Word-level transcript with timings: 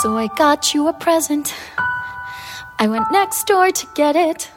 So 0.00 0.16
I 0.16 0.26
got 0.28 0.72
you 0.72 0.88
a 0.88 0.92
present. 0.94 1.54
I 2.78 2.88
went 2.88 3.12
next 3.12 3.46
door 3.46 3.70
to 3.70 3.86
get 3.94 4.16
it. 4.16 4.50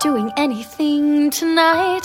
Doing 0.00 0.30
anything 0.36 1.30
tonight. 1.30 2.02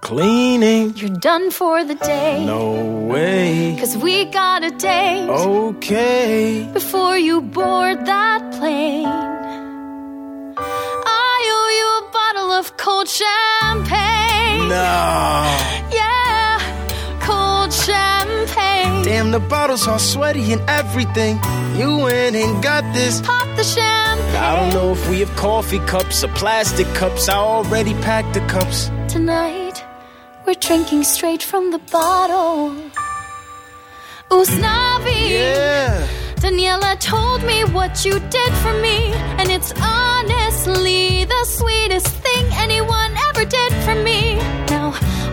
Cleaning. 0.00 0.96
You're 0.96 1.16
done 1.30 1.52
for 1.52 1.84
the 1.84 1.94
day. 1.94 2.44
No 2.44 2.72
way. 3.08 3.76
Cause 3.78 3.96
we 3.96 4.24
got 4.24 4.64
a 4.64 4.70
date. 4.70 5.28
Okay. 5.28 6.68
Before 6.72 7.16
you 7.16 7.40
board 7.40 8.04
that 8.04 8.40
plane. 8.58 9.06
I 10.58 11.36
owe 11.56 11.70
you 11.78 11.86
a 12.02 12.10
bottle 12.12 12.50
of 12.50 12.76
cold 12.76 13.08
champagne. 13.08 14.68
No. 14.68 15.73
Damn, 19.14 19.30
the 19.30 19.38
bottle's 19.38 19.86
all 19.86 20.00
sweaty 20.00 20.52
and 20.52 20.60
everything. 20.68 21.38
You 21.76 21.98
went 21.98 22.34
and 22.34 22.60
got 22.60 22.82
this. 22.92 23.20
Pop 23.20 23.46
the 23.54 23.62
champagne. 23.62 24.42
I 24.42 24.56
don't 24.56 24.74
know 24.74 24.90
if 24.90 25.08
we 25.08 25.20
have 25.20 25.30
coffee 25.36 25.78
cups 25.86 26.24
or 26.24 26.28
plastic 26.34 26.88
cups. 26.94 27.28
I 27.28 27.36
already 27.36 27.94
packed 28.02 28.34
the 28.34 28.40
cups. 28.48 28.90
Tonight, 29.06 29.84
we're 30.44 30.54
drinking 30.54 31.04
straight 31.04 31.44
from 31.44 31.70
the 31.70 31.78
bottle. 31.92 32.74
Usnavi. 34.32 35.30
Yeah. 35.30 36.08
Daniela 36.42 36.98
told 36.98 37.44
me 37.44 37.62
what 37.66 38.04
you 38.04 38.18
did 38.18 38.52
for 38.64 38.74
me, 38.80 39.12
and 39.38 39.48
it's 39.48 39.72
honestly 39.80 41.24
the 41.24 41.44
sweetest 41.44 42.08
thing 42.08 42.46
anyone 42.54 43.16
ever 43.28 43.44
did 43.44 43.72
for 43.84 43.94
me. 43.94 44.63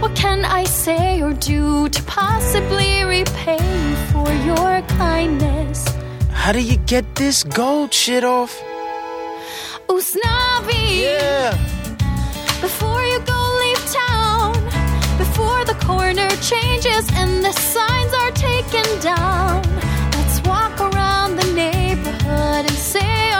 What 0.02 0.16
can 0.16 0.46
I 0.46 0.64
say 0.64 1.22
or 1.22 1.34
do 1.34 1.90
to 1.90 2.04
possibly 2.04 3.04
repay 3.04 3.58
you 3.58 3.96
for 4.12 4.28
your 4.50 4.82
kindness? 4.98 5.88
How 6.32 6.52
do 6.52 6.60
you 6.60 6.78
get 6.78 7.06
this 7.16 7.44
gold 7.44 7.94
shit 7.94 8.24
off? 8.24 8.54
Usnavi. 9.88 11.02
Yeah. 11.02 11.52
Before 12.62 13.04
you 13.04 13.20
go, 13.20 13.40
leave 13.64 13.86
town. 14.06 14.54
Before 15.18 15.64
the 15.66 15.78
corner 15.86 16.30
changes 16.52 17.06
and 17.14 17.44
the 17.44 17.52
signs 17.52 18.14
are 18.22 18.32
taken 18.32 18.88
down. 19.02 19.62
Let's 20.18 20.42
walk 20.48 20.80
around 20.82 21.36
the 21.36 21.54
neighborhood 21.54 22.66
and 22.70 22.78
say 22.94 23.31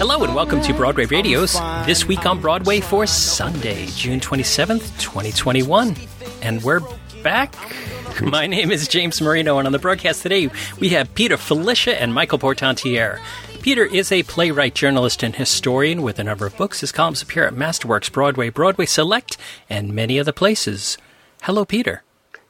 Hello 0.00 0.24
and 0.24 0.34
welcome 0.34 0.62
to 0.62 0.72
Broadway 0.72 1.04
Radio's. 1.04 1.52
This 1.84 2.08
Week 2.08 2.24
on 2.24 2.40
Broadway 2.40 2.80
for 2.80 3.06
Sunday, 3.06 3.84
June 3.88 4.18
27th, 4.18 4.98
2021. 4.98 5.94
And 6.40 6.62
we're 6.62 6.80
back. 7.22 7.54
My 8.22 8.46
name 8.46 8.70
is 8.70 8.88
James 8.88 9.20
Marino, 9.20 9.58
and 9.58 9.66
on 9.66 9.72
the 9.72 9.78
broadcast 9.78 10.22
today, 10.22 10.48
we 10.78 10.88
have 10.88 11.14
Peter 11.14 11.36
Filichia 11.36 11.96
and 12.00 12.14
Michael 12.14 12.38
Portantiere. 12.38 13.20
Peter 13.60 13.84
is 13.84 14.10
a 14.10 14.22
playwright, 14.22 14.74
journalist, 14.74 15.22
and 15.22 15.36
historian 15.36 16.00
with 16.00 16.18
a 16.18 16.24
number 16.24 16.46
of 16.46 16.56
books. 16.56 16.80
His 16.80 16.92
columns 16.92 17.20
appear 17.20 17.44
at 17.44 17.52
Masterworks, 17.52 18.10
Broadway, 18.10 18.48
Broadway 18.48 18.86
Select, 18.86 19.36
and 19.68 19.92
many 19.92 20.18
other 20.18 20.32
places. 20.32 20.96
Hello, 21.42 21.66
Peter. 21.66 22.02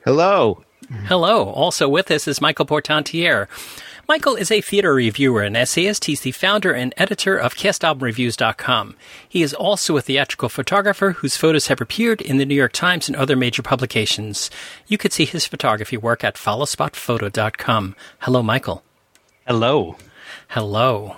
Hello. 0.05 0.62
Hello. 1.06 1.51
Also 1.51 1.89
with 1.89 2.12
us 2.12 2.28
is 2.28 2.41
Michael 2.41 2.65
Portantiere. 2.65 3.48
Michael 4.11 4.34
is 4.34 4.50
a 4.50 4.61
theater 4.61 4.92
reviewer 4.92 5.42
and 5.42 5.56
essayist. 5.56 6.06
He's 6.06 6.22
the 6.22 6.33
founder 6.33 6.72
and 6.72 6.92
editor 6.97 7.36
of 7.36 7.55
CastAlbumReviews.com. 7.55 8.97
He 9.28 9.41
is 9.41 9.55
also 9.55 9.97
a 9.97 10.03
theatrical 10.03 10.48
photographer 10.48 11.12
whose 11.12 11.36
photos 11.36 11.69
have 11.69 11.80
appeared 11.80 12.20
in 12.20 12.38
the 12.38 12.44
New 12.44 12.56
York 12.56 12.72
Times 12.72 13.06
and 13.06 13.16
other 13.16 13.36
major 13.36 13.62
publications. 13.62 14.50
You 14.88 14.98
could 14.98 15.12
see 15.12 15.27
his 15.27 15.47
photography 15.47 15.97
work 15.97 16.25
at 16.25 16.34
followspotphoto.com. 16.34 17.94
Hello, 18.19 18.42
Michael. 18.42 18.83
Hello. 19.47 19.94
Hello. 20.48 21.16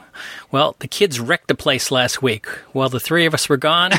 Well, 0.51 0.77
the 0.81 0.87
kids 0.87 1.19
wrecked 1.19 1.49
the 1.49 1.55
place 1.55 1.91
last 1.91 2.21
week. 2.21 2.47
While 2.75 2.91
the 2.91 3.01
three 3.01 3.25
of 3.25 3.33
us 3.33 3.49
were 3.49 3.57
gone, 3.57 3.93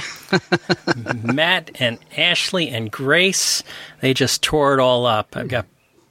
Matt 1.23 1.71
and 1.79 1.97
Ashley 2.15 2.69
and 2.69 2.91
Grace, 2.91 3.63
they 4.01 4.13
just 4.13 4.43
tore 4.43 4.75
it 4.75 4.79
all 4.79 5.07
up. 5.07 5.35
I've 5.35 5.47
got 5.47 5.65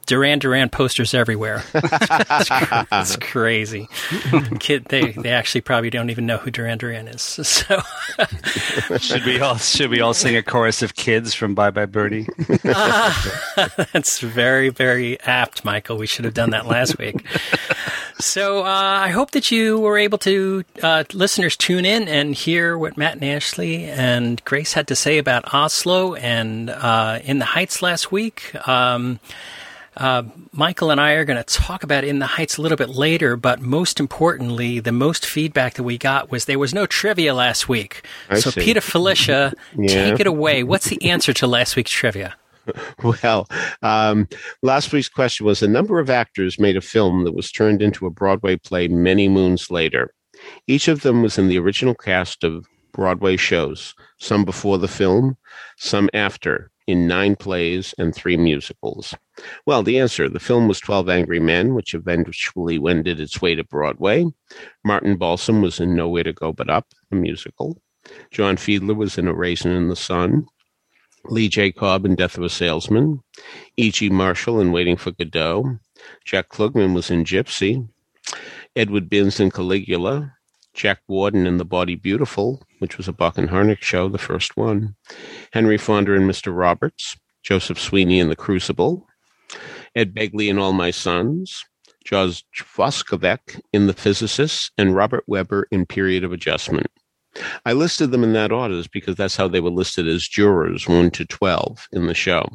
Duran 0.05 0.39
Duran 0.39 0.69
posters 0.69 1.13
everywhere. 1.13 1.63
it's, 1.73 2.49
cr- 2.49 2.83
it's 2.91 3.15
crazy. 3.17 3.87
Kid, 4.59 4.85
they 4.85 5.11
they 5.11 5.29
actually 5.31 5.61
probably 5.61 5.89
don't 5.89 6.09
even 6.09 6.25
know 6.25 6.37
who 6.37 6.51
Duran 6.51 6.77
Duran 6.77 7.07
is. 7.07 7.39
So 7.63 7.81
Should 8.97 9.25
we 9.25 9.39
all 9.39 9.57
should 9.57 9.89
we 9.89 10.01
all 10.01 10.13
sing 10.13 10.35
a 10.35 10.43
chorus 10.43 10.81
of 10.81 10.95
kids 10.95 11.33
from 11.33 11.55
Bye 11.55 11.71
Bye 11.71 11.85
Birdie? 11.85 12.27
That's 13.93 14.19
very, 14.19 14.69
very 14.69 15.19
apt, 15.21 15.63
Michael. 15.63 15.97
We 15.97 16.07
should 16.07 16.25
have 16.25 16.33
done 16.33 16.49
that 16.51 16.65
last 16.67 16.97
week. 16.97 17.25
So 18.19 18.59
uh, 18.59 18.63
I 18.65 19.09
hope 19.09 19.31
that 19.31 19.51
you 19.51 19.79
were 19.79 19.97
able 19.97 20.17
to, 20.19 20.63
uh, 20.81 21.03
listeners, 21.13 21.57
tune 21.57 21.85
in 21.85 22.07
and 22.07 22.33
hear 22.35 22.77
what 22.77 22.95
Matt 22.97 23.15
and 23.15 23.25
Ashley 23.25 23.85
and 23.85 24.43
Grace 24.45 24.73
had 24.73 24.87
to 24.87 24.95
say 24.95 25.17
about 25.17 25.53
Oslo 25.53 26.13
and 26.15 26.69
uh, 26.69 27.19
In 27.23 27.39
the 27.39 27.45
Heights 27.45 27.81
last 27.81 28.11
week. 28.11 28.55
Um, 28.67 29.19
uh, 29.97 30.23
Michael 30.51 30.91
and 30.91 30.99
I 30.99 31.11
are 31.13 31.25
going 31.25 31.37
to 31.37 31.43
talk 31.43 31.83
about 31.83 32.03
In 32.03 32.19
the 32.19 32.25
Heights 32.25 32.57
a 32.57 32.61
little 32.61 32.77
bit 32.77 32.89
later, 32.89 33.35
but 33.35 33.61
most 33.61 33.99
importantly, 33.99 34.79
the 34.79 34.91
most 34.91 35.25
feedback 35.25 35.75
that 35.75 35.83
we 35.83 35.97
got 35.97 36.31
was 36.31 36.45
there 36.45 36.59
was 36.59 36.73
no 36.73 36.85
trivia 36.85 37.33
last 37.33 37.69
week. 37.69 38.05
I 38.29 38.39
so, 38.39 38.49
see. 38.49 38.61
Peter 38.61 38.79
Filichia, 38.79 39.53
Yeah. 39.77 40.11
take 40.11 40.19
it 40.19 40.27
away. 40.27 40.63
What's 40.63 40.85
the 40.89 41.09
answer 41.09 41.33
to 41.33 41.47
last 41.47 41.75
week's 41.75 41.91
trivia? 41.91 42.35
Well, 43.03 43.49
um, 43.81 44.29
last 44.61 44.93
week's 44.93 45.09
question 45.09 45.45
was 45.45 45.61
a 45.61 45.67
number 45.67 45.99
of 45.99 46.09
actors 46.09 46.57
made 46.57 46.77
a 46.77 46.81
film 46.81 47.25
that 47.25 47.35
was 47.35 47.51
turned 47.51 47.81
into 47.81 48.05
a 48.05 48.09
Broadway 48.09 48.55
play 48.55 48.87
many 48.87 49.27
moons 49.27 49.69
later. 49.69 50.13
Each 50.65 50.87
of 50.87 51.01
them 51.01 51.21
was 51.21 51.37
in 51.37 51.49
the 51.49 51.59
original 51.59 51.93
cast 51.93 52.45
of 52.45 52.65
Broadway 52.93 53.35
shows, 53.35 53.93
some 54.19 54.45
before 54.45 54.77
the 54.77 54.87
film, 54.87 55.35
some 55.77 56.09
after, 56.13 56.71
in 56.87 57.07
nine 57.07 57.35
plays 57.35 57.93
and 57.97 58.13
three 58.13 58.37
musicals. 58.37 59.13
Well, 59.65 59.83
the 59.83 59.99
answer 59.99 60.27
the 60.29 60.39
film 60.39 60.67
was 60.67 60.79
12 60.79 61.09
Angry 61.09 61.39
Men, 61.39 61.73
which 61.73 61.93
eventually 61.93 62.77
wended 62.77 63.19
its 63.19 63.41
way 63.41 63.55
to 63.55 63.63
Broadway. 63.63 64.25
Martin 64.83 65.17
Balsam 65.17 65.61
was 65.61 65.79
in 65.79 65.95
Nowhere 65.95 66.23
to 66.23 66.33
Go 66.33 66.53
But 66.53 66.69
Up, 66.69 66.87
a 67.11 67.15
musical. 67.15 67.81
John 68.31 68.57
Fiedler 68.57 68.95
was 68.95 69.17
in 69.17 69.27
A 69.27 69.33
Raisin 69.33 69.71
in 69.71 69.87
the 69.87 69.95
Sun. 69.95 70.45
Lee 71.25 71.47
J. 71.47 71.71
Cobb 71.71 72.05
in 72.05 72.15
Death 72.15 72.37
of 72.37 72.43
a 72.43 72.49
Salesman, 72.49 73.21
E.G. 73.77 74.09
Marshall 74.09 74.59
in 74.59 74.73
Waiting 74.73 74.97
for 74.97 75.11
Godot, 75.11 75.79
Jack 76.25 76.49
Klugman 76.49 76.93
was 76.93 77.09
in 77.09 77.23
Gypsy, 77.23 77.87
Edward 78.75 79.09
Binns 79.09 79.39
in 79.39 79.49
Caligula, 79.49 80.35
Jack 80.73 81.01
Warden 81.07 81.45
in 81.45 81.57
The 81.57 81.65
Body 81.65 81.95
Beautiful, 81.95 82.63
which 82.79 82.97
was 82.97 83.07
a 83.07 83.13
Bock 83.13 83.37
and 83.37 83.49
Harnick 83.49 83.81
show, 83.81 84.09
the 84.09 84.17
first 84.17 84.57
one, 84.57 84.95
Henry 85.51 85.77
Fonda 85.77 86.13
in 86.13 86.23
Mr. 86.23 86.55
Roberts, 86.55 87.15
Joseph 87.43 87.79
Sweeney 87.79 88.19
in 88.19 88.29
The 88.29 88.35
Crucible, 88.35 89.07
Ed 89.95 90.13
Begley 90.13 90.49
in 90.49 90.57
All 90.57 90.73
My 90.73 90.91
Sons, 90.91 91.63
George 92.03 92.43
Voskovec 92.55 93.61
in 93.71 93.87
The 93.87 93.93
Physicists, 93.93 94.71
and 94.77 94.95
Robert 94.95 95.23
Webber 95.27 95.67
in 95.71 95.85
Period 95.85 96.23
of 96.23 96.33
Adjustment. 96.33 96.87
I 97.65 97.73
listed 97.73 98.11
them 98.11 98.23
in 98.23 98.33
that 98.33 98.51
order 98.51 98.81
because 98.91 99.15
that's 99.15 99.35
how 99.35 99.47
they 99.47 99.59
were 99.59 99.69
listed 99.69 100.07
as 100.07 100.27
jurors, 100.27 100.87
1 100.87 101.11
to 101.11 101.25
12 101.25 101.87
in 101.91 102.07
the 102.07 102.13
show. 102.13 102.47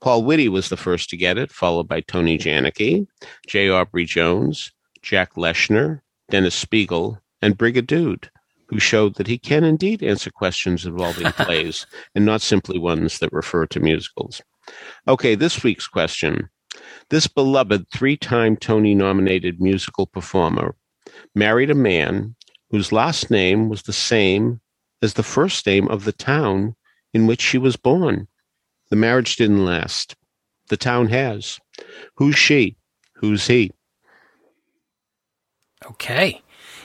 Paul 0.00 0.24
Whitty 0.24 0.48
was 0.48 0.68
the 0.68 0.76
first 0.76 1.08
to 1.10 1.16
get 1.16 1.38
it, 1.38 1.52
followed 1.52 1.88
by 1.88 2.00
Tony 2.00 2.36
Janicki, 2.36 3.06
J. 3.46 3.68
Aubrey 3.68 4.04
Jones, 4.04 4.72
Jack 5.02 5.34
Leshner, 5.34 6.00
Dennis 6.30 6.54
Spiegel, 6.54 7.21
and 7.42 7.58
Brigadude, 7.58 8.30
who 8.68 8.78
showed 8.78 9.16
that 9.16 9.26
he 9.26 9.36
can 9.36 9.64
indeed 9.64 10.02
answer 10.02 10.30
questions 10.30 10.86
involving 10.86 11.30
plays 11.32 11.86
and 12.14 12.24
not 12.24 12.40
simply 12.40 12.78
ones 12.78 13.18
that 13.18 13.32
refer 13.32 13.66
to 13.66 13.80
musicals. 13.80 14.40
Okay, 15.06 15.34
this 15.34 15.62
week's 15.62 15.88
question. 15.88 16.48
This 17.10 17.26
beloved 17.26 17.90
three 17.90 18.16
time 18.16 18.56
Tony 18.56 18.94
nominated 18.94 19.60
musical 19.60 20.06
performer 20.06 20.74
married 21.34 21.70
a 21.70 21.74
man 21.74 22.34
whose 22.70 22.92
last 22.92 23.30
name 23.30 23.68
was 23.68 23.82
the 23.82 23.92
same 23.92 24.60
as 25.02 25.14
the 25.14 25.22
first 25.22 25.66
name 25.66 25.88
of 25.88 26.04
the 26.04 26.12
town 26.12 26.74
in 27.12 27.26
which 27.26 27.42
she 27.42 27.58
was 27.58 27.76
born. 27.76 28.28
The 28.88 28.96
marriage 28.96 29.36
didn't 29.36 29.64
last. 29.64 30.16
The 30.68 30.76
town 30.76 31.08
has. 31.08 31.58
Who's 32.16 32.38
she? 32.38 32.76
Who's 33.16 33.46
he? 33.46 33.72
Okay. 35.84 36.40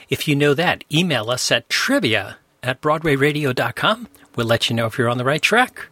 If 0.08 0.26
you 0.26 0.34
know 0.34 0.54
that, 0.54 0.84
email 0.92 1.30
us 1.30 1.50
at 1.52 1.68
trivia 1.68 2.38
at 2.62 2.80
broadwayradio.com. 2.80 4.08
We'll 4.36 4.46
let 4.46 4.70
you 4.70 4.76
know 4.76 4.86
if 4.86 4.96
you're 4.98 5.08
on 5.08 5.18
the 5.18 5.24
right 5.24 5.42
track. 5.42 5.88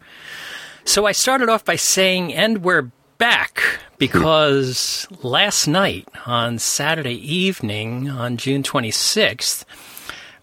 So 0.84 1.04
I 1.06 1.12
started 1.12 1.48
off 1.48 1.64
by 1.64 1.76
saying, 1.76 2.32
and 2.32 2.62
we're 2.62 2.90
back 3.18 3.62
because 3.98 5.06
last 5.22 5.66
night 5.66 6.08
on 6.26 6.58
Saturday 6.58 7.14
evening 7.34 8.08
on 8.08 8.36
June 8.36 8.62
26th, 8.62 9.64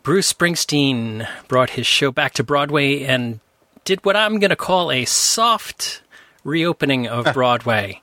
Bruce 0.03 0.33
Springsteen 0.33 1.27
brought 1.47 1.71
his 1.71 1.87
show 1.87 2.11
back 2.11 2.33
to 2.33 2.43
Broadway 2.43 3.03
and 3.03 3.39
did 3.85 4.03
what 4.05 4.15
I'm 4.17 4.39
going 4.39 4.49
to 4.49 4.55
call 4.55 4.91
a 4.91 5.05
soft 5.05 6.01
reopening 6.43 7.07
of 7.07 7.25
Broadway. 7.33 8.01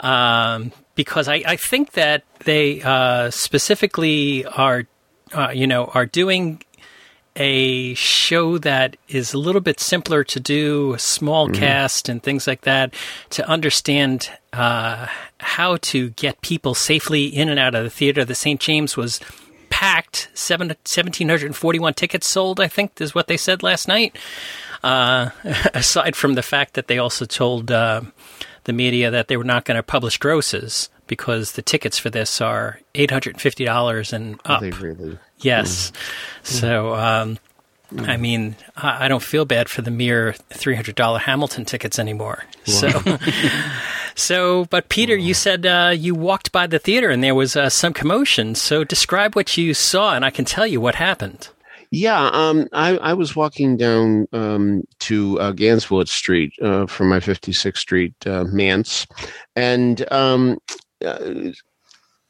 Um, 0.00 0.72
because 0.94 1.28
I, 1.28 1.42
I 1.46 1.56
think 1.56 1.92
that 1.92 2.24
they 2.44 2.80
uh, 2.82 3.30
specifically 3.30 4.46
are, 4.46 4.84
uh, 5.32 5.50
you 5.50 5.66
know, 5.66 5.86
are 5.86 6.06
doing 6.06 6.62
a 7.36 7.92
show 7.94 8.56
that 8.58 8.96
is 9.08 9.34
a 9.34 9.38
little 9.38 9.60
bit 9.60 9.78
simpler 9.78 10.24
to 10.24 10.40
do, 10.40 10.94
a 10.94 10.98
small 10.98 11.48
cast 11.50 12.08
and 12.08 12.22
things 12.22 12.46
like 12.46 12.62
that, 12.62 12.94
to 13.30 13.46
understand 13.46 14.30
uh, 14.54 15.06
how 15.38 15.76
to 15.76 16.10
get 16.10 16.40
people 16.40 16.74
safely 16.74 17.26
in 17.26 17.48
and 17.48 17.60
out 17.60 17.74
of 17.74 17.84
the 17.84 17.90
theater. 17.90 18.24
The 18.24 18.34
St. 18.34 18.58
James 18.58 18.96
was 18.96 19.20
packed, 19.68 20.30
seven, 20.32 20.68
1,741 20.68 21.92
tickets 21.94 22.26
sold, 22.26 22.58
I 22.58 22.68
think, 22.68 22.98
is 23.00 23.14
what 23.14 23.26
they 23.26 23.36
said 23.36 23.62
last 23.62 23.86
night. 23.86 24.16
Uh, 24.82 25.30
aside 25.74 26.16
from 26.16 26.34
the 26.34 26.42
fact 26.42 26.74
that 26.74 26.86
they 26.86 26.98
also 26.98 27.26
told 27.26 27.70
uh, 27.70 28.00
the 28.64 28.72
media 28.72 29.10
that 29.10 29.28
they 29.28 29.36
were 29.36 29.44
not 29.44 29.64
going 29.64 29.76
to 29.76 29.82
publish 29.82 30.16
grosses 30.16 30.88
because 31.06 31.52
the 31.52 31.62
tickets 31.62 31.98
for 31.98 32.10
this 32.10 32.40
are 32.40 32.80
$850 32.94 34.12
and 34.12 34.40
up. 34.44 34.60
They 34.60 34.70
really. 34.70 35.18
Yes. 35.38 35.92
So, 36.42 36.94
um, 36.94 37.38
I 37.98 38.16
mean, 38.16 38.56
I 38.76 39.04
I 39.04 39.08
don't 39.08 39.22
feel 39.22 39.44
bad 39.44 39.68
for 39.68 39.82
the 39.82 39.90
mere 39.90 40.34
three 40.50 40.74
hundred 40.74 40.96
dollar 40.96 41.18
Hamilton 41.18 41.64
tickets 41.64 41.98
anymore. 41.98 42.44
So, 42.64 42.88
so, 44.14 44.64
but 44.66 44.88
Peter, 44.88 45.16
you 45.16 45.34
said 45.34 45.64
uh, 45.66 45.92
you 45.96 46.14
walked 46.14 46.50
by 46.50 46.66
the 46.66 46.78
theater 46.78 47.10
and 47.10 47.22
there 47.22 47.34
was 47.34 47.54
uh, 47.54 47.70
some 47.70 47.92
commotion. 47.92 48.54
So, 48.54 48.82
describe 48.82 49.36
what 49.36 49.56
you 49.56 49.72
saw, 49.72 50.14
and 50.14 50.24
I 50.24 50.30
can 50.30 50.44
tell 50.44 50.66
you 50.66 50.80
what 50.80 50.96
happened. 50.96 51.48
Yeah, 51.92 52.28
um, 52.32 52.66
I, 52.72 52.96
I 52.96 53.14
was 53.14 53.36
walking 53.36 53.76
down 53.76 54.26
um, 54.32 54.82
to 55.00 55.38
uh, 55.38 55.52
Ganswood 55.52 56.08
Street 56.08 56.52
uh, 56.60 56.86
from 56.86 57.08
my 57.08 57.20
56th 57.20 57.76
Street 57.76 58.14
uh, 58.26 58.42
manse, 58.44 59.06
and 59.54 60.04
um, 60.12 60.58
uh, 61.04 61.52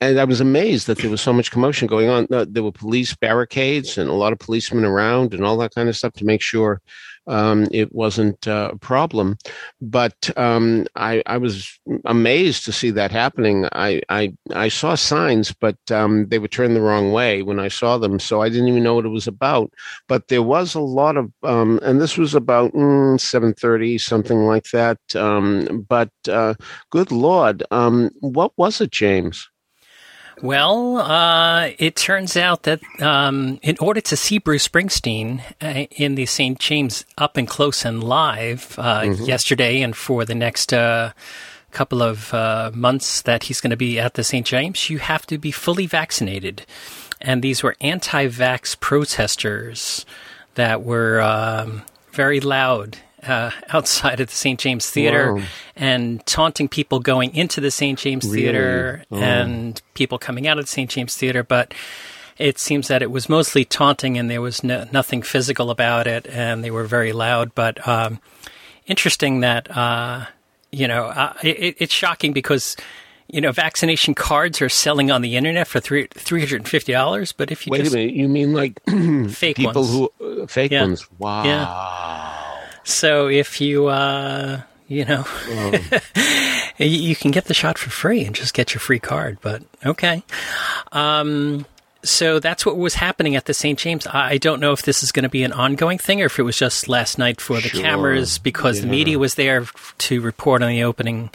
and 0.01 0.21
I 0.21 0.25
was 0.25 0.41
amazed 0.41 0.87
that 0.87 0.99
there 0.99 1.11
was 1.11 1.23
so 1.23 1.33
much 1.33 1.51
commotion 1.51 1.87
going 1.87 2.11
on. 2.11 2.27
There 2.31 2.63
were 2.63 2.73
police 2.73 3.15
barricades 3.15 3.97
and 3.97 4.11
a 4.11 4.15
lot 4.15 4.33
of 4.33 4.39
policemen 4.39 4.85
around 4.85 5.33
and 5.33 5.45
all 5.45 5.57
that 5.59 5.75
kind 5.75 5.89
of 5.89 5.97
stuff 5.97 6.13
to 6.15 6.25
make 6.25 6.43
sure 6.43 6.83
um, 7.27 7.67
it 7.71 7.95
wasn't 7.95 8.47
uh, 8.47 8.71
a 8.73 8.79
problem. 8.79 9.37
But 9.81 10.31
um, 10.37 10.87
I, 10.97 11.23
I 11.27 11.39
was 11.39 11.79
amazed 12.05 12.65
to 12.65 12.73
see 12.73 12.91
that 12.91 13.11
happening. 13.11 13.67
I 13.73 14.03
I, 14.09 14.35
I 14.55 14.69
saw 14.69 14.95
signs, 14.95 15.53
but 15.53 15.77
um, 15.91 16.29
they 16.29 16.39
were 16.39 16.49
turned 16.49 16.77
the 16.77 16.81
wrong 16.81 17.13
way 17.13 17.43
when 17.43 17.59
I 17.61 17.69
saw 17.69 17.99
them, 17.99 18.19
so 18.19 18.43
I 18.43 18.49
didn't 18.49 18.69
even 18.69 18.83
know 18.83 18.95
what 18.95 19.07
it 19.07 19.11
was 19.11 19.27
about. 19.27 19.73
But 20.09 20.29
there 20.29 20.43
was 20.43 20.75
a 20.75 20.81
lot 20.81 21.17
of, 21.17 21.33
um, 21.43 21.81
and 21.83 22.01
this 22.01 22.17
was 22.17 22.35
about 22.35 22.73
mm, 22.73 23.21
seven 23.21 23.55
thirty, 23.55 23.99
something 23.99 24.47
like 24.47 24.71
that. 24.73 24.99
Um, 25.15 25.85
but 25.89 26.11
uh, 26.29 26.55
good 26.91 27.11
lord, 27.13 27.63
um, 27.71 28.11
what 28.21 28.53
was 28.57 28.81
it, 28.81 28.91
James? 28.91 29.49
Well, 30.43 30.99
uh, 30.99 31.71
it 31.79 31.97
turns 31.97 32.37
out 32.37 32.65
that 32.65 32.81
um, 33.01 33.59
in 33.63 33.77
order 33.81 34.03
to 34.03 34.17
see 34.17 34.39
Bruce 34.39 34.69
Springsteen 34.69 35.41
uh, 35.63 35.87
in 35.91 36.15
the 36.15 36.27
St. 36.27 36.59
James 36.59 37.07
up 37.17 37.39
and 37.39 37.49
close 37.49 37.87
and 37.87 38.05
live 38.05 38.75
uh, 38.79 39.15
yesterday 39.19 39.81
and 39.81 39.97
for 39.97 40.27
the 40.27 40.35
next 40.35 40.75
uh, 40.75 41.13
couple 41.71 42.03
of 42.03 42.35
uh, 42.35 42.71
months 42.75 43.23
that 43.23 43.45
he's 43.45 43.63
going 43.63 43.71
to 43.71 43.77
be 43.79 43.99
at 43.99 44.15
the 44.15 44.25
St. 44.25 44.47
James, 44.47 44.91
you 44.91 44.99
have 44.99 45.25
to 45.27 45.39
be 45.39 45.51
fully 45.51 45.87
vaccinated. 45.87 46.67
And 47.21 47.43
these 47.43 47.63
were 47.63 47.75
anti 47.81 48.29
vax 48.29 48.79
protesters 48.79 50.05
that 50.55 50.83
were 50.83 51.21
um, 51.23 51.83
very 52.13 52.41
loud. 52.41 52.99
Uh, 53.29 53.51
outside 53.71 54.21
of 54.21 54.29
the 54.29 54.35
St. 54.35 54.59
James 54.61 54.89
Theater 54.89 55.35
Wow. 55.35 55.43
and 55.75 56.25
taunting 56.27 56.69
people 56.69 57.01
going 57.01 57.35
into 57.35 57.61
the 57.61 57.71
St. 57.71 57.99
James 57.99 58.25
Really? 58.25 58.43
Theater 58.43 59.05
Oh. 59.11 59.17
and 59.19 59.81
people 59.95 60.19
coming 60.19 60.47
out 60.47 60.59
of 60.59 60.65
the 60.67 60.71
St. 60.71 60.89
James 60.91 61.15
Theater, 61.17 61.43
but 61.43 61.75
it 62.39 62.59
seems 62.59 62.89
that 62.89 63.03
it 63.03 63.11
was 63.11 63.29
mostly 63.29 63.65
taunting 63.65 64.19
and 64.19 64.31
there 64.31 64.41
was 64.43 64.63
no, 64.63 64.87
nothing 64.93 65.23
physical 65.23 65.71
about 65.71 66.07
it, 66.07 66.27
and 66.29 66.63
they 66.63 66.71
were 66.71 66.85
very 66.85 67.13
loud. 67.13 67.55
But 67.55 67.87
um, 67.89 68.21
interesting 68.87 69.41
that 69.41 69.75
uh, 69.77 70.27
you 70.71 70.87
know 70.87 71.07
uh, 71.07 71.33
it, 71.43 71.77
it's 71.79 71.95
shocking 71.95 72.33
because 72.35 72.77
you 73.29 73.41
know 73.41 73.53
vaccination 73.53 74.15
cards 74.15 74.61
are 74.63 74.69
selling 74.69 75.11
on 75.11 75.23
the 75.23 75.35
internet 75.37 75.67
for 75.67 75.81
three 75.81 76.09
three 76.15 76.41
hundred 76.41 76.61
and 76.61 76.69
fifty 76.69 76.93
dollars, 76.93 77.33
but 77.33 77.51
if 77.51 77.67
you 77.67 77.71
Wait 77.71 77.83
just 77.85 77.95
a 77.95 77.99
minute, 77.99 78.15
you 78.15 78.29
mean 78.29 78.53
like 78.53 78.81
fake 79.31 79.57
people 79.57 79.83
ones, 79.83 79.91
who 79.91 80.43
uh, 80.43 80.47
fake 80.47 80.73
Yeah. 80.73 80.83
ones? 80.83 81.09
Wow. 81.19 82.36
So 82.87 83.29
if 83.29 83.61
you 83.61 83.89
uh, 83.89 84.63
you 84.89 85.05
know. 85.05 85.25
You- 86.79 86.87
you 86.89 87.17
can 87.17 87.31
get 87.31 87.47
the 87.47 87.55
shot 87.55 87.79
for 87.79 87.89
free 87.89 88.27
and 88.27 88.35
just 88.35 88.53
get 88.53 88.75
your 88.75 88.81
free 88.81 88.99
card, 88.99 89.39
but 89.41 89.63
okay. 89.87 90.23
Um, 90.93 91.65
so 92.03 92.39
that's 92.39 92.67
what 92.67 92.77
was 92.77 92.97
happening 92.97 93.35
at 93.35 93.47
the 93.47 93.55
St. 93.55 93.79
James. 93.79 94.07
I 94.07 94.37
don't 94.37 94.61
know 94.61 94.73
if 94.73 94.83
this 94.83 95.03
is 95.03 95.11
going 95.11 95.23
to 95.23 95.31
be 95.31 95.43
an 95.43 95.53
ongoing 95.53 95.97
thing 95.97 96.21
or 96.21 96.27
if 96.27 96.39
it 96.39 96.43
was 96.43 96.59
just 96.59 96.87
last 96.87 97.17
night 97.17 97.41
for 97.41 97.57
the 97.63 97.71
Sure. 97.71 97.81
cameras 97.81 98.37
because 98.37 98.83
the 98.83 98.87
media 98.87 99.19
was 99.19 99.37
there 99.37 99.65
to 99.99 100.21
report 100.21 100.63
on 100.63 100.69
the 100.69 100.83
opening. 100.83 101.31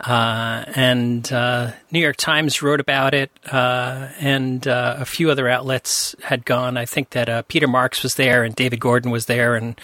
Uh, 0.00 0.64
and 0.74 1.30
uh, 1.32 1.72
New 1.90 2.00
York 2.00 2.16
Times 2.16 2.62
wrote 2.62 2.80
about 2.80 3.12
it, 3.12 3.30
uh, 3.52 4.08
and 4.20 4.66
uh, 4.66 4.96
a 4.98 5.04
few 5.04 5.30
other 5.30 5.48
outlets 5.50 6.14
had 6.22 6.46
gone. 6.46 6.78
I 6.78 6.86
think 6.86 7.10
that 7.10 7.28
uh, 7.28 7.42
Peter 7.42 7.66
Marks 7.68 8.02
was 8.02 8.14
there, 8.14 8.42
and 8.42 8.54
David 8.56 8.80
Gordon 8.80 9.10
was 9.10 9.26
there, 9.26 9.54
and 9.56 9.78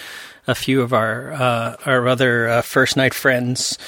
a 0.46 0.54
few 0.54 0.82
of 0.82 0.92
our 0.92 1.32
uh, 1.32 1.76
our 1.86 2.06
other 2.08 2.48
uh, 2.48 2.62
first 2.62 2.96
night 2.96 3.14
friends 3.14 3.78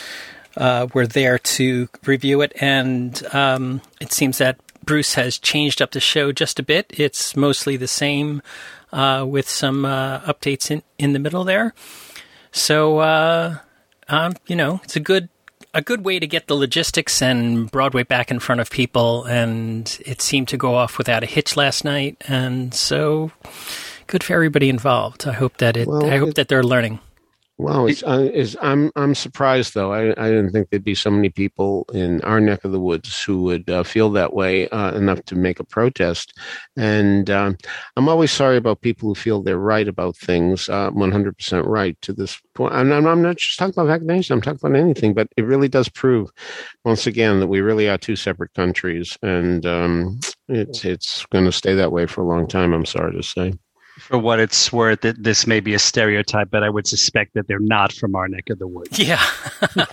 uh, 0.56 0.86
were 0.94 1.06
there 1.06 1.38
to 1.38 1.88
review 2.04 2.40
it, 2.40 2.52
and 2.60 3.22
um, 3.32 3.80
it 4.00 4.12
seems 4.12 4.38
that 4.38 4.58
Bruce 4.84 5.14
has 5.14 5.38
changed 5.38 5.82
up 5.82 5.90
the 5.90 6.00
show 6.00 6.32
just 6.32 6.58
a 6.58 6.62
bit. 6.62 6.86
It's 6.96 7.36
mostly 7.36 7.76
the 7.76 7.88
same, 7.88 8.40
uh, 8.92 9.26
with 9.28 9.48
some 9.48 9.84
uh, 9.84 10.20
updates 10.20 10.70
in 10.70 10.82
in 10.98 11.12
the 11.12 11.18
middle 11.18 11.44
there. 11.44 11.74
So, 12.52 12.98
uh, 12.98 13.58
um, 14.08 14.34
you 14.46 14.56
know, 14.56 14.80
it's 14.84 14.96
a 14.96 15.00
good 15.00 15.28
a 15.74 15.82
good 15.82 16.06
way 16.06 16.18
to 16.18 16.26
get 16.26 16.46
the 16.46 16.54
logistics 16.54 17.20
and 17.20 17.70
Broadway 17.70 18.02
back 18.02 18.30
in 18.30 18.38
front 18.38 18.62
of 18.62 18.70
people, 18.70 19.24
and 19.24 19.98
it 20.06 20.22
seemed 20.22 20.48
to 20.48 20.56
go 20.56 20.74
off 20.74 20.96
without 20.96 21.22
a 21.22 21.26
hitch 21.26 21.54
last 21.54 21.84
night, 21.84 22.16
and 22.26 22.72
so 22.72 23.30
good 24.06 24.22
for 24.24 24.34
everybody 24.34 24.68
involved. 24.68 25.26
I 25.26 25.32
hope 25.32 25.56
that 25.58 25.76
it. 25.76 25.88
Well, 25.88 26.06
I 26.06 26.16
hope 26.18 26.30
it- 26.30 26.34
that 26.36 26.48
they're 26.48 26.64
learning. 26.64 27.00
Wow, 27.58 27.86
it's, 27.86 28.02
uh, 28.02 28.28
is 28.34 28.54
I'm 28.60 28.92
I'm 28.96 29.14
surprised 29.14 29.72
though. 29.72 29.90
I 29.90 30.10
I 30.22 30.28
didn't 30.28 30.50
think 30.50 30.68
there'd 30.68 30.84
be 30.84 30.94
so 30.94 31.10
many 31.10 31.30
people 31.30 31.86
in 31.94 32.20
our 32.20 32.38
neck 32.38 32.64
of 32.66 32.72
the 32.72 32.78
woods 32.80 33.22
who 33.22 33.44
would 33.44 33.70
uh, 33.70 33.82
feel 33.82 34.10
that 34.10 34.34
way 34.34 34.68
uh, 34.68 34.92
enough 34.92 35.24
to 35.24 35.36
make 35.36 35.58
a 35.58 35.64
protest. 35.64 36.38
And 36.76 37.30
um, 37.30 37.56
I'm 37.96 38.10
always 38.10 38.30
sorry 38.30 38.58
about 38.58 38.82
people 38.82 39.08
who 39.08 39.14
feel 39.14 39.40
they're 39.42 39.56
right 39.56 39.88
about 39.88 40.18
things, 40.18 40.68
uh, 40.68 40.90
100% 40.90 41.64
right 41.66 41.98
to 42.02 42.12
this 42.12 42.38
point. 42.54 42.74
And 42.74 42.92
I'm, 42.92 43.06
I'm 43.06 43.22
not 43.22 43.38
just 43.38 43.58
talking 43.58 43.72
about 43.72 43.86
vaccination. 43.86 44.34
I'm 44.34 44.42
talking 44.42 44.60
about 44.62 44.78
anything, 44.78 45.14
but 45.14 45.28
it 45.38 45.46
really 45.46 45.68
does 45.68 45.88
prove 45.88 46.28
once 46.84 47.06
again 47.06 47.40
that 47.40 47.46
we 47.46 47.62
really 47.62 47.88
are 47.88 47.96
two 47.96 48.16
separate 48.16 48.52
countries, 48.52 49.16
and 49.22 49.64
um, 49.64 50.20
it's 50.50 50.84
it's 50.84 51.24
going 51.32 51.46
to 51.46 51.52
stay 51.52 51.74
that 51.74 51.90
way 51.90 52.04
for 52.04 52.20
a 52.20 52.26
long 52.28 52.46
time. 52.46 52.74
I'm 52.74 52.84
sorry 52.84 53.14
to 53.16 53.22
say. 53.22 53.54
For 53.98 54.18
what 54.18 54.40
it's 54.40 54.72
worth, 54.72 55.04
it, 55.04 55.22
this 55.22 55.46
may 55.46 55.60
be 55.60 55.72
a 55.74 55.78
stereotype, 55.78 56.50
but 56.50 56.62
I 56.62 56.68
would 56.68 56.86
suspect 56.86 57.32
that 57.34 57.48
they're 57.48 57.58
not 57.58 57.92
from 57.92 58.14
our 58.14 58.28
neck 58.28 58.50
of 58.50 58.58
the 58.58 58.66
woods. 58.68 58.98
Yeah. 58.98 59.22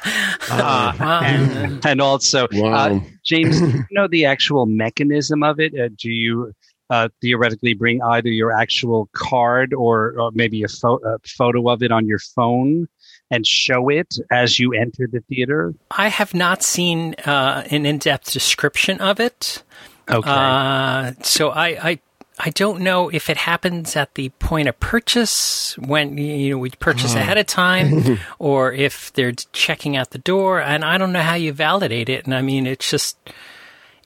Uh, 0.52 0.92
Um, 1.00 1.80
And 1.86 2.02
also, 2.02 2.48
wow. 2.52 2.74
uh, 2.96 3.00
James, 3.24 3.60
do 3.62 3.68
you 3.72 3.86
know 3.92 4.08
the 4.08 4.26
actual 4.26 4.66
mechanism 4.66 5.42
of 5.44 5.60
it? 5.60 5.74
Uh, 5.80 5.88
do 5.98 6.10
you 6.10 6.52
uh, 6.90 7.08
theoretically 7.22 7.74
bring 7.74 8.02
either 8.02 8.30
your 8.30 8.52
actual 8.52 9.10
card 9.14 9.74
or, 9.74 10.20
or 10.20 10.32
maybe 10.34 10.64
a, 10.64 10.68
pho- 10.68 11.00
a 11.06 11.18
photo 11.26 11.70
of 11.70 11.82
it 11.82 11.92
on 11.92 12.06
your 12.06 12.20
phone 12.20 12.88
and 13.32 13.48
show 13.48 13.90
it 13.90 14.16
as 14.32 14.60
you 14.60 14.74
enter 14.74 15.08
the 15.12 15.22
theater? 15.22 15.74
I 15.92 16.10
have 16.10 16.34
not 16.34 16.62
seen 16.62 17.16
uh, 17.26 17.66
an 17.72 17.86
in-depth 17.86 18.32
description 18.32 19.00
of 19.00 19.20
it, 19.20 19.64
Okay. 20.12 20.30
uh, 20.30 21.14
so 21.22 21.50
I, 21.52 21.68
I 21.92 22.00
I 22.46 22.50
don't 22.50 22.82
know 22.82 23.08
if 23.10 23.30
it 23.30 23.38
happens 23.38 23.96
at 23.96 24.16
the 24.16 24.28
point 24.40 24.68
of 24.68 24.78
purchase 24.82 25.78
when 25.78 26.18
you 26.18 26.50
know 26.52 26.58
we 26.58 26.72
purchase 26.72 27.16
ahead 27.16 27.38
of 27.38 27.46
time, 27.46 28.20
or 28.40 28.74
if 28.74 29.14
they're 29.14 29.32
checking 29.54 29.96
out 29.96 30.10
the 30.10 30.18
door, 30.18 30.60
and 30.62 30.84
I 30.84 30.98
don't 30.98 31.14
know 31.14 31.22
how 31.22 31.36
you 31.36 31.54
validate 31.54 32.10
it. 32.10 32.26
And 32.26 32.36
I 32.36 32.42
mean, 32.42 32.68
it's 32.68 32.90
just 32.90 33.16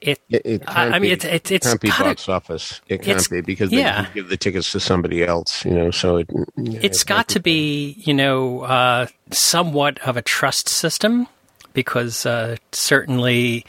it. 0.00 0.20
It, 0.28 0.42
it 0.44 0.62
I- 0.68 0.72
can't 0.74 0.94
I 0.94 0.98
mean, 1.00 1.08
be, 1.08 1.12
it's- 1.12 1.34
it's- 1.34 1.50
it's 1.50 1.66
can't 1.66 1.80
be 1.80 1.88
gotta- 1.88 2.04
box 2.04 2.28
office. 2.28 2.80
It 2.88 3.02
can't 3.02 3.28
be 3.28 3.40
because 3.40 3.72
yeah. 3.72 4.02
they 4.02 4.14
give 4.14 4.28
the 4.28 4.36
tickets 4.36 4.70
to 4.72 4.78
somebody 4.78 5.24
else. 5.24 5.64
You 5.64 5.72
know, 5.72 5.90
so 5.90 6.18
it, 6.18 6.30
yeah, 6.56 6.78
It's 6.82 7.02
it 7.02 7.06
got 7.08 7.26
to 7.30 7.40
be, 7.40 7.96
you 7.98 8.14
know, 8.14 8.60
uh, 8.60 9.06
somewhat 9.32 9.98
of 10.06 10.16
a 10.16 10.22
trust 10.22 10.68
system 10.68 11.26
because 11.72 12.24
uh, 12.24 12.54
certainly, 12.70 13.64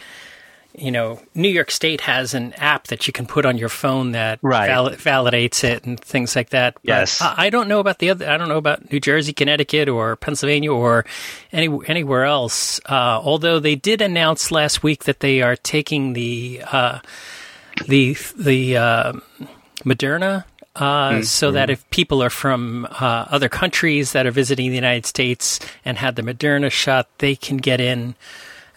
you 0.80 0.92
know, 0.92 1.20
New 1.36 1.50
York 1.50 1.70
State 1.72 2.02
has 2.02 2.34
an 2.34 2.54
app 2.54 2.88
that 2.88 3.06
you 3.08 3.14
can 3.14 3.26
put 3.26 3.46
on 3.46 3.58
your 3.58 3.70
phone 3.70 4.14
that 4.14 4.40
Right. 4.42 4.68
val- 4.68 4.90
validates 4.92 5.64
it 5.64 5.84
and 5.86 6.00
things 6.00 6.36
like 6.36 6.50
that. 6.50 6.76
But 6.76 6.84
Yes. 6.88 7.22
I, 7.22 7.36
I 7.38 7.50
don't 7.50 7.68
know 7.68 7.80
about 7.80 8.00
the 8.00 8.10
other. 8.10 8.30
I 8.30 8.38
don't 8.38 8.48
know 8.50 8.58
about 8.58 8.92
New 8.92 9.00
Jersey, 9.00 9.34
Connecticut, 9.34 9.90
or 9.90 10.16
Pennsylvania, 10.16 10.72
or 10.72 11.06
any 11.52 11.68
anywhere 11.88 12.26
else. 12.26 12.80
Uh, 12.86 13.20
although 13.24 13.60
they 13.60 13.76
did 13.76 14.02
announce 14.02 14.52
last 14.52 14.82
week 14.84 15.04
that 15.04 15.20
they 15.20 15.42
are 15.42 15.56
taking 15.56 16.14
the 16.14 16.62
uh, 16.72 17.00
the 17.88 18.16
the 18.38 18.78
uh, 18.78 19.14
Moderna. 19.86 20.46
Uh, 20.76 21.22
So 21.24 21.52
that 21.52 21.70
if 21.70 21.90
people 21.90 22.24
are 22.24 22.30
from 22.30 22.86
uh, 22.86 23.26
other 23.30 23.50
countries 23.50 24.14
that 24.14 24.26
are 24.26 24.32
visiting 24.32 24.70
the 24.70 24.76
United 24.76 25.06
States 25.06 25.60
and 25.84 25.98
had 25.98 26.16
the 26.16 26.22
Moderna 26.22 26.72
shot, 26.72 27.08
they 27.18 27.36
can 27.36 27.58
get 27.58 27.82
in 27.82 28.16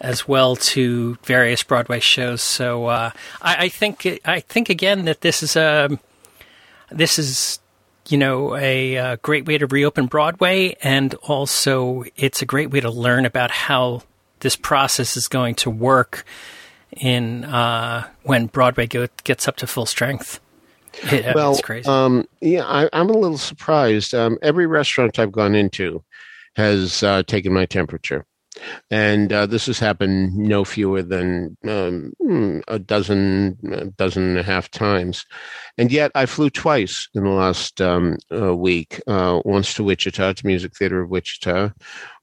as 0.03 0.27
well 0.27 0.55
to 0.57 1.15
various 1.23 1.63
Broadway 1.63 1.99
shows. 1.99 2.41
So 2.43 2.85
uh, 2.87 3.11
I, 3.41 3.55
I 3.65 3.69
think 3.69 4.19
I 4.25 4.41
think 4.41 4.69
again 4.69 5.05
that 5.05 5.21
this 5.21 5.41
is 5.41 5.55
a 5.55 5.97
this 6.91 7.17
is 7.17 7.59
you 8.09 8.17
know 8.17 8.55
a, 8.55 8.97
uh 8.97 9.15
great 9.21 9.45
way 9.47 9.57
to 9.57 9.65
reopen 9.65 10.05
Broadway, 10.07 10.75
and 10.83 11.15
also 11.23 12.03
it's 12.15 12.41
a 12.41 12.45
great 12.45 12.69
way 12.69 12.81
to 12.81 12.91
learn 12.91 13.25
about 13.25 13.49
how 13.49 14.03
this 14.41 14.55
process 14.57 15.15
is 15.17 15.27
going 15.29 15.55
to 15.55 15.69
work 15.69 16.25
in 16.97 17.45
uh, 17.45 18.05
when 18.23 18.45
Broadway 18.47 18.85
go, 18.85 19.07
gets 19.23 19.47
up 19.47 19.55
to 19.55 19.65
full 19.67 19.85
strength. 19.85 20.39
It- 21.11 21.33
well, 21.33 21.53
it's 21.53 21.61
crazy. 21.61 21.87
Um, 21.89 22.27
yeah, 22.41 22.65
I, 22.65 22.87
I'm 22.93 23.09
a 23.09 23.13
little 23.17 23.37
surprised. 23.39 24.13
Um, 24.13 24.37
every 24.43 24.67
restaurant 24.67 25.17
I've 25.17 25.31
gone 25.31 25.55
into 25.55 26.03
has 26.55 27.01
uh, 27.01 27.23
taken 27.23 27.51
my 27.53 27.65
temperature, 27.65 28.25
and 28.91 29.31
uh, 29.31 29.45
this 29.45 29.65
has 29.65 29.79
happened 29.79 30.35
no 30.35 30.63
fewer 30.63 31.01
than 31.01 31.57
um, 31.67 32.13
hmm, 32.19 32.59
a 32.67 32.79
dozen, 32.79 33.57
a 33.71 33.85
dozen 33.85 34.23
and 34.23 34.37
a 34.37 34.43
half 34.43 34.69
times. 34.69 35.25
And 35.77 35.91
yet, 35.91 36.11
I 36.15 36.25
flew 36.25 36.49
twice 36.49 37.07
in 37.13 37.23
the 37.23 37.29
last 37.29 37.81
um, 37.81 38.17
uh, 38.31 38.55
week. 38.55 39.01
Uh, 39.07 39.41
once 39.45 39.73
to 39.75 39.83
Wichita, 39.83 40.33
to 40.33 40.47
Music 40.47 40.75
Theater 40.75 41.01
of 41.01 41.09
Wichita. 41.09 41.71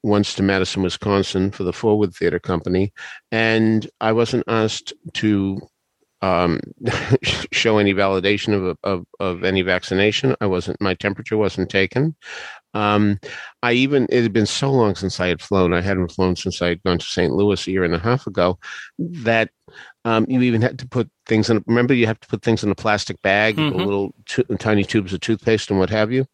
Once 0.02 0.34
to 0.34 0.42
Madison, 0.42 0.82
Wisconsin, 0.82 1.50
for 1.50 1.64
the 1.64 1.72
Forward 1.72 2.14
Theater 2.14 2.38
Company, 2.38 2.92
and 3.30 3.88
I 4.00 4.12
wasn't 4.12 4.44
asked 4.46 4.94
to 5.14 5.60
um, 6.22 6.60
show 7.52 7.78
any 7.78 7.94
validation 7.94 8.54
of, 8.54 8.76
of 8.82 9.06
of 9.18 9.44
any 9.44 9.62
vaccination. 9.62 10.36
I 10.40 10.46
wasn't. 10.46 10.80
My 10.80 10.94
temperature 10.94 11.36
wasn't 11.36 11.70
taken. 11.70 12.14
Um, 12.74 13.18
I 13.62 13.72
even 13.72 14.06
it 14.10 14.22
had 14.22 14.32
been 14.32 14.46
so 14.46 14.70
long 14.70 14.94
since 14.94 15.18
I 15.18 15.28
had 15.28 15.40
flown. 15.40 15.72
I 15.72 15.80
hadn't 15.80 16.12
flown 16.12 16.36
since 16.36 16.62
I 16.62 16.68
had 16.68 16.82
gone 16.82 16.98
to 16.98 17.06
St. 17.06 17.32
Louis 17.32 17.66
a 17.66 17.70
year 17.70 17.84
and 17.84 17.94
a 17.94 17.98
half 17.98 18.26
ago. 18.26 18.58
That 18.98 19.50
um, 20.04 20.26
you 20.28 20.40
even 20.42 20.62
had 20.62 20.78
to 20.80 20.88
put 20.88 21.10
things 21.26 21.50
in. 21.50 21.62
Remember, 21.66 21.94
you 21.94 22.06
have 22.06 22.20
to 22.20 22.28
put 22.28 22.42
things 22.42 22.62
in 22.64 22.70
a 22.70 22.74
plastic 22.74 23.20
bag, 23.22 23.56
Mhm. 23.56 23.74
little 23.74 24.14
tu- 24.26 24.44
tiny 24.58 24.84
tubes 24.84 25.12
of 25.12 25.20
toothpaste 25.20 25.70
and 25.70 25.78
what 25.78 25.90
have 25.90 26.10
you. 26.12 26.26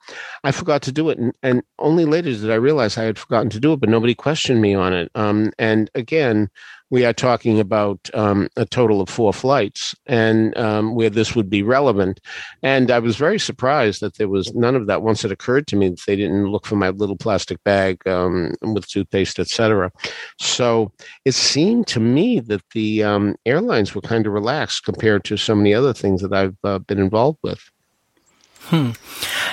I 0.45 0.52
forgot 0.52 0.83
to 0.83 0.93
do 0.93 1.09
it, 1.11 1.19
and, 1.19 1.33
and 1.43 1.62
only 1.78 2.05
later 2.05 2.31
did 2.33 2.50
I 2.50 2.55
realize 2.55 2.97
I 2.99 3.05
had 3.05 3.19
forgotten 3.19 3.50
to 3.50 3.61
do 3.61 3.73
it. 3.73 3.81
But 3.81 3.88
nobody 3.88 4.14
questioned 4.14 4.61
me 4.61 4.75
on 4.75 4.93
it. 4.93 5.11
Um, 5.14 5.52
and 5.59 5.90
again, 5.95 6.49
we 6.88 7.05
are 7.05 7.12
talking 7.12 7.59
about 7.59 8.09
um, 8.14 8.49
a 8.57 8.64
total 8.64 9.00
of 9.00 9.09
four 9.09 9.33
flights, 9.33 9.93
and 10.07 10.57
um, 10.57 10.95
where 10.95 11.11
this 11.11 11.35
would 11.35 11.50
be 11.50 11.62
relevant. 11.64 12.21
And 12.62 12.93
I 12.93 13.00
was 13.00 13.16
very 13.16 13.40
surprised 13.40 14.00
that 14.02 14.19
there 14.19 14.28
was 14.28 14.55
none 14.55 14.76
of 14.76 14.87
that. 14.87 15.02
Once 15.02 15.25
it 15.25 15.33
occurred 15.33 15.66
to 15.66 15.76
me 15.76 15.88
that 15.88 16.00
they 16.07 16.14
didn't 16.14 16.47
look 16.47 16.64
for 16.64 16.76
my 16.76 16.90
little 16.90 17.16
plastic 17.16 17.62
bag 17.64 18.07
um, 18.07 18.52
with 18.62 18.87
toothpaste, 18.87 19.40
etc. 19.40 19.90
So 20.38 20.93
it 21.25 21.35
seemed 21.35 21.88
to 21.88 21.99
me 21.99 22.38
that 22.40 22.62
the 22.73 23.02
um, 23.02 23.35
airlines 23.45 23.93
were 23.95 24.00
kind 24.00 24.25
of 24.26 24.33
relaxed 24.33 24.86
compared 24.87 25.25
to 25.25 25.37
so 25.37 25.55
many 25.55 25.75
other 25.75 25.93
things 25.93 26.23
that 26.23 26.33
I've 26.33 26.57
uh, 26.64 26.78
been 26.78 26.99
involved 26.99 27.40
with. 27.43 27.71
Hmm. 28.61 28.93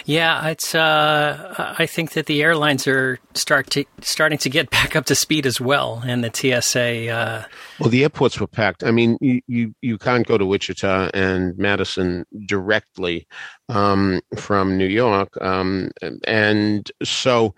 Yeah, 0.05 0.47
it's. 0.47 0.73
Uh, 0.73 1.73
I 1.77 1.85
think 1.85 2.13
that 2.13 2.25
the 2.25 2.41
airlines 2.41 2.87
are 2.87 3.19
start 3.35 3.69
to 3.71 3.85
starting 4.01 4.39
to 4.39 4.49
get 4.49 4.69
back 4.77 4.95
up 4.95 5.05
to 5.05 5.15
speed 5.15 5.45
as 5.45 5.61
well, 5.61 6.01
and 6.05 6.23
the 6.23 6.31
TSA. 6.33 7.09
Uh, 7.09 7.43
Well, 7.79 7.89
the 7.89 8.03
airports 8.03 8.39
were 8.39 8.47
packed. 8.47 8.83
I 8.83 8.91
mean, 8.91 9.17
you 9.21 9.41
you, 9.47 9.75
you 9.81 9.97
can't 9.97 10.25
go 10.25 10.37
to 10.37 10.45
Wichita 10.45 11.11
and 11.13 11.55
Madison 11.57 12.25
directly 12.47 13.27
um, 13.69 14.21
from 14.35 14.77
New 14.77 14.87
York, 14.87 15.29
um, 15.41 15.91
and 16.25 16.91
so 17.03 17.53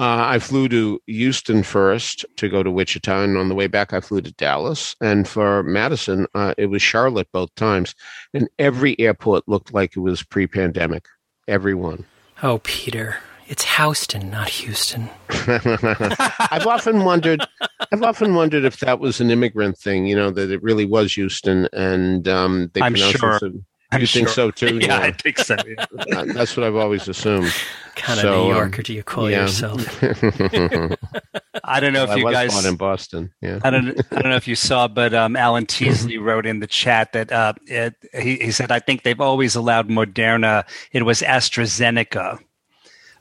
uh, 0.00 0.24
I 0.26 0.38
flew 0.38 0.66
to 0.70 0.98
Houston 1.06 1.62
first 1.62 2.24
to 2.36 2.48
go 2.48 2.62
to 2.62 2.70
Wichita, 2.70 3.22
and 3.22 3.36
on 3.36 3.50
the 3.50 3.54
way 3.54 3.66
back, 3.66 3.92
I 3.92 4.00
flew 4.00 4.22
to 4.22 4.32
Dallas. 4.32 4.96
And 5.02 5.28
for 5.28 5.62
Madison, 5.62 6.26
uh, 6.34 6.54
it 6.56 6.66
was 6.66 6.80
Charlotte 6.80 7.28
both 7.32 7.54
times, 7.54 7.94
and 8.32 8.48
every 8.58 8.98
airport 8.98 9.46
looked 9.46 9.74
like 9.74 9.94
it 9.96 10.00
was 10.00 10.22
pre-pandemic. 10.22 11.04
Everyone. 11.46 12.06
oh, 12.42 12.60
Peter, 12.64 13.18
it's 13.46 13.76
Houston, 13.76 14.30
not 14.30 14.48
Houston. 14.48 15.10
I've 15.28 16.66
often 16.66 17.04
wondered. 17.04 17.44
I've 17.92 18.02
often 18.02 18.34
wondered 18.34 18.64
if 18.64 18.78
that 18.78 19.00
was 19.00 19.20
an 19.20 19.30
immigrant 19.30 19.76
thing. 19.76 20.06
You 20.06 20.16
know 20.16 20.30
that 20.30 20.50
it 20.50 20.62
really 20.62 20.86
was 20.86 21.12
Houston, 21.12 21.68
and 21.74 22.26
um, 22.26 22.70
they 22.72 22.80
I'm 22.80 22.94
sure. 22.94 23.38
it. 23.42 23.52
So- 23.90 23.96
I'm 23.96 24.00
you 24.00 24.06
think 24.06 24.28
sure. 24.28 24.34
so 24.34 24.50
too? 24.50 24.78
Yeah, 24.82 24.98
I 25.00 25.10
think 25.12 25.38
so. 25.38 25.56
yeah. 25.66 25.84
Uh, 26.16 26.24
That's 26.32 26.56
what 26.56 26.64
I've 26.64 26.76
always 26.76 27.08
assumed. 27.08 27.52
kind 27.96 28.18
of 28.18 28.22
So, 28.22 28.44
New 28.44 28.50
um, 28.52 28.56
Yorker 28.56 28.82
do 28.82 28.92
you 28.94 29.02
call 29.02 29.30
yeah. 29.30 29.42
yourself? 29.42 30.02
I 31.64 31.80
don't 31.80 31.92
know 31.92 32.04
if 32.04 32.10
I 32.10 32.16
you 32.16 32.24
was 32.24 32.32
guys 32.34 32.52
born 32.52 32.66
in 32.66 32.76
Boston. 32.76 33.32
Yeah. 33.40 33.58
I 33.62 33.70
don't, 33.70 33.88
I 34.12 34.20
don't 34.20 34.30
know 34.30 34.36
if 34.36 34.48
you 34.48 34.54
saw, 34.56 34.88
but 34.88 35.12
um, 35.14 35.36
Alan 35.36 35.66
Teasley 35.66 36.18
wrote 36.18 36.46
in 36.46 36.60
the 36.60 36.66
chat 36.66 37.12
that 37.12 37.30
uh, 37.32 37.52
it, 37.66 37.94
he, 38.14 38.36
he 38.36 38.50
said, 38.50 38.70
I 38.72 38.78
think 38.80 39.02
they've 39.02 39.20
always 39.20 39.54
allowed 39.56 39.88
Moderna. 39.88 40.64
It 40.92 41.04
was 41.04 41.20
AstraZeneca. 41.22 42.38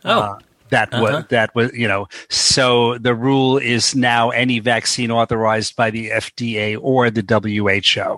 Oh, 0.06 0.20
uh, 0.20 0.40
that 0.70 0.92
was 0.94 1.14
Uh-huh. 1.14 1.24
that 1.30 1.54
was 1.56 1.74
you 1.74 1.88
know. 1.88 2.08
So 2.30 2.98
the 3.00 3.16
rule 3.16 3.58
is 3.58 3.96
now 3.96 4.30
any 4.30 4.60
vaccine 4.60 5.10
authorized 5.12 5.76
by 5.76 5.90
the 5.90 6.10
FDA 6.12 6.78
or 6.80 7.10
the 7.10 7.22
WHO. 7.26 8.18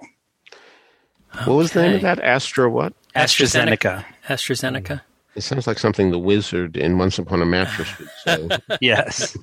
What 1.45 1.55
was 1.55 1.71
the 1.71 1.81
name 1.81 1.95
of 1.95 2.01
that? 2.01 2.19
Astra 2.19 2.69
what? 2.69 2.93
AstraZeneca. 3.15 4.03
AstraZeneca. 4.27 5.01
It 5.35 5.41
sounds 5.41 5.65
like 5.65 5.79
something 5.79 6.11
the 6.11 6.19
wizard 6.19 6.75
in 6.75 6.97
Once 6.97 7.17
Upon 7.17 7.41
a 7.41 7.45
Mattress 7.45 7.89
would 7.97 8.09
say. 8.25 8.57
yes. 8.81 9.37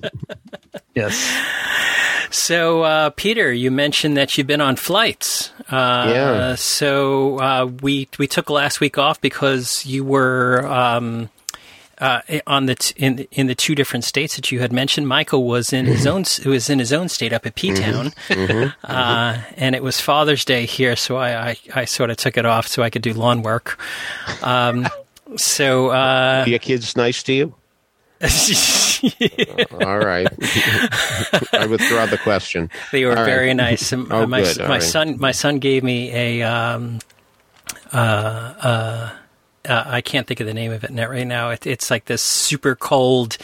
yes. 0.93 1.43
So, 2.29 2.83
uh, 2.83 3.09
Peter, 3.11 3.51
you 3.51 3.71
mentioned 3.71 4.15
that 4.15 4.37
you've 4.37 4.45
been 4.45 4.61
on 4.61 4.75
flights. 4.75 5.51
Uh, 5.69 6.11
Yeah. 6.13 6.55
So 6.55 7.39
uh, 7.39 7.65
we 7.81 8.07
we 8.19 8.27
took 8.27 8.51
last 8.51 8.79
week 8.79 8.99
off 8.99 9.19
because 9.19 9.83
you 9.85 10.03
were 10.03 10.65
um, 10.67 11.29
uh, 11.99 12.21
on 12.47 12.65
the 12.65 12.75
t- 12.75 12.93
in 12.97 13.27
in 13.31 13.47
the 13.47 13.55
two 13.55 13.75
different 13.75 14.03
states 14.05 14.35
that 14.35 14.51
you 14.51 14.59
had 14.59 14.71
mentioned. 14.71 15.07
Michael 15.07 15.43
was 15.45 15.73
in 15.73 15.85
his 15.85 16.07
own 16.07 16.23
was 16.45 16.69
in 16.69 16.79
his 16.79 16.93
own 16.93 17.09
state 17.09 17.33
up 17.33 17.45
at 17.45 17.55
P 17.55 17.73
Town, 17.73 18.13
uh, 18.83 19.41
and 19.57 19.75
it 19.75 19.83
was 19.83 19.99
Father's 20.01 20.45
Day 20.45 20.65
here, 20.65 20.95
so 20.95 21.17
I, 21.17 21.49
I 21.51 21.57
I 21.75 21.85
sort 21.85 22.09
of 22.09 22.17
took 22.17 22.37
it 22.37 22.45
off 22.45 22.67
so 22.67 22.83
I 22.83 22.89
could 22.89 23.01
do 23.01 23.13
lawn 23.13 23.41
work. 23.41 23.77
Um, 24.43 24.87
so. 25.35 25.89
Uh, 25.89 26.43
Are 26.45 26.49
your 26.49 26.59
kids 26.59 26.95
nice 26.95 27.21
to 27.23 27.33
you? 27.33 27.55
All 29.81 29.97
right. 29.99 30.27
I 31.53 31.65
withdraw 31.69 32.05
the 32.05 32.19
question. 32.21 32.69
They 32.91 33.05
were 33.05 33.11
All 33.11 33.17
right. 33.17 33.25
very 33.25 33.53
nice. 33.53 33.93
And 33.93 34.11
Oh, 34.11 34.25
my 34.27 34.41
good. 34.41 34.59
All 34.61 34.67
my 34.67 34.73
right. 34.75 34.83
son 34.83 35.17
my 35.19 35.31
son 35.31 35.59
gave 35.59 35.83
me 35.83 36.11
a 36.13 36.41
um, 36.43 36.99
uh, 37.93 37.95
uh, 37.97 39.11
uh, 39.67 39.83
I 39.85 40.01
can't 40.01 40.25
think 40.27 40.39
of 40.39 40.47
the 40.47 40.53
name 40.53 40.71
of 40.71 40.83
it 40.83 40.91
net 40.91 41.09
right 41.09 41.27
now. 41.27 41.49
It, 41.49 41.65
it's 41.67 41.89
like 41.91 42.05
this 42.05 42.21
super 42.21 42.75
cold 42.75 43.37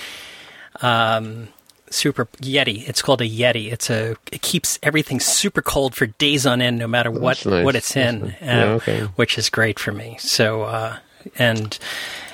um, 0.81 1.47
super 1.89 2.25
Yeti. 2.41 2.87
It's 2.87 3.01
called 3.01 3.21
a 3.21 3.29
Yeti. 3.29 3.71
It's 3.71 3.89
a 3.89 4.15
it 4.31 4.41
keeps 4.41 4.79
everything 4.83 5.19
super 5.19 5.61
cold 5.61 5.95
for 5.95 6.05
days 6.07 6.45
on 6.45 6.61
end, 6.61 6.77
no 6.79 6.87
matter 6.87 7.11
what 7.11 7.45
nice. 7.45 7.63
what 7.63 7.75
it's 7.75 7.93
That's 7.93 8.13
in, 8.15 8.21
nice. 8.21 8.33
uh, 8.33 8.45
Yeah, 8.45 8.63
okay. 8.73 8.99
which 9.15 9.37
is 9.37 9.49
great 9.49 9.79
for 9.79 9.91
me. 9.91 10.17
So 10.19 10.63
uh, 10.63 10.97
and 11.37 11.77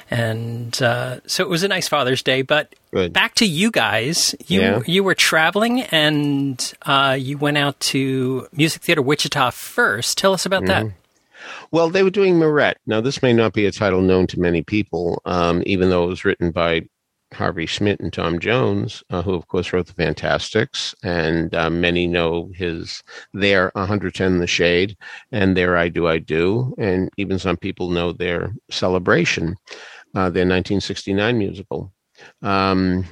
and 0.09 0.81
uh, 0.81 1.19
so 1.25 1.43
it 1.43 1.49
was 1.49 1.63
a 1.63 1.67
nice 1.69 1.87
Father's 1.87 2.21
Day, 2.23 2.41
but 2.41 2.73
Good. 2.91 3.13
back 3.13 3.35
to 3.35 3.45
you 3.45 3.71
guys. 3.71 4.35
You 4.47 4.61
Yeah. 4.61 4.79
you 4.85 5.03
were 5.03 5.15
traveling 5.15 5.81
and 5.83 6.73
uh, 6.83 7.15
you 7.19 7.37
went 7.37 7.57
out 7.57 7.79
to 7.91 8.47
Music 8.51 8.81
Theater 8.81 9.01
Wichita 9.01 9.51
first. 9.51 10.17
Tell 10.17 10.33
us 10.33 10.45
about 10.45 10.65
that. 10.65 10.87
Well, 11.71 11.89
they 11.89 12.03
were 12.03 12.09
doing 12.09 12.37
Mirette. 12.37 12.77
Now, 12.85 13.01
this 13.01 13.21
may 13.21 13.33
not 13.33 13.53
be 13.53 13.65
a 13.65 13.71
title 13.71 14.01
known 14.01 14.27
to 14.27 14.39
many 14.39 14.63
people, 14.63 15.21
um, 15.25 15.63
even 15.65 15.89
though 15.89 16.03
it 16.03 16.07
was 16.07 16.25
written 16.25 16.51
by 16.51 16.83
Harvey 17.33 17.65
Schmidt 17.65 17.99
and 17.99 18.11
Tom 18.11 18.39
Jones, 18.39 19.03
uh, 19.09 19.21
who, 19.21 19.33
of 19.33 19.47
course, 19.47 19.71
wrote 19.71 19.87
The 19.87 19.93
Fantasticks. 19.93 20.93
And 21.03 21.53
uh, 21.55 21.69
many 21.69 22.07
know 22.07 22.51
his 22.53 23.01
Their 23.33 23.71
110 23.75 24.33
in 24.33 24.39
The 24.39 24.47
Shade 24.47 24.97
and 25.31 25.55
Their 25.55 25.77
I 25.77 25.89
Do, 25.89 26.07
I 26.07 26.17
Do. 26.17 26.73
And 26.77 27.09
even 27.17 27.39
some 27.39 27.57
people 27.57 27.89
know 27.89 28.11
their 28.11 28.53
Celebration, 28.69 29.55
uh, 30.13 30.29
their 30.29 30.45
1969 30.45 31.37
musical. 31.37 31.93
Um, 32.41 33.05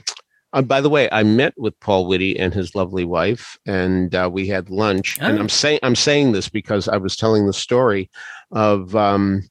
Uh, 0.54 0.62
by 0.62 0.82
the 0.82 0.90
way, 0.90 1.08
I 1.12 1.24
met 1.24 1.54
with 1.58 1.80
Paul 1.80 2.08
Whitty 2.08 2.38
and 2.40 2.54
his 2.54 2.74
lovely 2.74 3.06
wife, 3.06 3.58
and 3.66 4.14
uh, 4.16 4.30
we 4.32 4.48
had 4.48 4.70
lunch. 4.70 5.18
Oh. 5.22 5.26
And 5.26 5.40
I'm 5.40 5.50
saying 5.50 5.80
I'm 5.84 5.96
saying 5.96 6.32
this 6.32 6.50
because 6.50 6.88
I 6.88 6.98
was 6.98 7.16
telling 7.16 7.46
the 7.46 7.54
story 7.54 8.10
of 8.52 8.96
um, 8.96 9.44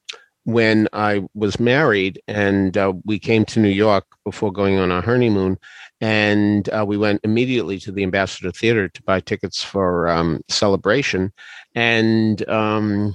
when 0.43 0.89
I 0.91 1.23
was 1.33 1.59
married, 1.59 2.21
and 2.27 2.77
uh, 2.77 2.93
we 3.05 3.17
came 3.17 3.45
to 3.45 3.59
New 3.59 3.69
York 3.69 4.05
before 4.25 4.51
going 4.51 4.77
on 4.77 4.91
our 4.91 5.01
honeymoon, 5.01 5.57
and 6.01 6.69
uh, 6.69 6.83
we 6.85 6.97
went 6.97 7.21
immediately 7.23 7.79
to 7.79 7.91
the 7.91 8.03
Ambassador 8.03 8.51
Theater 8.51 8.89
to 8.89 9.03
buy 9.03 9.21
tickets 9.21 9.63
for 9.63 10.09
um, 10.09 10.41
Celebration, 10.49 11.31
and 11.75 12.47
um, 12.49 13.13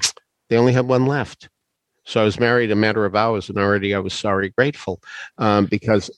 they 0.48 0.56
only 0.56 0.72
had 0.72 0.88
one 0.88 1.06
left. 1.06 1.50
So 2.06 2.20
I 2.20 2.24
was 2.24 2.38
married 2.38 2.70
a 2.70 2.76
matter 2.76 3.04
of 3.04 3.14
hours, 3.14 3.48
and 3.48 3.58
already 3.58 3.94
I 3.94 3.98
was 3.98 4.14
sorry 4.14 4.50
grateful 4.50 5.00
um, 5.38 5.66
because 5.66 6.10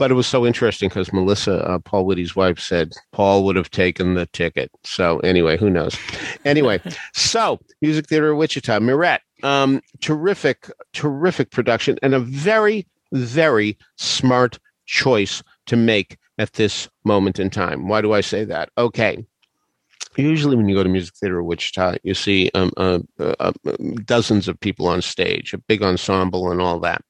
but 0.00 0.10
it 0.10 0.14
was 0.14 0.26
so 0.26 0.46
interesting 0.46 0.88
because 0.88 1.12
Melissa, 1.12 1.62
uh, 1.68 1.78
Paul 1.78 2.06
Whitty's 2.06 2.34
wife, 2.34 2.58
said 2.58 2.94
Paul 3.12 3.44
would 3.44 3.54
have 3.54 3.70
taken 3.70 4.14
the 4.14 4.24
ticket. 4.24 4.70
So 4.82 5.18
anyway, 5.18 5.58
who 5.58 5.68
knows? 5.68 5.94
Anyway, 6.46 6.80
so 7.12 7.60
Music 7.82 8.08
Theater 8.08 8.30
of 8.30 8.38
Wichita, 8.38 8.80
Mirette, 8.80 9.20
um, 9.42 9.82
terrific, 10.00 10.70
terrific 10.94 11.50
production, 11.50 11.98
and 12.02 12.14
a 12.14 12.20
very, 12.20 12.86
very 13.12 13.76
smart 13.96 14.58
choice 14.86 15.42
to 15.66 15.76
make 15.76 16.16
at 16.38 16.54
this 16.54 16.88
moment 17.04 17.38
in 17.38 17.50
time. 17.50 17.86
Why 17.86 18.00
do 18.00 18.14
I 18.14 18.22
say 18.22 18.46
that? 18.46 18.70
Okay, 18.78 19.22
usually 20.16 20.56
when 20.56 20.68
you 20.68 20.74
go 20.74 20.82
to 20.82 20.88
music 20.88 21.14
theater 21.14 21.40
of 21.40 21.46
Wichita, 21.46 21.96
you 22.02 22.14
see 22.14 22.50
um, 22.54 22.72
uh, 22.76 23.00
uh, 23.18 23.34
uh, 23.38 23.52
dozens 24.04 24.48
of 24.48 24.58
people 24.60 24.88
on 24.88 25.02
stage, 25.02 25.52
a 25.52 25.58
big 25.58 25.82
ensemble, 25.82 26.50
and 26.50 26.60
all 26.60 26.80
that. 26.80 27.02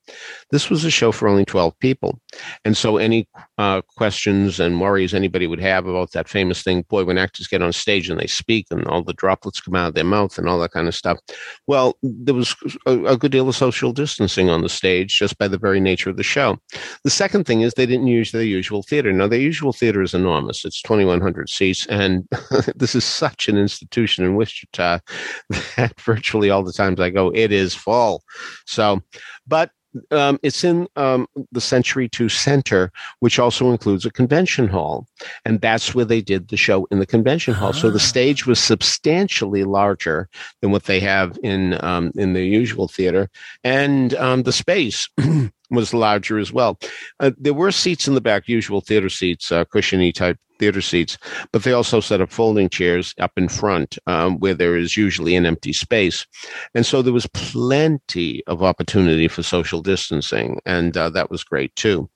This 0.51 0.71
was 0.71 0.85
a 0.85 0.91
show 0.91 1.13
for 1.13 1.29
only 1.29 1.45
12 1.45 1.79
people. 1.79 2.21
And 2.65 2.77
so, 2.77 2.97
any 2.97 3.29
uh, 3.59 3.83
questions 3.97 4.61
and 4.61 4.81
worries 4.81 5.15
anybody 5.15 5.47
would 5.47 5.61
have 5.61 5.87
about 5.87 6.13
that 6.13 6.29
famous 6.29 6.63
thing, 6.63 6.85
boy, 6.89 7.05
when 7.05 7.19
actors 7.19 7.47
get 7.47 7.63
on 7.63 7.73
stage 7.73 8.11
and 8.11 8.19
they 8.19 8.27
speak 8.27 8.67
and 8.71 8.87
all 8.87 9.03
the 9.03 9.13
droplets 9.13 9.61
come 9.61 9.75
out 9.75 9.89
of 9.89 9.95
their 9.95 10.05
mouth 10.05 10.39
and 10.39 10.49
all 10.49 10.59
that 10.61 10.73
kind 10.73 10.89
of 10.89 10.95
stuff, 10.95 11.19
well, 11.67 11.97
there 12.03 12.35
was 12.35 12.55
a, 12.87 13.05
a 13.05 13.17
good 13.17 13.33
deal 13.33 13.49
of 13.49 13.57
social 13.57 13.93
distancing 13.93 14.49
on 14.49 14.63
the 14.63 14.69
stage 14.69 15.17
just 15.17 15.39
by 15.39 15.49
the 15.49 15.59
very 15.59 15.81
nature 15.81 16.11
of 16.11 16.17
the 16.17 16.23
show. 16.23 16.59
The 17.05 17.11
second 17.11 17.45
thing 17.45 17.61
is 17.61 17.75
they 17.75 17.87
didn't 17.87 18.07
use 18.07 18.33
their 18.33 18.43
usual 18.43 18.83
theater. 18.83 19.13
Now, 19.13 19.29
their 19.29 19.41
usual 19.41 19.73
theater 19.73 20.03
is 20.03 20.15
enormous, 20.15 20.65
it's 20.65 20.83
2,100 20.83 21.49
seats, 21.49 21.87
and 21.87 22.29
this 22.77 22.95
is 22.95 23.05
such 23.05 23.49
an 23.49 23.57
institution 23.57 24.25
in 24.25 24.37
Wichita 24.37 24.99
that 25.77 26.01
virtually 26.01 26.51
all 26.51 26.63
the 26.63 26.73
times 26.73 27.01
I 27.01 27.11
go, 27.11 27.31
it 27.35 27.53
is 27.53 27.75
full. 27.75 28.23
So, 28.67 29.01
but 29.47 29.71
um, 30.11 30.39
it's 30.43 30.65
in 30.65 30.87
um, 30.97 31.27
the 31.53 31.61
Century 31.61 32.09
2 32.09 32.29
Center, 32.29 32.93
which 33.21 33.39
also 33.39 33.71
includes 33.71 34.07
a 34.07 34.11
convention 34.11 34.69
hall. 34.69 35.07
And 35.45 35.61
that's 35.61 35.95
where 35.95 36.05
they 36.05 36.21
did 36.21 36.49
the 36.49 36.57
show 36.57 36.87
in 36.91 36.99
the 37.01 37.07
convention 37.07 37.55
hall. 37.55 37.73
So 37.73 37.91
the 37.91 37.97
Ah. 37.97 37.99
stage 37.99 38.47
was 38.47 38.59
substantially 38.59 39.65
larger 39.65 40.29
than 40.61 40.71
what 40.71 40.85
they 40.85 41.01
have 41.01 41.39
in 41.43 41.83
um, 41.85 42.13
in 42.17 42.33
the 42.35 42.45
usual 42.45 42.89
theater. 42.89 43.29
And 43.65 44.15
um, 44.15 44.43
the 44.45 44.53
space 44.53 45.09
was 45.71 45.93
larger 45.95 46.39
as 46.39 46.53
well. 46.53 46.79
Uh, 47.19 47.33
there 47.39 47.55
were 47.55 47.73
seats 47.73 48.07
in 48.09 48.15
the 48.15 48.21
back, 48.21 48.49
usual 48.49 48.81
theater 48.81 49.09
seats, 49.09 49.51
uh, 49.53 49.65
cushiony 49.65 50.13
type 50.13 50.39
theater 50.61 50.81
seats, 50.81 51.19
but 51.53 51.65
they 51.65 51.73
also 51.73 51.99
set 51.99 52.21
up 52.21 52.31
folding 52.31 52.69
chairs 52.69 53.15
up 53.19 53.33
in 53.37 53.49
front 53.49 53.99
um, 54.07 54.39
where 54.39 54.55
there 54.55 54.77
is 54.77 54.97
usually 54.97 55.35
an 55.35 55.47
empty 55.47 55.73
space. 55.73 56.27
And 56.75 56.87
so 56.87 57.03
there 57.03 57.13
was 57.13 57.27
plenty 57.29 58.45
of 58.47 58.63
opportunity 58.63 59.27
for 59.27 59.43
social 59.43 59.83
distancing, 59.83 60.61
and 60.65 60.97
uh, 60.97 61.11
that 61.11 61.31
was 61.31 61.43
great 61.43 61.75
too. 61.75 62.09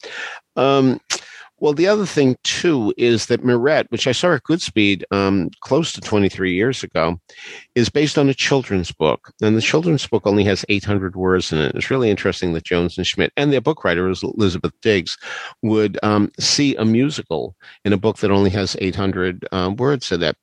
Um, 0.56 1.00
well, 1.64 1.72
the 1.72 1.88
other 1.88 2.04
thing 2.04 2.36
too 2.44 2.92
is 2.98 3.24
that 3.28 3.42
Mirette, 3.42 3.90
which 3.90 4.06
I 4.06 4.12
saw 4.12 4.34
at 4.34 4.42
Goodspeed 4.42 5.02
um, 5.10 5.48
close 5.60 5.92
to 5.92 6.02
23 6.02 6.52
years 6.52 6.82
ago, 6.82 7.18
is 7.74 7.88
based 7.88 8.18
on 8.18 8.28
a 8.28 8.34
children's 8.34 8.92
book. 8.92 9.32
And 9.40 9.56
the 9.56 9.62
children's 9.62 10.06
book 10.06 10.26
only 10.26 10.44
has 10.44 10.66
800 10.68 11.16
words 11.16 11.52
in 11.52 11.58
it. 11.60 11.74
It's 11.74 11.90
really 11.90 12.10
interesting 12.10 12.52
that 12.52 12.64
Jones 12.64 12.98
and 12.98 13.06
Schmidt 13.06 13.32
and 13.38 13.50
their 13.50 13.62
book 13.62 13.82
writer, 13.82 14.06
Elizabeth 14.06 14.74
Diggs, 14.82 15.16
would 15.62 15.98
um, 16.02 16.30
see 16.38 16.76
a 16.76 16.84
musical 16.84 17.56
in 17.86 17.94
a 17.94 17.98
book 17.98 18.18
that 18.18 18.30
only 18.30 18.50
has 18.50 18.76
800 18.82 19.48
um, 19.50 19.76
words 19.76 20.12
in 20.12 20.22
it. 20.22 20.36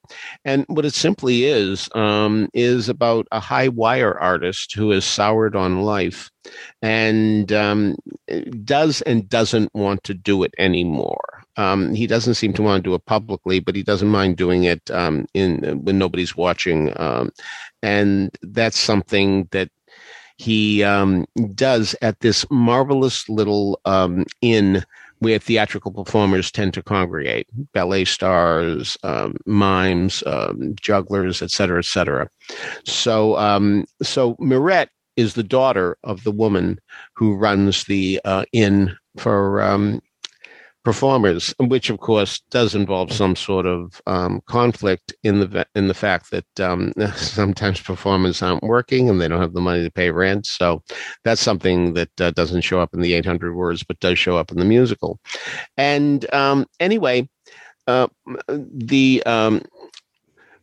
And 0.43 0.65
what 0.69 0.85
it 0.85 0.95
simply 0.95 1.43
is, 1.43 1.87
um, 1.93 2.49
is 2.55 2.89
about 2.89 3.27
a 3.31 3.39
high 3.39 3.67
wire 3.67 4.17
artist 4.17 4.73
who 4.73 4.91
is 4.91 5.05
soured 5.05 5.55
on 5.55 5.83
life 5.83 6.30
and 6.81 7.51
um, 7.51 7.95
does 8.63 9.01
and 9.03 9.27
doesn't 9.29 9.73
want 9.73 10.03
to 10.03 10.13
do 10.13 10.43
it 10.43 10.53
anymore. 10.57 11.43
Um, 11.57 11.93
he 11.93 12.07
doesn't 12.07 12.35
seem 12.35 12.53
to 12.53 12.61
want 12.61 12.83
to 12.83 12.89
do 12.89 12.95
it 12.95 13.05
publicly, 13.05 13.59
but 13.59 13.75
he 13.75 13.83
doesn't 13.83 14.07
mind 14.07 14.37
doing 14.37 14.63
it 14.63 14.89
um, 14.91 15.25
in 15.33 15.81
when 15.83 15.97
nobody's 15.97 16.35
watching, 16.35 16.93
um, 16.99 17.31
and 17.83 18.35
that's 18.41 18.79
something 18.79 19.47
that 19.51 19.69
he 20.37 20.83
um, 20.83 21.25
does 21.53 21.95
at 22.01 22.19
this 22.21 22.45
marvelous 22.49 23.29
little 23.29 23.79
um, 23.85 24.25
inn 24.41 24.83
where 25.19 25.37
theatrical 25.37 25.91
performers 25.91 26.51
tend 26.51 26.73
to 26.73 26.81
congregate 26.81 27.47
ballet 27.73 28.05
stars 28.05 28.97
um, 29.03 29.35
mimes 29.45 30.23
um, 30.25 30.73
jugglers 30.81 31.43
et 31.43 31.51
cetera 31.51 31.77
et 31.77 31.85
cetera 31.85 32.27
so 32.85 33.37
um, 33.37 33.85
so 34.01 34.35
mirette 34.39 34.89
is 35.15 35.33
the 35.33 35.43
daughter 35.43 35.97
of 36.03 36.23
the 36.23 36.31
woman 36.31 36.79
who 37.15 37.35
runs 37.35 37.85
the 37.85 38.19
uh, 38.25 38.45
inn 38.53 38.95
for 39.17 39.61
um, 39.61 40.01
performers, 40.83 41.53
which 41.59 41.89
of 41.89 41.99
course 41.99 42.41
does 42.49 42.73
involve 42.73 43.11
some 43.11 43.35
sort 43.35 43.65
of 43.65 44.01
um, 44.07 44.41
conflict 44.47 45.13
in 45.23 45.39
the 45.39 45.65
in 45.75 45.87
the 45.87 45.93
fact 45.93 46.31
that 46.31 46.59
um, 46.59 46.91
sometimes 47.15 47.79
performers 47.79 48.41
aren't 48.41 48.63
working 48.63 49.09
and 49.09 49.21
they 49.21 49.27
don't 49.27 49.41
have 49.41 49.53
the 49.53 49.61
money 49.61 49.83
to 49.83 49.91
pay 49.91 50.11
rent. 50.11 50.45
So 50.45 50.81
that's 51.23 51.41
something 51.41 51.93
that 51.93 52.21
uh, 52.21 52.31
doesn't 52.31 52.61
show 52.61 52.79
up 52.79 52.93
in 52.93 53.01
the 53.01 53.13
800 53.13 53.55
words, 53.55 53.83
but 53.83 53.99
does 53.99 54.17
show 54.17 54.37
up 54.37 54.51
in 54.51 54.57
the 54.57 54.65
musical. 54.65 55.19
And 55.77 56.31
um, 56.33 56.65
anyway, 56.79 57.29
uh, 57.87 58.07
the 58.47 59.23
um, 59.25 59.61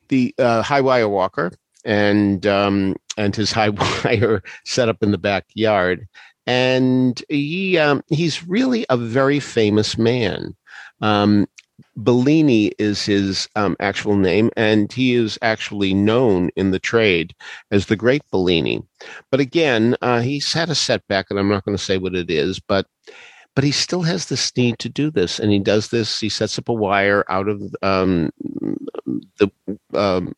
the 0.09 0.35
uh, 0.39 0.63
high 0.63 0.81
wire 0.81 1.09
walker 1.09 1.53
and 1.85 2.47
um, 2.47 2.97
and 3.17 3.35
his 3.35 3.53
high 3.53 3.69
wire 4.05 4.43
set 4.65 4.89
up 4.89 5.03
in 5.03 5.11
the 5.11 5.19
backyard 5.19 6.07
and 6.49 7.23
he 7.29 7.77
um, 7.77 8.03
he's 8.09 8.49
really 8.49 8.87
a 8.89 8.97
very 8.97 9.39
famous 9.39 9.99
man. 9.99 10.57
Um, 11.03 11.47
Bellini 11.95 12.69
is 12.79 13.05
his 13.05 13.49
um, 13.55 13.77
actual 13.81 14.17
name, 14.17 14.51
and 14.57 14.91
he 14.91 15.15
is 15.15 15.39
actually 15.43 15.93
known 15.93 16.49
in 16.57 16.71
the 16.71 16.79
trade 16.79 17.35
as 17.71 17.87
the 17.87 17.97
Great 17.97 18.23
Bellini. 18.31 18.83
But 19.31 19.41
again, 19.41 19.95
uh, 20.01 20.21
he's 20.21 20.51
had 20.51 20.71
a 20.71 20.75
setback, 20.75 21.27
and 21.29 21.39
I'm 21.39 21.51
not 21.51 21.67
going 21.67 21.77
to 21.77 21.83
say 21.83 21.99
what 21.99 22.15
it 22.15 22.31
is, 22.31 22.59
but 22.61 22.87
but 23.55 23.63
he 23.63 23.71
still 23.71 24.03
has 24.03 24.27
this 24.27 24.57
need 24.57 24.79
to 24.79 24.89
do 24.89 25.11
this, 25.11 25.39
and 25.39 25.53
he 25.53 25.59
does 25.59 25.89
this. 25.89 26.19
He 26.19 26.31
sets 26.31 26.59
up 26.59 26.71
a 26.71 26.73
wire 26.73 27.27
out 27.29 27.49
of 27.49 27.61
um, 27.83 28.31
the 29.39 29.51
um, 29.93 30.35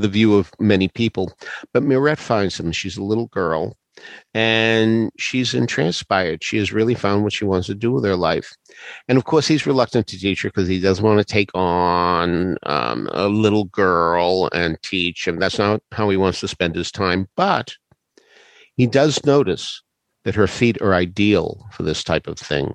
the 0.00 0.08
view 0.08 0.36
of 0.36 0.52
many 0.58 0.88
people. 0.88 1.32
But 1.72 1.82
Mirette 1.82 2.18
finds 2.18 2.58
him. 2.58 2.72
She's 2.72 2.96
a 2.96 3.04
little 3.04 3.26
girl 3.26 3.76
and 4.34 5.10
she's 5.18 5.54
entranced 5.54 6.08
by 6.08 6.24
it. 6.24 6.44
She 6.44 6.56
has 6.58 6.72
really 6.72 6.94
found 6.94 7.22
what 7.22 7.32
she 7.32 7.44
wants 7.44 7.66
to 7.66 7.74
do 7.74 7.92
with 7.92 8.04
her 8.04 8.16
life. 8.16 8.52
And 9.08 9.18
of 9.18 9.24
course, 9.24 9.46
he's 9.46 9.66
reluctant 9.66 10.06
to 10.08 10.18
teach 10.18 10.42
her 10.42 10.48
because 10.48 10.68
he 10.68 10.80
doesn't 10.80 11.04
want 11.04 11.18
to 11.18 11.24
take 11.24 11.50
on 11.54 12.56
um, 12.64 13.08
a 13.12 13.28
little 13.28 13.64
girl 13.64 14.48
and 14.52 14.80
teach, 14.82 15.26
and 15.26 15.40
that's 15.40 15.58
not 15.58 15.82
how 15.92 16.08
he 16.08 16.16
wants 16.16 16.40
to 16.40 16.48
spend 16.48 16.74
his 16.74 16.90
time. 16.90 17.28
But 17.36 17.74
he 18.76 18.86
does 18.86 19.24
notice 19.24 19.82
that 20.24 20.34
her 20.34 20.46
feet 20.46 20.80
are 20.80 20.94
ideal 20.94 21.66
for 21.72 21.82
this 21.82 22.04
type 22.04 22.26
of 22.26 22.38
thing. 22.38 22.74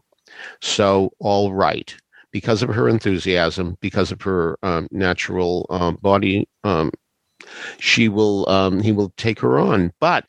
So, 0.61 1.11
all 1.19 1.53
right. 1.53 1.95
Because 2.31 2.61
of 2.61 2.69
her 2.69 2.89
enthusiasm, 2.89 3.77
because 3.79 4.11
of 4.11 4.21
her 4.23 4.57
um, 4.61 4.89
natural 4.91 5.65
um, 5.69 5.97
body, 6.01 6.49
um, 6.65 6.91
she 7.79 8.09
will. 8.09 8.47
Um, 8.49 8.81
he 8.81 8.91
will 8.91 9.13
take 9.17 9.39
her 9.39 9.59
on. 9.59 9.93
But 9.99 10.25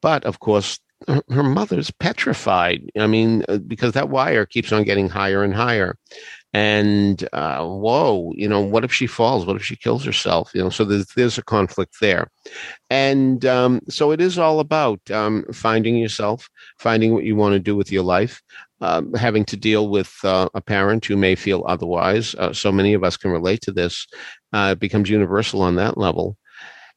but 0.00 0.24
of 0.24 0.40
course, 0.40 0.78
her, 1.08 1.22
her 1.30 1.42
mother's 1.42 1.90
petrified. 1.90 2.90
I 2.98 3.06
mean, 3.06 3.44
uh, 3.48 3.58
because 3.58 3.92
that 3.92 4.10
wire 4.10 4.46
keeps 4.46 4.72
on 4.72 4.84
getting 4.84 5.08
higher 5.08 5.42
and 5.42 5.54
higher. 5.54 5.96
And 6.52 7.28
uh, 7.32 7.64
whoa, 7.64 8.32
you 8.34 8.48
know, 8.48 8.60
what 8.60 8.82
if 8.82 8.92
she 8.92 9.06
falls? 9.06 9.46
What 9.46 9.54
if 9.56 9.62
she 9.64 9.76
kills 9.76 10.04
herself? 10.04 10.50
You 10.52 10.64
know, 10.64 10.70
so 10.70 10.84
there's 10.84 11.06
there's 11.14 11.38
a 11.38 11.44
conflict 11.44 12.00
there, 12.00 12.28
and 12.90 13.44
um, 13.44 13.80
so 13.88 14.10
it 14.10 14.20
is 14.20 14.36
all 14.36 14.58
about 14.58 14.98
um, 15.12 15.44
finding 15.52 15.96
yourself, 15.96 16.48
finding 16.80 17.14
what 17.14 17.22
you 17.22 17.36
want 17.36 17.52
to 17.52 17.60
do 17.60 17.76
with 17.76 17.92
your 17.92 18.02
life, 18.02 18.42
um, 18.80 19.14
having 19.14 19.44
to 19.44 19.56
deal 19.56 19.90
with 19.90 20.12
uh, 20.24 20.48
a 20.52 20.60
parent 20.60 21.04
who 21.04 21.16
may 21.16 21.36
feel 21.36 21.62
otherwise. 21.68 22.34
Uh, 22.34 22.52
so 22.52 22.72
many 22.72 22.94
of 22.94 23.04
us 23.04 23.16
can 23.16 23.30
relate 23.30 23.60
to 23.60 23.70
this. 23.70 24.08
Uh, 24.52 24.70
it 24.72 24.80
becomes 24.80 25.08
universal 25.08 25.62
on 25.62 25.76
that 25.76 25.96
level. 25.96 26.36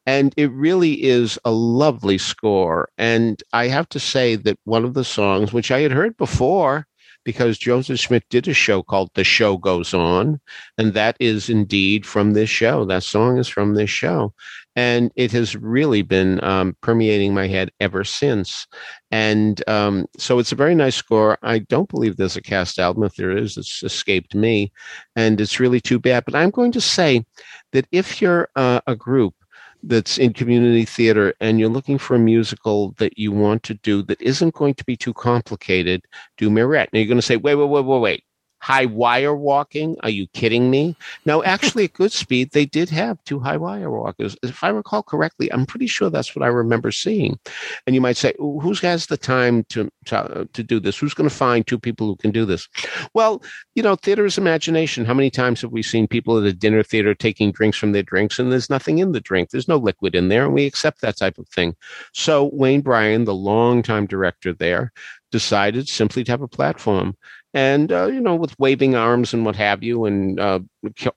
And 0.06 0.34
it 0.36 0.52
really 0.52 1.04
is 1.04 1.40
a 1.46 1.52
lovely 1.52 2.18
score. 2.18 2.90
And 2.98 3.42
I 3.54 3.68
have 3.68 3.88
to 3.90 4.00
say 4.00 4.36
that 4.36 4.60
one 4.66 4.84
of 4.84 4.94
the 4.94 5.04
songs, 5.04 5.54
which 5.54 5.72
I 5.72 5.80
had 5.80 5.92
heard 5.92 6.18
before, 6.18 6.88
because 7.24 7.58
Joseph 7.58 8.00
Schmidt 8.00 8.28
did 8.30 8.48
a 8.48 8.54
show 8.54 8.84
called 8.84 9.10
The 9.14 9.24
Show 9.24 9.58
Goes 9.58 9.94
On, 9.94 10.40
and 10.78 10.94
that 10.94 11.16
is 11.20 11.50
indeed 11.50 12.06
from 12.06 12.34
this 12.34 12.50
show. 12.50 12.86
That 12.86 13.04
song 13.04 13.38
is 13.38 13.48
from 13.48 13.76
this 13.76 13.90
show. 13.90 14.34
And 14.76 15.12
it 15.16 15.32
has 15.34 15.56
really 15.56 16.02
been 16.02 16.44
um, 16.44 16.76
permeating 16.82 17.34
my 17.34 17.48
head 17.48 17.70
ever 17.80 18.04
since. 18.04 18.68
And 19.12 19.64
um, 19.70 20.08
so 20.18 20.40
it's 20.40 20.52
a 20.52 20.56
very 20.56 20.74
nice 20.74 20.96
score. 20.96 21.38
I 21.44 21.60
don't 21.60 21.90
believe 21.90 22.18
there's 22.18 22.36
a 22.36 22.42
cast 22.42 22.80
album. 22.80 23.04
If 23.04 23.16
there 23.16 23.38
is, 23.38 23.56
it's 23.56 23.84
escaped 23.84 24.34
me. 24.34 24.72
And 25.16 25.40
it's 25.40 25.60
really 25.60 25.80
too 25.80 26.00
bad. 26.00 26.26
But 26.26 26.36
I'm 26.36 26.50
going 26.50 26.72
to 26.72 26.82
say 26.82 27.24
that 27.72 27.86
if 27.92 28.20
you're 28.20 28.50
uh, 28.56 28.82
a 28.88 28.96
group 28.96 29.36
that's 29.84 30.18
in 30.18 30.34
community 30.34 30.86
theater 30.86 31.34
and 31.42 31.60
you're 31.60 31.70
looking 31.70 31.98
for 31.98 32.16
a 32.16 32.20
musical 32.20 32.92
that 32.94 33.18
you 33.18 33.32
want 33.32 33.64
to 33.64 33.74
do 33.76 34.02
that 34.04 34.22
isn't 34.22 34.54
going 34.54 34.74
to 34.76 34.84
be 34.86 34.96
too 34.98 35.14
complicated, 35.14 36.06
do 36.38 36.50
Mirette. 36.50 36.90
Now 36.94 37.00
you're 37.00 37.08
going 37.08 37.18
to 37.18 37.22
say, 37.22 37.38
wait, 37.38 37.56
wait, 37.56 37.70
wait, 37.70 37.86
wait, 37.86 38.00
wait 38.00 38.24
high 38.64 38.86
wire 38.86 39.36
walking. 39.36 39.98
Are 40.04 40.10
you 40.10 40.26
kidding 40.28 40.72
me? 40.72 40.96
No, 41.26 41.44
actually, 41.54 41.84
at 41.84 41.94
Goodspeed, 41.94 42.52
they 42.52 42.66
did 42.66 42.90
have 42.90 43.22
two 43.26 43.40
high 43.40 43.58
wire 43.58 43.92
walkers. 43.92 44.38
If 44.42 44.64
I 44.64 44.70
recall 44.70 45.04
correctly, 45.04 45.52
I'm 45.52 45.66
pretty 45.66 45.88
sure 45.88 46.10
that's 46.10 46.34
what 46.34 46.44
I 46.44 46.48
remember 46.48 46.90
seeing. 46.90 47.38
And 47.86 47.94
you 47.94 48.00
might 48.00 48.16
say, 48.16 48.34
who 48.40 48.74
has 48.76 49.08
the 49.08 49.18
time 49.18 49.66
to, 49.66 49.92
to, 50.06 50.48
to 50.54 50.64
do 50.64 50.80
this? 50.80 50.98
Who's 50.98 51.14
going 51.14 51.30
to 51.30 51.36
find 51.36 51.68
two 51.68 51.78
people 51.78 52.08
who 52.08 52.16
can 52.16 52.32
do 52.32 52.46
this? 52.46 52.70
Well, 53.14 53.44
you 53.76 53.84
know, 53.84 53.98
theater 53.98 54.26
is 54.26 54.38
imagination. 54.38 55.04
How 55.04 55.14
many 55.14 55.30
times 55.30 55.60
have 55.62 55.74
we 55.74 55.84
seen 55.84 56.08
people 56.08 56.38
at 56.38 56.46
a 56.46 56.54
dinner 56.54 56.84
theater 56.84 57.14
taking 57.14 57.52
drinks 57.52 57.78
from 57.78 57.92
their 57.92 58.02
drinks 58.02 58.40
and 58.40 58.50
there's 58.50 58.70
nothing 58.70 59.00
in 59.00 59.12
the 59.12 59.20
drink? 59.20 59.50
There's 59.50 59.68
no 59.68 59.78
liquid 59.78 60.16
in 60.16 60.30
there, 60.30 60.46
and 60.46 60.54
we 60.54 60.66
accept 60.66 61.02
that 61.02 61.18
type 61.18 61.38
of 61.38 61.50
thing. 61.50 61.76
So 62.14 62.50
Wayne 62.54 62.82
Bryan, 62.82 63.26
the 63.26 63.36
longtime 63.36 64.06
director 64.06 64.54
there, 64.54 64.94
decided 65.34 65.90
simply 65.90 66.24
to 66.24 66.32
have 66.32 66.44
a 66.44 66.48
platform 66.48 67.18
and 67.54 67.92
uh, 67.92 68.08
you 68.08 68.20
know 68.20 68.36
with 68.36 68.58
waving 68.60 68.96
arms 68.96 69.34
and 69.34 69.46
what 69.46 69.56
have 69.56 69.84
you 69.84 70.06
and 70.06 70.40
uh, 70.40 70.60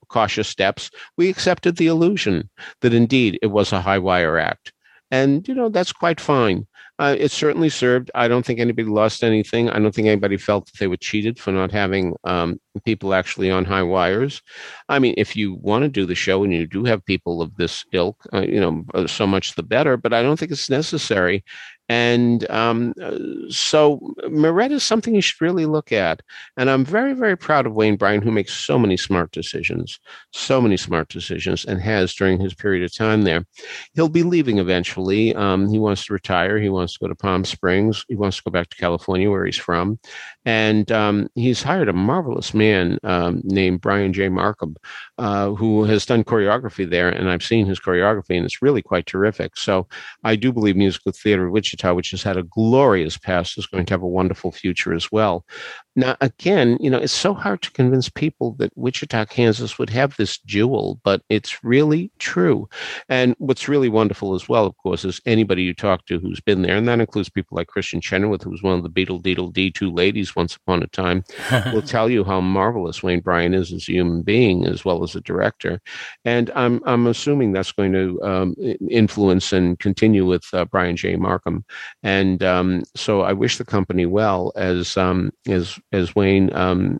cautious 0.07 0.47
steps 0.47 0.89
we 1.17 1.29
accepted 1.29 1.77
the 1.77 1.87
illusion 1.87 2.49
that 2.81 2.93
indeed 2.93 3.39
it 3.41 3.47
was 3.47 3.71
a 3.71 3.81
high 3.81 3.99
wire 3.99 4.37
act. 4.37 4.73
And 5.09 5.47
you 5.47 5.55
know 5.55 5.69
that's 5.69 5.93
quite 5.93 6.19
fine. 6.19 6.67
Uh, 6.99 7.15
it 7.17 7.29
certainly 7.31 7.69
served 7.69 8.09
i 8.15 8.27
don't 8.27 8.45
think 8.45 8.59
anybody 8.59 8.87
lost 8.89 9.23
anything. 9.23 9.69
I 9.69 9.79
don't 9.79 9.95
think 9.95 10.07
anybody 10.07 10.35
felt 10.35 10.65
that 10.65 10.79
they 10.79 10.87
were 10.87 10.97
cheated 10.97 11.39
for 11.39 11.51
not 11.51 11.71
having 11.71 12.15
um, 12.25 12.59
people 12.83 13.13
actually 13.13 13.49
on 13.49 13.63
high 13.65 13.83
wires. 13.83 14.41
I 14.89 14.99
mean 14.99 15.13
if 15.15 15.35
you 15.35 15.55
want 15.55 15.83
to 15.83 15.89
do 15.89 16.05
the 16.05 16.15
show 16.15 16.43
and 16.43 16.53
you 16.53 16.67
do 16.67 16.83
have 16.83 17.05
people 17.05 17.41
of 17.41 17.55
this 17.55 17.85
ilk 17.93 18.17
uh, 18.33 18.41
you 18.41 18.59
know 18.59 18.83
uh, 18.93 19.07
so 19.07 19.25
much 19.25 19.55
the 19.55 19.63
better 19.63 19.95
but 19.95 20.13
i 20.13 20.21
don't 20.21 20.37
think 20.37 20.51
it's 20.51 20.69
necessary 20.69 21.43
and 21.89 22.49
um, 22.49 22.93
so 23.49 24.13
Mirette 24.29 24.71
is 24.71 24.83
something 24.83 25.15
you 25.15 25.21
should 25.21 25.41
really 25.41 25.65
look 25.65 25.91
at. 25.91 26.21
And 26.57 26.69
I'm 26.69 26.83
very, 26.83 27.13
very 27.13 27.37
proud 27.37 27.65
of 27.65 27.75
Wayne 27.75 27.95
Bryan, 27.95 28.21
who 28.21 28.31
makes 28.31 28.53
so 28.53 28.77
many 28.77 28.97
smart 28.97 29.31
decisions, 29.31 29.99
so 30.33 30.59
many 30.59 30.75
smart 30.75 31.07
decisions, 31.07 31.63
and 31.63 31.81
has 31.81 32.13
during 32.13 32.39
his 32.39 32.53
period 32.53 32.83
of 32.83 32.93
time 32.93 33.21
there. 33.21 33.45
He'll 33.93 34.09
be 34.09 34.23
leaving 34.23 34.59
eventually. 34.59 35.33
Um, 35.35 35.69
he 35.69 35.79
wants 35.79 36.05
to 36.05 36.13
retire. 36.13 36.59
He 36.59 36.69
wants 36.69 36.93
to 36.93 36.99
go 36.99 37.07
to 37.07 37.15
Palm 37.15 37.45
Springs. 37.45 38.03
He 38.09 38.15
wants 38.15 38.37
to 38.37 38.43
go 38.43 38.51
back 38.51 38.69
to 38.69 38.77
California, 38.77 39.29
where 39.29 39.45
he's 39.45 39.57
from. 39.57 39.99
And 40.47 40.89
um, 40.93 41.27
he's 41.35 41.61
hired 41.61 41.89
a 41.89 41.93
marvelous 41.93 42.53
man 42.53 42.99
um, 43.03 43.41
named 43.43 43.81
Brian 43.81 44.13
J. 44.13 44.29
Marcum, 44.29 44.77
uh, 45.17 45.49
who 45.51 45.83
has 45.83 46.05
done 46.05 46.23
choreography 46.23 46.89
there. 46.89 47.09
And 47.09 47.29
I've 47.29 47.43
seen 47.43 47.65
his 47.65 47.81
choreography, 47.81 48.37
and 48.37 48.45
it's 48.45 48.61
really 48.61 48.81
quite 48.81 49.07
terrific. 49.07 49.57
So 49.57 49.89
I 50.23 50.37
do 50.37 50.53
believe 50.53 50.77
musical 50.77 51.11
theater, 51.11 51.47
of 51.47 51.51
Wichita, 51.51 51.93
which 51.93 52.11
has 52.11 52.23
had 52.23 52.37
a 52.37 52.43
glorious 52.43 53.17
past, 53.17 53.57
is 53.57 53.67
going 53.67 53.85
to 53.87 53.93
have 53.93 54.03
a 54.03 54.07
wonderful 54.07 54.53
future 54.53 54.93
as 54.93 55.11
well. 55.11 55.45
Now, 55.97 56.15
again, 56.21 56.77
you 56.79 56.91
know, 56.91 56.99
it's 56.99 57.11
so 57.11 57.33
hard 57.33 57.61
to 57.63 57.71
convince 57.71 58.07
people 58.07 58.55
that 58.59 58.71
Wichita, 58.75 59.25
Kansas 59.25 59.77
would 59.79 59.89
have 59.89 60.15
this 60.15 60.37
jewel, 60.37 61.01
but 61.03 61.23
it's 61.27 61.61
really 61.63 62.11
true. 62.19 62.69
And 63.09 63.35
what's 63.39 63.67
really 63.67 63.89
wonderful 63.89 64.35
as 64.35 64.47
well, 64.47 64.65
of 64.65 64.77
course, 64.77 65.03
is 65.03 65.19
anybody 65.25 65.63
you 65.63 65.73
talk 65.73 66.05
to 66.05 66.19
who's 66.19 66.39
been 66.39 66.61
there, 66.61 66.77
and 66.77 66.87
that 66.87 67.01
includes 67.01 67.29
people 67.29 67.57
like 67.57 67.67
Kristin 67.67 68.01
Chenoweth, 68.01 68.43
who 68.43 68.51
was 68.51 68.63
one 68.63 68.77
of 68.77 68.83
the 68.83 68.89
Beetle 68.89 69.21
Deedle 69.21 69.51
D 69.51 69.71
two 69.71 69.91
ladies 69.91 70.35
once 70.37 70.55
upon 70.55 70.83
a 70.83 70.87
time, 70.87 71.25
will 71.73 71.81
tell 71.95 72.09
you 72.09 72.23
how 72.23 72.39
marvelous 72.39 73.03
Wayne 73.03 73.19
Bryan 73.19 73.53
is 73.53 73.73
as 73.73 73.89
a 73.89 73.91
human 73.91 74.21
being 74.21 74.65
as 74.65 74.85
well 74.85 75.03
as 75.03 75.15
a 75.15 75.21
director. 75.21 75.81
And 76.23 76.49
I'm 76.55 76.81
I'm 76.85 77.07
assuming 77.07 77.51
that's 77.51 77.73
going 77.73 77.91
to 77.93 78.21
um, 78.23 78.55
influence 78.89 79.51
and 79.51 79.77
continue 79.79 80.25
with 80.25 80.45
uh, 80.53 80.65
Brian 80.65 80.95
J. 80.95 81.15
Marcum. 81.15 81.63
And 82.03 82.43
um, 82.43 82.83
so 82.95 83.21
I 83.21 83.33
wish 83.33 83.57
the 83.57 83.65
company 83.65 84.05
well 84.05 84.53
as 84.55 84.95
um, 84.95 85.31
as 85.47 85.77
as 85.91 86.15
Wayne 86.15 86.53
um, 86.55 86.99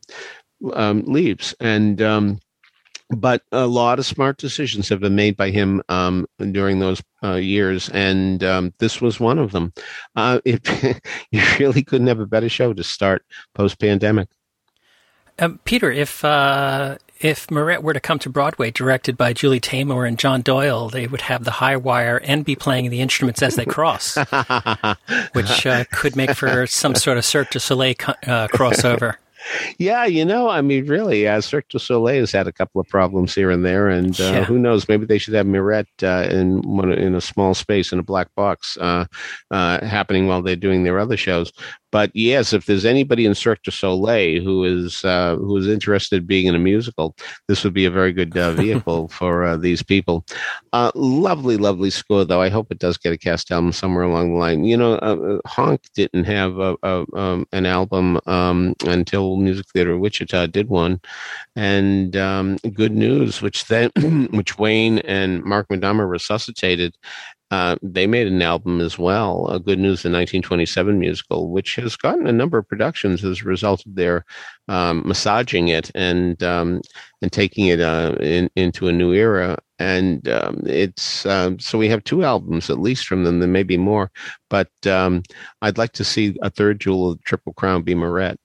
um, 0.73 1.03
leaves. 1.05 1.55
And 1.59 2.01
um, 2.01 2.39
but 3.09 3.43
a 3.51 3.67
lot 3.67 3.99
of 3.99 4.05
smart 4.05 4.37
decisions 4.37 4.89
have 4.89 4.99
been 4.99 5.15
made 5.15 5.37
by 5.37 5.49
him 5.49 5.81
um, 5.89 6.27
during 6.51 6.79
those 6.79 7.01
uh, 7.23 7.35
years, 7.35 7.89
and 7.89 8.43
um, 8.43 8.73
this 8.79 9.01
was 9.01 9.19
one 9.19 9.39
of 9.39 9.51
them. 9.51 9.73
Uh, 10.15 10.39
it, 10.43 10.67
you 11.31 11.41
really 11.59 11.83
couldn't 11.83 12.07
have 12.07 12.19
a 12.19 12.25
better 12.25 12.49
show 12.49 12.73
to 12.73 12.83
start 12.83 13.25
post 13.53 13.79
pandemic. 13.79 14.27
Um, 15.39 15.59
Peter, 15.65 15.91
if 15.91 16.25
uh, 16.25 16.97
if 17.19 17.49
Mirette 17.49 17.83
were 17.83 17.93
to 17.93 17.99
come 17.99 18.19
to 18.19 18.29
Broadway, 18.29 18.71
directed 18.71 19.17
by 19.17 19.33
Julie 19.33 19.59
Taymor 19.59 20.07
and 20.07 20.17
John 20.17 20.41
Doyle, 20.41 20.89
they 20.89 21.07
would 21.07 21.21
have 21.21 21.43
the 21.43 21.51
high 21.51 21.77
wire 21.77 22.17
and 22.17 22.43
be 22.43 22.55
playing 22.55 22.89
the 22.89 23.01
instruments 23.01 23.41
as 23.41 23.55
they 23.55 23.65
cross, 23.65 24.17
which 25.33 25.65
uh, 25.65 25.85
could 25.91 26.15
make 26.15 26.31
for 26.31 26.65
some 26.67 26.95
sort 26.95 27.17
of 27.17 27.25
Cirque 27.25 27.51
du 27.51 27.59
Soleil 27.59 27.95
uh, 27.99 28.47
crossover 28.47 29.15
yeah, 29.77 30.05
you 30.05 30.25
know, 30.25 30.49
I 30.49 30.61
mean, 30.61 30.85
really, 30.85 31.27
uh, 31.27 31.41
Cirque 31.41 31.69
du 31.69 31.79
Soleil 31.79 32.21
has 32.21 32.31
had 32.31 32.47
a 32.47 32.51
couple 32.51 32.81
of 32.81 32.87
problems 32.87 33.33
here 33.35 33.51
and 33.51 33.65
there, 33.65 33.89
and 33.89 34.19
uh, 34.19 34.23
yeah. 34.23 34.43
who 34.43 34.57
knows? 34.57 34.87
Maybe 34.87 35.05
they 35.05 35.17
should 35.17 35.33
have 35.33 35.45
Mirette 35.45 35.87
uh, 36.03 36.27
in 36.29 36.61
one 36.61 36.91
in 36.91 37.15
a 37.15 37.21
small 37.21 37.53
space 37.53 37.91
in 37.91 37.99
a 37.99 38.03
black 38.03 38.33
box 38.35 38.77
uh, 38.77 39.05
uh, 39.51 39.85
happening 39.85 40.27
while 40.27 40.41
they're 40.41 40.55
doing 40.55 40.83
their 40.83 40.99
other 40.99 41.17
shows. 41.17 41.51
But 41.91 42.11
yes, 42.13 42.53
if 42.53 42.65
there's 42.65 42.85
anybody 42.85 43.25
in 43.25 43.33
Cirque 43.33 43.63
du 43.63 43.71
Soleil 43.71 44.43
who 44.43 44.63
is 44.65 45.05
uh, 45.05 45.37
who 45.37 45.55
is 45.57 45.67
interested 45.67 46.21
in 46.21 46.25
being 46.25 46.47
in 46.47 46.55
a 46.55 46.59
musical, 46.59 47.15
this 47.47 47.63
would 47.63 47.73
be 47.73 47.85
a 47.85 47.91
very 47.91 48.11
good 48.11 48.35
uh, 48.37 48.51
vehicle 48.63 49.07
for 49.07 49.45
uh, 49.45 49.57
these 49.57 49.81
people. 49.81 50.25
Uh, 50.73 50.91
lovely, 50.95 51.55
lovely 51.55 51.89
score, 51.89 52.25
though. 52.25 52.41
I 52.41 52.49
hope 52.49 52.71
it 52.71 52.79
does 52.79 52.97
get 52.97 53.13
a 53.13 53.17
cast 53.17 53.51
album 53.51 53.71
somewhere 53.71 54.03
along 54.03 54.33
the 54.33 54.39
line. 54.39 54.65
You 54.65 54.77
know, 54.77 55.41
Honk 55.45 55.81
didn't 55.95 56.25
have 56.25 56.59
a, 56.59 56.75
a, 56.83 57.05
um, 57.15 57.47
an 57.53 57.65
album 57.65 58.19
um, 58.27 58.75
until 58.85 59.36
Music 59.37 59.65
Theater 59.73 59.97
Wichita 59.97 60.47
did 60.47 60.69
one, 60.69 61.01
and 61.55 62.15
um, 62.15 62.57
Good 62.73 62.93
News, 62.93 63.41
which 63.41 63.65
then 63.65 63.91
which 64.31 64.57
Wayne 64.57 64.99
and 64.99 65.43
Mark 65.43 65.67
Madama 65.69 66.05
resuscitated 66.05 66.95
uh, 67.49 67.77
they 67.81 68.07
made 68.07 68.27
an 68.27 68.41
album 68.41 68.81
as 68.81 68.99
well, 68.99 69.47
a 69.47 69.59
Good 69.59 69.79
News, 69.79 70.03
the 70.03 70.09
1927 70.09 70.99
musical, 70.99 71.49
which 71.49 71.75
has 71.75 71.95
gotten 71.95 72.27
a 72.27 72.33
number 72.33 72.57
of 72.57 72.67
productions 72.67 73.23
as 73.23 73.41
a 73.41 73.45
result 73.45 73.85
of 73.85 73.95
their 73.95 74.25
um, 74.67 75.01
massaging 75.05 75.69
it 75.69 75.89
and 75.95 76.43
um, 76.43 76.81
and 77.21 77.31
taking 77.31 77.67
it 77.67 77.79
uh, 77.79 78.15
in, 78.19 78.49
into 78.57 78.89
a 78.89 78.93
new 78.93 79.13
era. 79.13 79.57
And 79.79 80.27
um, 80.27 80.61
it's 80.65 81.25
um, 81.25 81.57
so 81.59 81.77
we 81.77 81.87
have 81.87 82.03
two 82.03 82.23
albums 82.23 82.69
at 82.69 82.79
least 82.79 83.07
from 83.07 83.23
them. 83.23 83.39
There 83.39 83.47
may 83.47 83.63
be 83.63 83.77
more, 83.77 84.11
but 84.49 84.69
um, 84.85 85.23
I'd 85.61 85.77
like 85.77 85.93
to 85.93 86.03
see 86.03 86.35
a 86.41 86.49
third 86.49 86.81
jewel 86.81 87.11
of 87.11 87.17
the 87.17 87.23
Triple 87.23 87.53
Crown 87.53 87.81
be 87.81 87.95
Mirette. 87.95 88.39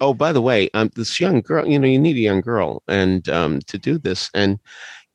Oh, 0.00 0.14
by 0.14 0.32
the 0.32 0.40
way, 0.40 0.70
um, 0.72 0.90
this 0.96 1.20
young 1.20 1.42
girl, 1.42 1.66
you 1.66 1.78
know, 1.78 1.86
you 1.86 1.98
need 1.98 2.16
a 2.16 2.20
young 2.20 2.40
girl 2.40 2.82
and 2.88 3.24
to 3.24 3.78
do 3.78 3.98
this, 3.98 4.30
and 4.34 4.58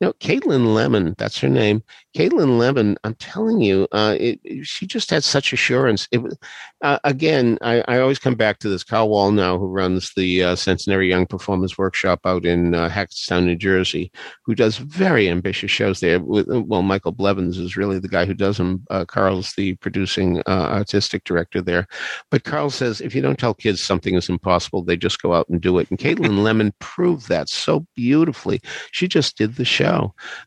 know, 0.00 0.12
Caitlin 0.14 0.74
Lemon, 0.74 1.14
that's 1.18 1.38
her 1.40 1.48
name. 1.48 1.82
Caitlin 2.16 2.58
Lemon, 2.58 2.96
I'm 3.04 3.14
telling 3.14 3.60
you, 3.60 3.86
uh, 3.92 4.16
it, 4.18 4.40
she 4.62 4.86
just 4.86 5.10
had 5.10 5.22
such 5.22 5.52
assurance. 5.52 6.08
It 6.10 6.18
was, 6.18 6.36
uh, 6.82 6.98
again, 7.04 7.58
I, 7.62 7.82
I, 7.88 8.00
always 8.00 8.18
come 8.18 8.34
back 8.34 8.58
to 8.60 8.68
this. 8.68 8.84
Carl 8.84 9.08
Wallnau, 9.08 9.58
who 9.58 9.66
runs 9.66 10.12
the 10.16 10.42
uh, 10.42 10.56
Centenary 10.56 11.08
Young 11.08 11.26
Performers 11.26 11.76
Workshop 11.76 12.20
out 12.24 12.46
in 12.46 12.74
uh, 12.74 12.88
Hackettstown, 12.88 13.44
New 13.44 13.56
Jersey, 13.56 14.10
who 14.44 14.54
does 14.54 14.78
very 14.78 15.28
ambitious 15.28 15.70
shows 15.70 16.00
there. 16.00 16.20
With, 16.20 16.46
well, 16.48 16.82
Michael 16.82 17.12
Blevins 17.12 17.58
is 17.58 17.76
really 17.76 17.98
the 17.98 18.08
guy 18.08 18.24
who 18.24 18.34
does 18.34 18.56
them. 18.56 18.82
Uh, 18.90 19.04
Carl's 19.04 19.52
the 19.56 19.74
producing 19.76 20.40
uh, 20.46 20.68
artistic 20.70 21.24
director 21.24 21.60
there. 21.60 21.86
But 22.30 22.44
Carl 22.44 22.70
says 22.70 23.00
if 23.00 23.14
you 23.14 23.22
don't 23.22 23.38
tell 23.38 23.54
kids 23.54 23.82
something 23.82 24.14
is 24.14 24.28
impossible, 24.28 24.82
they 24.82 24.96
just 24.96 25.22
go 25.22 25.34
out 25.34 25.48
and 25.48 25.60
do 25.60 25.78
it. 25.78 25.90
And 25.90 25.98
Caitlin 25.98 26.38
Lemon 26.42 26.72
proved 26.78 27.28
that 27.28 27.48
so 27.48 27.86
beautifully. 27.94 28.60
She 28.92 29.08
just 29.08 29.36
did 29.36 29.56
the 29.56 29.64
show, 29.64 29.85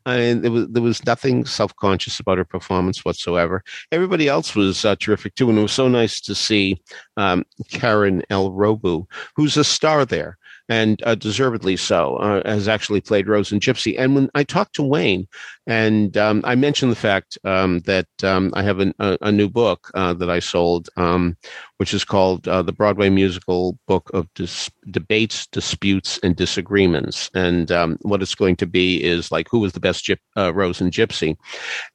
and 0.06 0.44
there 0.44 0.52
was 0.52 0.68
there 0.70 0.82
was 0.82 1.06
nothing 1.06 1.46
self 1.46 1.76
conscious 1.76 2.20
about 2.20 2.38
her 2.38 2.46
performance 2.46 3.06
whatsoever. 3.06 3.64
Everybody 3.92 4.28
else 4.28 4.56
was 4.56 4.86
uh, 4.86 4.96
terrific 4.96 5.36
too, 5.36 5.50
and 5.50 5.60
it 5.60 5.62
was 5.62 5.72
so 5.72 5.88
nice 5.88 6.20
to 6.22 6.34
see 6.34 6.82
um, 7.18 7.46
Karen 7.70 8.24
L. 8.30 8.52
Robu, 8.52 9.06
who's 9.36 9.58
a 9.58 9.64
star 9.64 10.06
there. 10.06 10.39
And 10.70 11.02
uh, 11.04 11.16
deservedly 11.16 11.76
so. 11.76 12.16
Uh, 12.18 12.42
has 12.48 12.68
actually 12.68 13.02
played 13.02 13.28
Rose 13.28 13.52
and 13.52 13.62
Gypsy. 13.62 13.96
And 13.98 14.16
when 14.16 14.30
I 14.36 14.44
talked 14.44 14.76
to 14.76 14.84
Wayne, 14.84 15.28
and 15.68 16.16
um, 16.16 16.42
I 16.46 16.56
mentioned 16.56 16.92
the 16.92 16.96
fact 16.96 17.38
um, 17.44 17.80
that 17.82 18.08
um, 18.24 18.52
I 18.56 18.64
have 18.64 18.80
an, 18.80 18.94
a, 19.00 19.18
a, 19.22 19.32
new 19.32 19.50
book 19.50 19.92
uh, 19.94 20.14
that 20.14 20.30
I 20.30 20.40
sold, 20.40 20.90
um, 20.96 21.36
which 21.78 21.94
is 21.94 22.04
called 22.04 22.48
uh, 22.48 22.62
the 22.62 22.72
Broadway 22.72 23.10
Musical 23.10 23.78
Book 23.88 24.10
of 24.14 24.28
Dis- 24.36 24.72
Debates, 24.90 25.48
Disputes, 25.48 26.20
and 26.24 26.36
Disagreements. 26.36 27.30
And 27.34 27.72
um, 27.72 27.98
what 28.02 28.22
it's 28.22 28.36
going 28.36 28.56
to 28.58 28.68
be 28.68 29.04
is 29.04 29.32
like 29.32 29.48
who 29.50 29.60
was 29.60 29.74
the 29.74 29.80
best 29.80 30.06
Gyp- 30.06 30.18
uh, 30.38 30.54
Rose 30.54 30.82
and 30.82 30.92
Gypsy, 30.92 31.36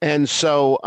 and 0.03 0.29
so. 0.29 0.79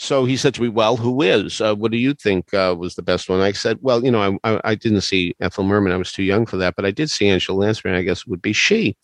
So 0.00 0.24
he 0.24 0.38
said 0.38 0.54
to 0.54 0.62
me, 0.62 0.68
"Well, 0.68 0.96
who 0.96 1.20
is? 1.20 1.60
Uh, 1.60 1.74
what 1.74 1.90
do 1.90 1.98
you 1.98 2.14
think 2.14 2.54
uh, 2.54 2.74
was 2.76 2.94
the 2.94 3.02
best 3.02 3.28
one?" 3.28 3.40
I 3.40 3.52
said, 3.52 3.76
"Well, 3.82 4.02
you 4.02 4.10
know, 4.10 4.38
I, 4.42 4.50
I, 4.50 4.60
I, 4.64 4.74
didn't 4.74 5.02
see 5.02 5.34
Ethel 5.40 5.62
Merman; 5.62 5.92
I 5.92 5.98
was 5.98 6.10
too 6.10 6.22
young 6.22 6.46
for 6.46 6.56
that. 6.56 6.74
But 6.74 6.86
I 6.86 6.90
did 6.90 7.10
see 7.10 7.28
Angela 7.28 7.58
Lansbury. 7.58 7.94
I 7.98 8.02
guess 8.02 8.22
it 8.22 8.28
would 8.28 8.40
be 8.40 8.54
she." 8.54 8.96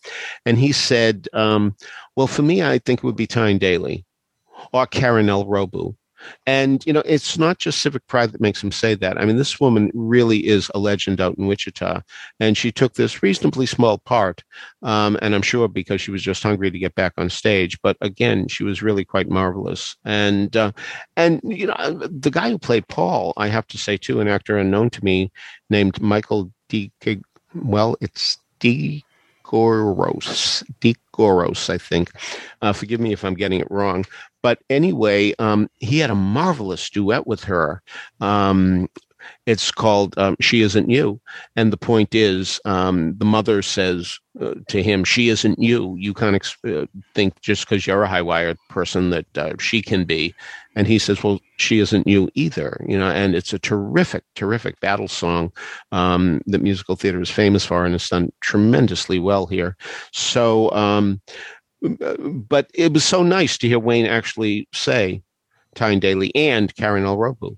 And 0.47 0.57
he 0.57 0.71
said, 0.71 1.27
um, 1.33 1.75
"Well, 2.15 2.25
for 2.25 2.41
me, 2.41 2.63
I 2.63 2.79
think 2.79 2.99
it 2.99 3.03
would 3.03 3.15
be 3.15 3.27
Tyne 3.27 3.59
Daly 3.59 4.05
or 4.73 4.87
Karen 4.87 5.29
L. 5.29 5.45
Robu." 5.45 5.95
And, 6.45 6.85
you 6.85 6.93
know, 6.93 7.03
it's 7.05 7.37
not 7.37 7.59
just 7.59 7.81
civic 7.81 8.05
pride 8.07 8.31
that 8.31 8.41
makes 8.41 8.63
him 8.63 8.71
say 8.71 8.95
that. 8.95 9.19
I 9.19 9.25
mean, 9.25 9.37
this 9.37 9.59
woman 9.59 9.91
really 9.93 10.47
is 10.47 10.71
a 10.73 10.79
legend 10.79 11.21
out 11.21 11.37
in 11.37 11.47
Wichita. 11.47 12.01
And 12.39 12.57
she 12.57 12.71
took 12.71 12.93
this 12.93 13.21
reasonably 13.21 13.65
small 13.65 13.97
part. 13.97 14.43
Um, 14.81 15.17
and 15.21 15.35
I'm 15.35 15.41
sure 15.41 15.67
because 15.67 16.01
she 16.01 16.11
was 16.11 16.21
just 16.21 16.43
hungry 16.43 16.71
to 16.71 16.79
get 16.79 16.95
back 16.95 17.13
on 17.17 17.29
stage. 17.29 17.79
But 17.81 17.97
again, 18.01 18.47
she 18.47 18.63
was 18.63 18.81
really 18.81 19.05
quite 19.05 19.29
marvelous. 19.29 19.95
And, 20.05 20.55
uh, 20.55 20.71
and, 21.15 21.41
you 21.43 21.67
know, 21.67 21.75
the 22.09 22.31
guy 22.31 22.49
who 22.49 22.57
played 22.57 22.87
Paul, 22.87 23.33
I 23.37 23.47
have 23.47 23.67
to 23.67 23.77
say, 23.77 23.97
too, 23.97 24.19
an 24.19 24.27
actor 24.27 24.57
unknown 24.57 24.89
to 24.91 25.03
me 25.03 25.31
named 25.69 26.01
Michael 26.01 26.51
D. 26.69 26.91
Well, 27.53 27.95
it's 28.01 28.37
D. 28.59 29.03
Goros, 29.47 30.61
Goros, 31.13 31.69
I 31.69 31.77
think. 31.77 32.11
Uh, 32.61 32.73
forgive 32.73 32.99
me 32.99 33.13
if 33.13 33.23
I'm 33.23 33.33
getting 33.33 33.61
it 33.61 33.71
wrong. 33.71 34.05
But 34.47 34.59
anyway, 34.69 35.33
um, 35.39 35.69
he 35.79 35.99
had 35.99 36.09
a 36.09 36.15
marvelous 36.15 36.89
duet 36.89 37.27
with 37.27 37.43
her. 37.43 37.81
Um, 38.21 38.87
it's 39.45 39.71
called 39.71 40.17
um, 40.17 40.37
She 40.39 40.61
Isn't 40.61 40.89
You. 40.89 41.19
And 41.57 41.73
the 41.73 41.75
point 41.75 42.15
is, 42.15 42.61
um, 42.63 43.17
the 43.17 43.25
mother 43.25 43.61
says 43.61 44.17
uh, 44.39 44.53
to 44.69 44.81
him, 44.81 45.03
She 45.03 45.27
isn't 45.27 45.59
you. 45.59 45.97
You 45.97 46.13
can't 46.13 46.41
uh, 46.65 46.85
think 47.13 47.41
just 47.41 47.67
because 47.67 47.85
you're 47.85 48.03
a 48.03 48.07
high 48.07 48.21
wired 48.21 48.57
person 48.69 49.09
that 49.09 49.37
uh, 49.37 49.53
she 49.59 49.81
can 49.81 50.05
be. 50.05 50.33
And 50.77 50.87
he 50.87 50.97
says, 50.97 51.21
Well, 51.21 51.41
she 51.57 51.79
isn't 51.79 52.07
you 52.07 52.29
either. 52.33 52.85
You 52.87 52.97
know, 52.97 53.09
and 53.09 53.35
it's 53.35 53.51
a 53.51 53.59
terrific, 53.59 54.23
terrific 54.35 54.79
battle 54.79 55.09
song 55.09 55.51
um, 55.91 56.39
that 56.45 56.63
musical 56.63 56.95
theater 56.95 57.19
is 57.19 57.29
famous 57.29 57.65
for 57.65 57.83
and 57.85 57.93
it's 57.93 58.07
done 58.07 58.31
tremendously 58.39 59.19
well 59.19 59.45
here. 59.45 59.75
So, 60.13 60.71
um, 60.71 61.19
but 61.81 62.69
it 62.73 62.93
was 62.93 63.05
so 63.05 63.23
nice 63.23 63.57
to 63.59 63.67
hear 63.67 63.79
Wayne 63.79 64.05
actually 64.05 64.67
say 64.73 65.21
Tyne 65.75 65.99
Daly 65.99 66.35
and 66.35 66.73
Karen 66.75 67.05
L. 67.05 67.17
Robu. 67.17 67.57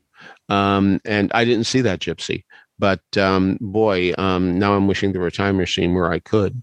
Um, 0.49 0.99
and 1.05 1.32
I 1.34 1.45
didn't 1.45 1.65
see 1.65 1.82
that 1.82 1.99
gypsy. 1.99 2.43
But 2.77 3.17
um, 3.17 3.58
boy, 3.60 4.13
um, 4.17 4.58
now 4.58 4.73
I'm 4.73 4.88
wishing 4.88 5.12
there 5.12 5.21
were 5.21 5.27
a 5.27 5.32
time 5.32 5.58
machine 5.58 5.93
where 5.93 6.12
I 6.12 6.19
could. 6.19 6.62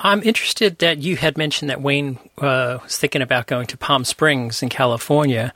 I'm 0.00 0.22
interested 0.24 0.80
that 0.80 0.98
you 0.98 1.16
had 1.16 1.38
mentioned 1.38 1.70
that 1.70 1.80
Wayne 1.80 2.18
uh, 2.38 2.78
was 2.82 2.98
thinking 2.98 3.22
about 3.22 3.46
going 3.46 3.68
to 3.68 3.76
Palm 3.76 4.04
Springs 4.04 4.62
in 4.62 4.68
California. 4.68 5.54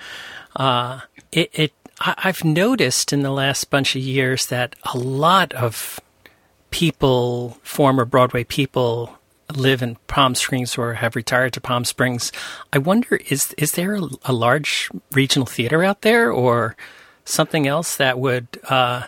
Uh, 0.54 1.00
it, 1.32 1.50
it 1.52 1.72
I, 2.00 2.14
I've 2.18 2.44
noticed 2.44 3.12
in 3.12 3.22
the 3.22 3.32
last 3.32 3.70
bunch 3.70 3.96
of 3.96 4.02
years 4.02 4.46
that 4.46 4.76
a 4.94 4.96
lot 4.96 5.52
of 5.52 5.98
people, 6.70 7.58
former 7.62 8.04
Broadway 8.04 8.44
people, 8.44 9.17
live 9.54 9.82
in 9.82 9.96
Palm 10.06 10.34
Springs 10.34 10.76
or 10.76 10.94
have 10.94 11.16
retired 11.16 11.52
to 11.54 11.60
Palm 11.60 11.84
Springs. 11.84 12.32
I 12.72 12.78
wonder 12.78 13.16
is 13.28 13.54
is 13.58 13.72
there 13.72 13.96
a, 13.96 14.02
a 14.24 14.32
large 14.32 14.90
regional 15.12 15.46
theater 15.46 15.82
out 15.82 16.02
there 16.02 16.30
or 16.30 16.76
something 17.24 17.66
else 17.66 17.96
that 17.96 18.18
would 18.18 18.48
uh, 18.68 19.04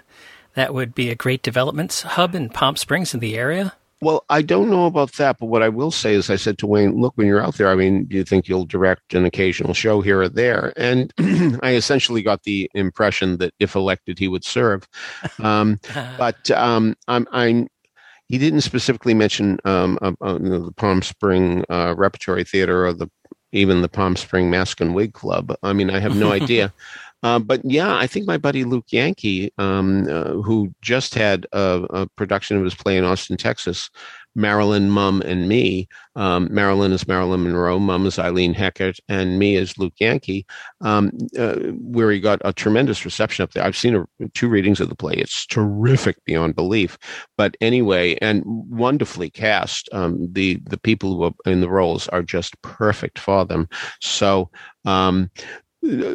that 0.54 0.74
would 0.74 0.94
be 0.94 1.10
a 1.10 1.14
great 1.14 1.42
development 1.42 2.04
hub 2.06 2.34
in 2.34 2.48
Palm 2.48 2.76
Springs 2.76 3.14
in 3.14 3.20
the 3.20 3.36
area? 3.36 3.74
Well, 4.02 4.24
I 4.30 4.40
don't 4.40 4.70
know 4.70 4.86
about 4.86 5.12
that, 5.14 5.36
but 5.38 5.46
what 5.46 5.62
I 5.62 5.68
will 5.68 5.90
say 5.90 6.14
is 6.14 6.30
I 6.30 6.36
said 6.36 6.56
to 6.58 6.66
Wayne, 6.66 6.98
look, 6.98 7.12
when 7.16 7.26
you're 7.26 7.44
out 7.44 7.56
there, 7.56 7.68
I 7.68 7.74
mean, 7.74 8.04
do 8.04 8.16
you 8.16 8.24
think 8.24 8.48
you'll 8.48 8.64
direct 8.64 9.12
an 9.12 9.26
occasional 9.26 9.74
show 9.74 10.00
here 10.00 10.22
or 10.22 10.28
there? 10.30 10.72
And 10.78 11.12
I 11.62 11.74
essentially 11.74 12.22
got 12.22 12.44
the 12.44 12.70
impression 12.74 13.36
that 13.38 13.52
if 13.60 13.74
elected, 13.74 14.18
he 14.18 14.26
would 14.26 14.42
serve. 14.42 14.88
Um, 15.38 15.80
but 16.16 16.50
um, 16.50 16.96
I'm, 17.08 17.28
I'm, 17.30 17.68
he 18.30 18.38
didn't 18.38 18.60
specifically 18.60 19.12
mention 19.12 19.58
um, 19.64 19.98
uh, 20.00 20.12
uh, 20.20 20.34
the 20.34 20.72
Palm 20.76 21.02
Spring 21.02 21.64
uh, 21.68 21.94
Repertory 21.96 22.44
Theater 22.44 22.86
or 22.86 22.92
the 22.92 23.10
even 23.52 23.82
the 23.82 23.88
Palm 23.88 24.14
Spring 24.14 24.48
Mask 24.48 24.80
and 24.80 24.94
Wig 24.94 25.12
Club. 25.12 25.52
I 25.64 25.72
mean, 25.72 25.90
I 25.90 25.98
have 25.98 26.16
no 26.16 26.30
idea. 26.40 26.72
Uh, 27.22 27.38
but 27.38 27.60
yeah, 27.64 27.96
I 27.96 28.06
think 28.06 28.26
my 28.26 28.38
buddy 28.38 28.64
Luke 28.64 28.86
Yankee, 28.90 29.52
um, 29.58 30.06
uh, 30.08 30.32
who 30.42 30.74
just 30.80 31.14
had 31.14 31.46
a, 31.52 31.86
a, 31.90 32.06
production 32.16 32.56
of 32.56 32.64
his 32.64 32.74
play 32.74 32.96
in 32.96 33.04
Austin, 33.04 33.36
Texas, 33.36 33.90
Marilyn, 34.34 34.90
Mum, 34.90 35.22
and 35.22 35.48
me. 35.48 35.88
Um, 36.16 36.48
Marilyn 36.52 36.92
is 36.92 37.06
Marilyn 37.06 37.42
Monroe, 37.42 37.78
Mum 37.78 38.06
is 38.06 38.18
Eileen 38.18 38.54
Heckart, 38.54 38.98
and 39.08 39.38
me 39.38 39.56
is 39.56 39.76
Luke 39.76 39.94
Yankee, 39.98 40.46
um, 40.80 41.10
uh, 41.38 41.56
where 41.80 42.10
he 42.10 42.20
got 42.20 42.40
a 42.44 42.52
tremendous 42.52 43.04
reception 43.04 43.42
up 43.42 43.52
there. 43.52 43.64
I've 43.64 43.76
seen 43.76 43.96
a, 43.96 44.28
two 44.28 44.48
readings 44.48 44.80
of 44.80 44.88
the 44.88 44.94
play. 44.94 45.14
It's 45.14 45.46
terrific 45.46 46.24
beyond 46.24 46.54
belief. 46.54 46.96
But 47.36 47.56
anyway, 47.60 48.16
and 48.22 48.42
wonderfully 48.46 49.30
cast. 49.30 49.88
Um, 49.92 50.28
the 50.32 50.60
the 50.64 50.78
people 50.78 51.16
who 51.16 51.24
are 51.24 51.52
in 51.52 51.60
the 51.60 51.70
roles 51.70 52.08
are 52.08 52.22
just 52.22 52.60
perfect 52.62 53.18
for 53.18 53.44
them. 53.44 53.68
So 54.00 54.50
um, 54.84 55.30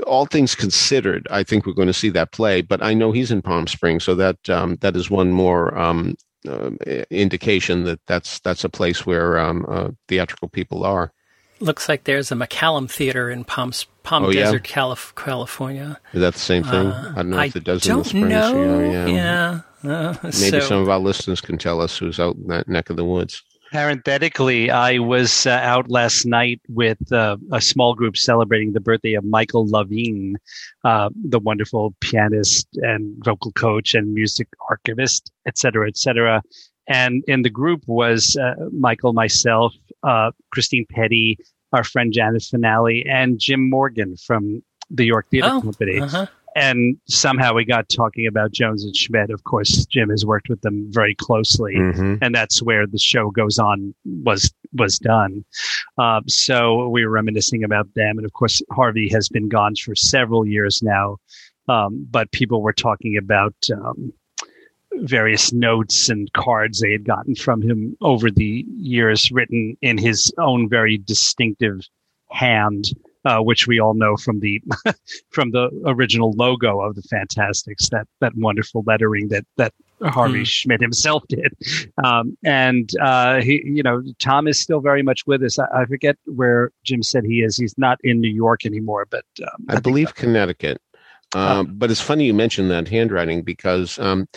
all 0.06 0.26
things 0.26 0.56
considered, 0.56 1.28
I 1.32 1.44
think 1.44 1.66
we're 1.66 1.74
going 1.74 1.88
to 1.88 1.94
see 1.94 2.10
that 2.10 2.32
play. 2.32 2.62
But 2.62 2.84
I 2.84 2.94
know 2.94 3.12
he's 3.12 3.32
in 3.32 3.42
Palm 3.42 3.68
Springs, 3.68 4.04
so 4.04 4.16
that 4.16 4.50
um, 4.50 4.78
that 4.82 4.96
is 4.96 5.10
one 5.10 5.32
more 5.32 5.78
um, 5.78 6.16
uh, 6.48 6.72
indication 7.10 7.84
that 7.86 8.00
that's 8.06 8.40
that's 8.40 8.64
a 8.64 8.70
place 8.70 9.06
where 9.06 9.40
um, 9.40 9.66
uh, 9.68 9.90
theatrical 10.08 10.50
people 10.50 10.84
are. 10.84 11.12
Looks 11.60 11.88
like 11.88 12.04
there's 12.04 12.32
a 12.32 12.36
McCallum 12.36 12.92
Theater 12.92 13.32
in 13.32 13.44
Palm 13.46 13.72
Palm 14.04 14.26
oh, 14.26 14.32
Desert, 14.32 14.68
yeah? 14.68 14.74
Calif- 14.74 15.14
California. 15.16 16.00
Is 16.14 16.22
that 16.22 16.34
the 16.34 16.40
same 16.40 16.64
thing? 16.64 16.88
Uh, 16.88 17.14
I 17.14 17.16
don't 17.18 17.30
know 17.32 17.40
if 17.40 17.56
it 17.56 17.64
does 17.64 17.88
in 17.88 17.98
the 17.98 18.04
Springs. 18.04 18.30
Know. 18.30 18.80
yeah, 18.80 19.06
yeah. 19.08 19.62
Uh, 19.84 20.16
Maybe 20.24 20.32
so, 20.32 20.60
some 20.60 20.82
of 20.82 20.90
our 20.90 21.00
listeners 21.00 21.42
can 21.42 21.58
tell 21.58 21.80
us 21.80 21.98
who's 21.98 22.20
out 22.20 22.36
in 22.36 22.48
that 22.48 22.68
neck 22.68 22.90
of 22.90 22.98
the 22.98 23.06
woods. 23.06 23.44
Parenthetically, 23.72 24.70
I 24.70 25.00
was 25.00 25.46
uh, 25.46 25.52
out 25.52 25.90
last 25.90 26.26
night 26.26 26.62
with 26.70 27.12
uh, 27.12 27.38
a 27.52 27.60
small 27.62 27.94
group 27.94 28.16
celebrating 28.16 28.74
the 28.74 28.80
birthday 28.80 29.14
of 29.14 29.24
Michael 29.24 29.68
Lavine, 29.68 30.36
uh, 30.84 31.10
the 31.14 31.40
wonderful 31.40 31.94
pianist 32.00 32.68
and 32.76 33.16
vocal 33.24 33.52
coach 33.52 33.94
and 33.94 34.14
music 34.14 34.48
archivist, 34.70 35.32
et 35.46 35.58
cetera, 35.58 35.88
et 35.88 35.98
cetera. 35.98 36.42
And 36.88 37.24
in 37.28 37.42
the 37.42 37.50
group 37.50 37.84
was 37.88 38.38
uh, 38.38 38.54
Michael, 38.72 39.14
myself, 39.14 39.74
uh, 40.04 40.32
Christine 40.52 40.86
Petty, 40.90 41.38
our 41.74 41.84
friend 41.84 42.14
Janet 42.14 42.44
Finale, 42.44 43.06
and 43.10 43.40
Jim 43.40 43.70
Morgan 43.70 44.16
from 44.16 44.62
the 44.90 45.06
York 45.06 45.28
Theater 45.32 45.50
oh, 45.52 45.62
Company. 45.62 46.00
Uh-huh 46.00 46.28
and 46.56 46.98
somehow 47.08 47.54
we 47.54 47.66
got 47.66 47.90
talking 47.90 48.26
about 48.26 48.52
Jones 48.52 48.84
and 48.84 48.96
Schmidt. 48.96 49.30
Of 49.30 49.44
course, 49.44 49.86
Jim 49.86 50.10
has 50.10 50.26
worked 50.26 50.48
with 50.48 50.62
them 50.62 50.88
very 50.90 51.14
closely, 51.14 51.76
mm-hmm. 51.76 52.16
and 52.22 52.34
that's 52.34 52.64
where 52.64 52.88
the 52.88 52.98
show 52.98 53.30
goes 53.30 53.60
on 53.60 53.94
was 54.06 54.54
was 54.74 54.98
done. 54.98 55.44
Uh, 55.98 56.22
so 56.28 56.88
we 56.88 57.06
were 57.06 57.12
reminiscing 57.12 57.64
about 57.64 57.94
them, 57.94 58.18
and 58.18 58.26
of 58.26 58.34
course, 58.34 58.62
Harvey 58.72 59.10
has 59.10 59.28
been 59.28 59.50
gone 59.50 59.76
for 59.76 59.96
several 59.96 60.48
years 60.48 60.82
now. 60.82 61.18
Um, 61.68 62.08
but 62.10 62.32
people 62.32 62.62
were 62.62 62.74
talking 62.74 63.18
about 63.18 63.56
um, 63.74 64.14
various 64.94 65.52
notes 65.52 66.10
and 66.10 66.32
cards 66.34 66.80
they 66.80 66.92
had 66.92 67.06
gotten 67.06 67.36
from 67.36 67.62
him 67.62 67.98
over 68.02 68.32
the 68.32 68.66
years, 68.78 69.32
written 69.32 69.76
in 69.82 69.98
his 69.98 70.32
own 70.38 70.70
very 70.70 70.98
distinctive 70.98 71.82
hand 72.30 72.92
uh, 73.26 73.40
which 73.40 73.68
we 73.68 73.80
all 73.80 73.94
know 73.94 74.16
from 74.16 74.40
the 74.40 74.62
from 75.30 75.52
the 75.52 75.70
original 75.86 76.32
logo 76.34 76.82
of 76.82 76.96
the 76.96 77.02
Fantasticks, 77.04 77.90
that 77.90 78.08
that 78.22 78.34
wonderful 78.36 78.84
lettering 78.86 79.30
that 79.30 79.46
that 79.58 79.74
Harvey 80.04 80.42
mm. 80.42 80.48
Schmidt 80.48 80.82
himself 80.82 81.24
did. 81.28 81.54
Um, 82.04 82.38
and 82.44 82.90
uh, 83.02 83.42
he, 83.42 83.62
you 83.66 83.82
know, 83.82 84.04
Tom 84.20 84.48
is 84.48 84.62
still 84.62 84.82
very 84.82 85.02
much 85.02 85.26
with 85.26 85.42
us. 85.44 85.58
I, 85.58 85.66
I, 85.74 85.86
forget 85.86 86.18
where 86.26 86.72
Jim 86.84 87.02
said 87.02 87.24
he 87.24 87.42
is. 87.42 87.56
He's 87.56 87.78
not 87.78 87.98
in 88.04 88.20
New 88.20 88.32
York 88.32 88.66
anymore, 88.66 89.08
but 89.10 89.26
um, 89.42 89.66
I, 89.70 89.78
I, 89.78 89.80
believe 89.80 90.14
Connecticut. 90.16 90.82
Uh, 91.34 91.64
but 91.64 91.92
it's 91.92 92.02
funny 92.02 92.26
you 92.26 92.34
mentioned 92.34 92.72
that 92.72 92.88
handwriting 92.88 93.42
because 93.42 93.98
um, 94.00 94.28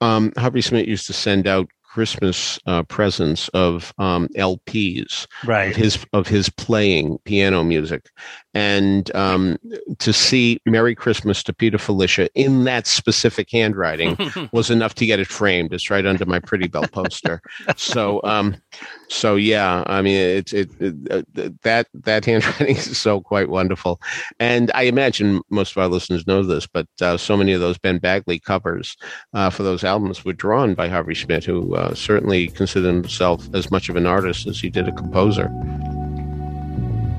um, 0.00 0.32
Harvey 0.36 0.60
Schmidt 0.60 0.88
used 0.88 1.06
to 1.06 1.12
send 1.12 1.46
out 1.46 1.68
Christmas 1.94 2.58
uh, 2.66 2.82
presents 2.82 3.46
of 3.50 3.94
um, 3.98 4.26
LPs 4.36 5.28
Right. 5.44 5.70
of 5.70 5.76
his 5.76 6.04
of 6.12 6.26
his 6.26 6.48
playing 6.50 7.18
piano 7.24 7.62
music, 7.62 8.10
and 8.54 9.14
um, 9.14 9.58
to 9.98 10.12
see 10.12 10.60
"Merry 10.64 10.94
Christmas" 10.94 11.42
to 11.42 11.52
Peter 11.52 11.78
Filichia 11.78 12.28
in 12.34 12.64
that 12.64 12.86
specific 12.86 13.50
handwriting 13.50 14.16
was 14.52 14.70
enough 14.70 14.94
to 14.96 15.06
get 15.06 15.20
it 15.20 15.26
framed. 15.26 15.72
It's 15.72 15.90
right 15.90 16.06
under 16.06 16.24
my 16.24 16.38
Prettybelle 16.38 16.90
poster. 16.90 17.42
so, 17.76 18.20
um, 18.24 18.56
so 19.08 19.36
yeah, 19.36 19.82
I 19.86 20.02
mean, 20.02 20.16
it's 20.16 20.52
it, 20.52 20.70
it 20.80 20.94
uh, 21.10 21.48
that 21.62 21.88
that 21.94 22.24
handwriting 22.24 22.76
is 22.76 22.96
so 22.96 23.20
quite 23.20 23.48
wonderful, 23.48 24.00
and 24.38 24.70
I 24.74 24.82
imagine 24.82 25.42
most 25.50 25.72
of 25.72 25.78
our 25.78 25.88
listeners 25.88 26.26
know 26.26 26.42
this, 26.42 26.66
but 26.66 26.86
uh, 27.00 27.16
so 27.16 27.36
many 27.36 27.52
of 27.52 27.60
those 27.60 27.78
Ben 27.78 27.98
Bagley 27.98 28.38
covers 28.38 28.96
uh, 29.32 29.50
for 29.50 29.62
those 29.62 29.84
albums 29.84 30.24
were 30.24 30.32
drawn 30.32 30.74
by 30.74 30.88
Harvey 30.88 31.14
Schmidt, 31.14 31.44
who 31.44 31.74
uh, 31.74 31.94
certainly 31.94 32.48
considered 32.48 32.94
himself 32.94 33.48
as 33.54 33.70
much 33.70 33.88
of 33.88 33.96
an 33.96 34.06
artist 34.06 34.46
as 34.46 34.60
he 34.60 34.70
did 34.70 34.88
a 34.88 34.92
composer. 34.92 35.50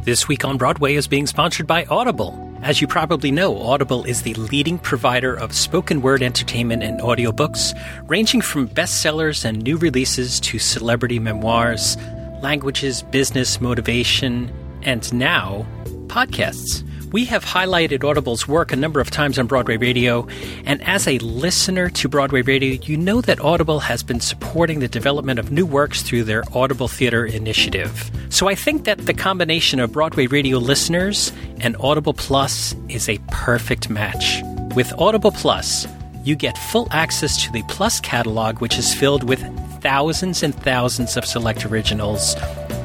This 0.05 0.27
week 0.27 0.45
on 0.45 0.59
Broadway 0.59 0.93
is 0.93 1.07
being 1.07 1.25
sponsored 1.25 1.65
by 1.65 1.85
Audible. 1.85 2.39
As 2.61 2.79
you 2.79 2.85
probably 2.85 3.31
know, 3.31 3.59
Audible 3.59 4.03
is 4.03 4.21
the 4.21 4.35
leading 4.35 4.77
provider 4.77 5.33
of 5.33 5.51
spoken 5.51 5.99
word 6.03 6.21
entertainment 6.21 6.83
and 6.83 6.99
audiobooks, 6.99 7.73
ranging 8.07 8.41
from 8.41 8.67
bestsellers 8.69 9.43
and 9.43 9.63
new 9.63 9.77
releases 9.77 10.39
to 10.41 10.59
celebrity 10.59 11.17
memoirs, 11.17 11.97
languages, 12.43 13.01
business, 13.01 13.59
motivation, 13.59 14.51
and 14.83 15.11
now 15.11 15.65
podcasts. 16.05 16.83
We 17.11 17.25
have 17.25 17.45
highlighted 17.45 18.03
Audible's 18.03 18.47
work 18.47 18.73
a 18.73 18.75
number 18.75 18.99
of 18.99 19.09
times 19.09 19.39
on 19.39 19.47
Broadway 19.47 19.77
Radio, 19.77 20.27
and 20.65 20.81
as 20.83 21.07
a 21.07 21.17
listener 21.19 21.89
to 21.89 22.09
Broadway 22.09 22.41
Radio, 22.41 22.79
you 22.83 22.97
know 22.97 23.21
that 23.21 23.39
Audible 23.39 23.79
has 23.79 24.03
been 24.03 24.19
supporting 24.19 24.79
the 24.79 24.87
development 24.87 25.39
of 25.39 25.51
new 25.51 25.65
works 25.65 26.01
through 26.01 26.23
their 26.25 26.43
Audible 26.53 26.87
Theater 26.87 27.25
initiative. 27.25 28.11
So 28.29 28.49
I 28.49 28.55
think 28.55 28.83
that 28.83 29.05
the 29.05 29.13
combination 29.13 29.79
of 29.79 29.93
Broadway 29.93 30.27
Radio 30.27 30.57
listeners 30.57 31.31
and 31.61 31.77
Audible 31.79 32.13
Plus 32.13 32.75
is 32.89 33.07
a 33.07 33.19
perfect 33.29 33.89
match. 33.89 34.41
With 34.75 34.91
Audible 34.97 35.31
Plus, 35.31 35.87
you 36.23 36.35
get 36.35 36.57
full 36.57 36.87
access 36.91 37.45
to 37.45 37.51
the 37.51 37.63
Plus 37.69 37.99
catalog, 37.99 38.59
which 38.59 38.77
is 38.77 38.93
filled 38.93 39.23
with 39.23 39.41
thousands 39.81 40.41
and 40.41 40.55
thousands 40.55 41.15
of 41.15 41.23
select 41.23 41.65
originals, 41.65 42.35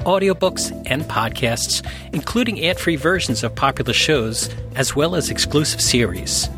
audiobooks, 0.05 0.71
and 0.91 1.03
podcasts, 1.05 1.85
including 2.13 2.65
ad 2.65 2.79
free 2.79 2.97
versions 2.97 3.43
of 3.43 3.55
popular 3.55 3.93
shows, 3.93 4.49
as 4.77 4.97
well 4.97 5.15
as 5.15 5.31
exclusive 5.31 5.81
series. 5.81 6.49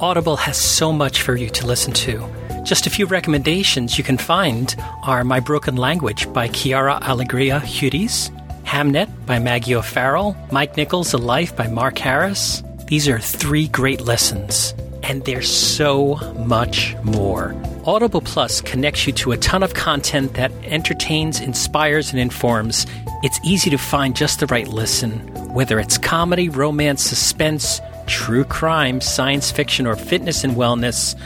Audible 0.00 0.36
has 0.36 0.56
so 0.56 0.92
much 0.92 1.22
for 1.22 1.36
you 1.36 1.48
to 1.50 1.66
listen 1.66 1.92
to. 1.92 2.28
Just 2.64 2.86
a 2.86 2.90
few 2.90 3.06
recommendations 3.06 3.98
you 3.98 4.04
can 4.04 4.18
find 4.18 4.74
are 5.04 5.24
My 5.24 5.40
Broken 5.40 5.76
Language 5.76 6.32
by 6.32 6.48
Quiara 6.48 7.00
Alegría 7.02 7.60
Hudes, 7.60 8.30
Hamnet 8.64 9.08
by 9.26 9.38
Maggie 9.38 9.74
O'Farrell, 9.74 10.36
Mike 10.50 10.76
Nichols' 10.76 11.12
A 11.12 11.18
Life 11.18 11.56
by 11.56 11.66
Mark 11.66 11.98
Harris. 11.98 12.62
These 12.86 13.08
are 13.08 13.18
three 13.18 13.68
great 13.68 14.00
lessons, 14.00 14.74
and 15.02 15.24
there's 15.24 15.50
so 15.50 16.16
much 16.46 16.94
more. 17.02 17.54
Audible 17.84 18.20
Plus 18.20 18.60
connects 18.60 19.08
you 19.08 19.12
to 19.14 19.32
a 19.32 19.36
ton 19.36 19.64
of 19.64 19.74
content 19.74 20.34
that 20.34 20.52
entertains, 20.62 21.40
inspires, 21.40 22.12
and 22.12 22.20
informs. 22.20 22.86
It's 23.24 23.40
easy 23.44 23.70
to 23.70 23.76
find 23.76 24.14
just 24.14 24.38
the 24.38 24.46
right 24.46 24.68
listen, 24.68 25.18
whether 25.52 25.80
it's 25.80 25.98
comedy, 25.98 26.48
romance, 26.48 27.02
suspense, 27.02 27.80
true 28.06 28.44
crime, 28.44 29.00
science 29.00 29.50
fiction, 29.50 29.88
or 29.88 29.96
fitness 29.96 30.44
and 30.44 30.54
wellness. 30.54 31.18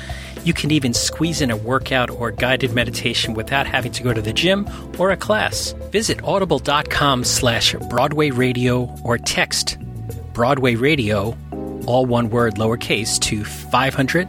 You 0.45 0.55
can 0.55 0.71
even 0.71 0.95
squeeze 0.95 1.43
in 1.43 1.51
a 1.51 1.57
workout 1.59 2.09
or 2.09 2.31
guided 2.31 2.73
meditation 2.73 3.35
without 3.35 3.67
having 3.67 3.93
to 3.93 4.03
go 4.03 4.15
to 4.15 4.23
the 4.23 4.33
gym 4.33 4.67
or 4.99 5.11
a 5.11 5.17
class. 5.17 5.73
Visit 5.91 6.25
audible.com 6.25 7.25
slash 7.25 7.75
Broadway 7.91 8.31
Radio 8.31 8.95
or 9.05 9.19
text 9.19 9.77
Broadway 10.33 10.75
Radio, 10.75 11.37
all 11.87 12.07
one 12.07 12.31
word 12.31 12.55
lowercase, 12.55 13.21
to 13.21 13.45
500 13.45 14.27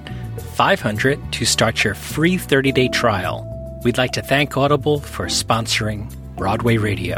500 0.58 1.32
to 1.34 1.46
start 1.46 1.84
your 1.84 1.93
free 1.93 2.36
30 2.38 2.72
day 2.72 2.88
trial. 2.89 3.46
We'd 3.84 4.00
like 4.00 4.12
to 4.13 4.24
thank 4.24 4.58
Audible 4.58 5.00
for 5.00 5.28
sponsoring 5.28 6.12
Broadway 6.36 6.78
Radio. 6.78 7.17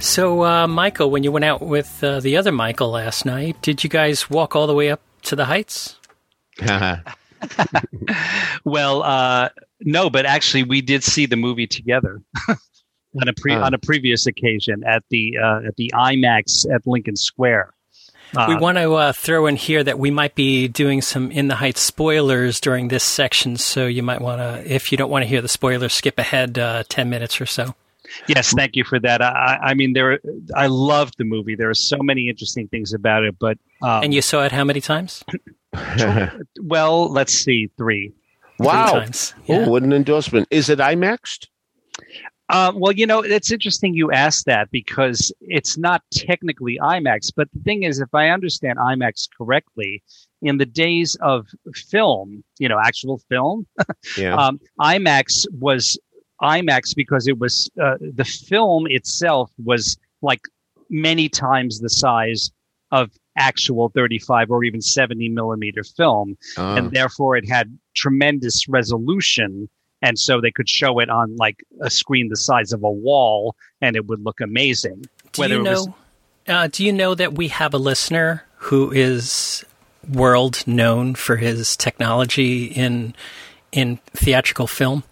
So, 0.00 0.42
uh, 0.44 0.66
Michael, 0.66 1.10
when 1.10 1.22
you 1.22 1.30
went 1.30 1.44
out 1.44 1.62
with 1.62 2.02
uh, 2.02 2.18
the 2.20 2.36
other 2.36 2.50
Michael 2.50 2.90
last 2.90 3.24
night, 3.24 3.60
did 3.62 3.84
you 3.84 3.88
guys 3.88 4.28
walk 4.28 4.56
all 4.56 4.66
the 4.66 4.74
way 4.74 4.90
up 4.90 5.00
to 5.22 5.36
the 5.36 5.44
heights? 5.44 5.96
Well, 8.64 9.02
uh, 9.04 9.50
no, 9.80 10.10
but 10.10 10.26
actually, 10.26 10.64
we 10.64 10.80
did 10.80 11.04
see 11.04 11.26
the 11.26 11.36
movie 11.36 11.68
together 11.68 12.20
on 12.48 13.28
a 13.28 13.32
pre- 13.36 13.54
Oh. 13.54 13.62
on 13.62 13.74
a 13.74 13.78
previous 13.78 14.26
occasion 14.26 14.82
at 14.84 15.04
the 15.10 15.36
uh, 15.40 15.60
at 15.68 15.76
the 15.76 15.92
IMAX 15.94 16.66
at 16.74 16.84
Lincoln 16.86 17.14
Square. 17.14 17.72
Uh, 18.36 18.46
we 18.48 18.56
want 18.56 18.78
to 18.78 18.92
uh, 18.94 19.12
throw 19.12 19.46
in 19.46 19.56
here 19.56 19.82
that 19.84 19.98
we 19.98 20.10
might 20.10 20.34
be 20.34 20.68
doing 20.68 21.00
some 21.02 21.30
In 21.30 21.48
the 21.48 21.56
Heights 21.56 21.80
spoilers 21.80 22.60
during 22.60 22.88
this 22.88 23.04
section, 23.04 23.56
so 23.56 23.86
you 23.86 24.02
might 24.02 24.20
want 24.20 24.40
to, 24.40 24.62
if 24.72 24.90
you 24.92 24.98
don't 24.98 25.10
want 25.10 25.22
to 25.22 25.28
hear 25.28 25.40
the 25.42 25.48
spoilers, 25.48 25.92
skip 25.94 26.18
ahead 26.18 26.58
uh, 26.58 26.84
10 26.88 27.08
minutes 27.10 27.40
or 27.40 27.46
so. 27.46 27.74
Yes, 28.28 28.52
thank 28.52 28.76
you 28.76 28.84
for 28.84 29.00
that. 29.00 29.20
I, 29.20 29.26
I 29.28 29.58
I 29.70 29.74
mean, 29.74 29.92
there. 29.92 30.20
I 30.54 30.68
loved 30.68 31.14
the 31.18 31.24
movie. 31.24 31.56
There 31.56 31.68
are 31.70 31.74
so 31.74 31.98
many 32.00 32.28
interesting 32.28 32.68
things 32.68 32.92
about 32.92 33.24
it, 33.24 33.36
but 33.38 33.58
um, 33.82 34.04
And 34.04 34.14
you 34.14 34.22
saw 34.22 34.44
it 34.44 34.52
how 34.52 34.62
many 34.64 34.80
times? 34.80 35.24
well, 36.60 37.10
let's 37.12 37.32
see, 37.32 37.70
three. 37.76 38.12
wow. 38.58 38.90
Three 38.90 39.00
times. 39.00 39.34
Yeah. 39.46 39.64
Oh, 39.66 39.70
what 39.70 39.82
an 39.82 39.92
endorsement. 39.92 40.48
Is 40.50 40.68
it 40.68 40.78
IMAXed? 40.78 41.48
Uh, 42.48 42.72
well, 42.76 42.92
you 42.92 43.06
know, 43.06 43.20
it's 43.22 43.50
interesting 43.50 43.92
you 43.94 44.12
asked 44.12 44.46
that 44.46 44.70
because 44.70 45.32
it's 45.40 45.76
not 45.76 46.02
technically 46.12 46.78
IMAX, 46.80 47.32
but 47.34 47.48
the 47.52 47.60
thing 47.60 47.82
is, 47.82 47.98
if 48.00 48.14
I 48.14 48.28
understand 48.28 48.78
IMAX 48.78 49.28
correctly, 49.36 50.02
in 50.42 50.58
the 50.58 50.66
days 50.66 51.16
of 51.22 51.46
film, 51.74 52.44
you 52.58 52.68
know, 52.68 52.78
actual 52.78 53.18
film, 53.28 53.66
Yeah. 54.16 54.36
um, 54.36 54.60
IMAX 54.80 55.44
was 55.58 55.98
IMAX 56.40 56.94
because 56.94 57.26
it 57.26 57.38
was 57.38 57.68
uh, 57.82 57.96
the 58.00 58.24
film 58.24 58.86
itself 58.88 59.50
was 59.64 59.96
like 60.22 60.42
many 60.88 61.28
times 61.28 61.80
the 61.80 61.90
size 61.90 62.50
of 62.92 63.10
actual 63.38 63.88
35 63.94 64.50
or 64.50 64.62
even 64.64 64.80
70 64.80 65.28
millimeter 65.30 65.82
film 65.82 66.36
Ah. 66.56 66.76
and 66.76 66.90
therefore 66.92 67.36
it 67.36 67.46
had 67.48 67.76
tremendous 67.94 68.68
resolution 68.68 69.68
and 70.02 70.18
so 70.18 70.40
they 70.40 70.50
could 70.50 70.68
show 70.68 70.98
it 70.98 71.08
on 71.10 71.36
like 71.36 71.64
a 71.82 71.90
screen 71.90 72.28
the 72.28 72.36
size 72.36 72.72
of 72.72 72.82
a 72.84 72.90
wall 72.90 73.54
and 73.80 73.96
it 73.96 74.06
would 74.06 74.20
look 74.24 74.40
amazing 74.40 75.04
Do 75.32 75.40
whether 75.42 75.54
you 75.54 75.66
it 75.66 75.70
was- 75.70 75.86
know? 75.86 75.94
Uh, 76.48 76.68
do 76.70 76.84
you 76.84 76.92
know 76.92 77.12
that 77.14 77.32
we 77.34 77.48
have 77.48 77.74
a 77.74 77.78
listener 77.78 78.44
who 78.56 78.92
is 78.92 79.64
world 80.12 80.62
known 80.64 81.14
for 81.16 81.36
his 81.36 81.76
technology 81.76 82.66
in 82.66 83.14
in 83.72 83.96
theatrical 84.12 84.66
film? 84.68 85.02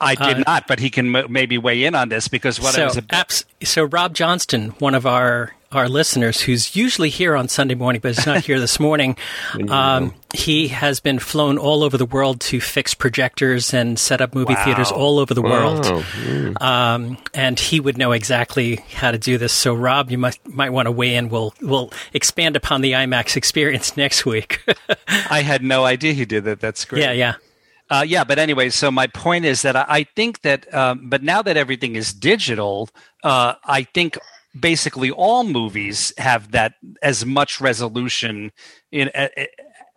i 0.00 0.14
did 0.16 0.36
uh, 0.38 0.42
not 0.46 0.66
but 0.66 0.78
he 0.80 0.90
can 0.90 1.14
m- 1.14 1.32
maybe 1.32 1.56
weigh 1.58 1.84
in 1.84 1.94
on 1.94 2.08
this 2.08 2.26
because 2.28 2.60
what 2.60 2.76
I 2.78 2.84
was 2.84 2.96
about 2.96 3.20
abs- 3.20 3.44
so 3.62 3.84
Rob 3.84 4.14
Johnston, 4.14 4.70
one 4.80 4.94
of 4.94 5.06
our 5.06 5.54
our 5.76 5.88
listeners, 5.88 6.40
who's 6.42 6.74
usually 6.76 7.08
here 7.10 7.36
on 7.36 7.48
Sunday 7.48 7.74
morning, 7.74 8.00
but 8.00 8.12
is 8.12 8.26
not 8.26 8.44
here 8.44 8.60
this 8.60 8.78
morning, 8.80 9.16
um, 9.68 10.14
he 10.34 10.68
has 10.68 11.00
been 11.00 11.18
flown 11.18 11.58
all 11.58 11.82
over 11.82 11.96
the 11.96 12.04
world 12.06 12.40
to 12.40 12.60
fix 12.60 12.94
projectors 12.94 13.72
and 13.74 13.98
set 13.98 14.20
up 14.20 14.34
movie 14.34 14.54
Wow. 14.54 14.64
theaters 14.64 14.90
all 14.90 15.18
over 15.18 15.34
the 15.34 15.42
world. 15.42 15.86
Oh, 15.86 16.04
mm. 16.22 16.60
um, 16.62 17.18
and 17.32 17.58
he 17.58 17.80
would 17.80 17.96
know 17.98 18.12
exactly 18.12 18.76
how 18.94 19.10
to 19.10 19.18
do 19.18 19.38
this. 19.38 19.52
So, 19.52 19.74
Rob, 19.74 20.10
you 20.10 20.18
might 20.18 20.38
might 20.46 20.70
want 20.70 20.86
to 20.86 20.92
weigh 20.92 21.14
in. 21.14 21.28
We'll 21.28 21.54
we'll 21.60 21.92
expand 22.12 22.56
upon 22.56 22.80
the 22.80 22.92
IMAX 22.92 23.36
experience 23.36 23.96
next 24.04 24.24
week. 24.26 24.60
i 25.30 25.42
had 25.42 25.62
no 25.62 25.84
idea 25.84 26.12
he 26.12 26.24
did 26.24 26.44
that 26.44 26.60
that's 26.60 26.84
great 26.84 27.02
yeah, 27.02 27.12
yeah, 27.12 27.34
Uh, 27.90 28.04
yeah, 28.06 28.24
but 28.24 28.38
anyway, 28.38 28.70
so 28.70 28.90
my 28.90 29.06
point 29.06 29.44
is 29.44 29.62
that 29.62 29.76
I, 29.76 29.84
I 29.88 30.04
think 30.16 30.40
that, 30.40 30.72
um, 30.74 31.08
but 31.10 31.22
now 31.22 31.42
that 31.42 31.56
everything 31.56 31.96
is 31.96 32.12
digital, 32.14 32.88
uh, 33.22 33.54
I 33.64 33.82
think 33.84 34.16
basically 34.58 35.10
all 35.10 35.44
movies 35.44 36.12
have 36.18 36.52
that 36.52 36.74
as 37.02 37.24
much 37.26 37.60
resolution, 37.60 38.52
in, 38.92 39.10
uh, 39.14 39.28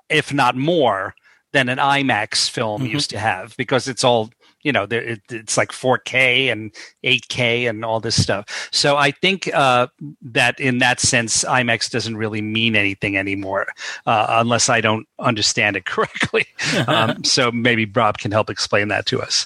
if 0.10 0.34
not 0.34 0.56
more, 0.56 1.15
than 1.54 1.70
an 1.70 1.78
IMAX 1.78 2.50
film 2.50 2.84
Mhm. 2.84 2.91
used 2.91 3.10
to 3.12 3.20
have 3.20 3.56
because 3.58 3.88
it's 3.88 4.04
all 4.04 4.30
you 4.63 4.72
know, 4.72 4.86
there, 4.86 5.02
it, 5.02 5.22
it's 5.30 5.58
like 5.58 5.72
4K 5.72 6.52
and 6.52 6.72
8K 7.04 7.70
and 7.70 7.86
all 7.86 8.00
this 8.00 8.22
stuff. 8.22 8.70
So 8.72 8.98
I 8.98 9.12
think 9.12 9.50
uh, 9.54 9.88
that 10.22 10.60
in 10.60 10.80
that 10.80 11.00
sense, 11.00 11.43
IMAX 11.43 11.89
doesn't 11.89 12.17
really 12.17 12.41
mean 12.41 12.76
anything 12.76 13.17
anymore, 13.17 13.67
uh, 14.06 14.26
unless 14.30 14.70
I 14.70 14.82
don't 14.82 15.08
understand 15.20 15.76
it 15.78 15.86
correctly. 15.86 16.46
um, 16.88 17.24
so 17.24 17.52
maybe 17.52 17.86
Rob 17.86 18.17
can 18.17 18.32
help 18.32 18.50
explain 18.50 18.88
that 18.89 19.06
to 19.08 19.22
us. 19.22 19.46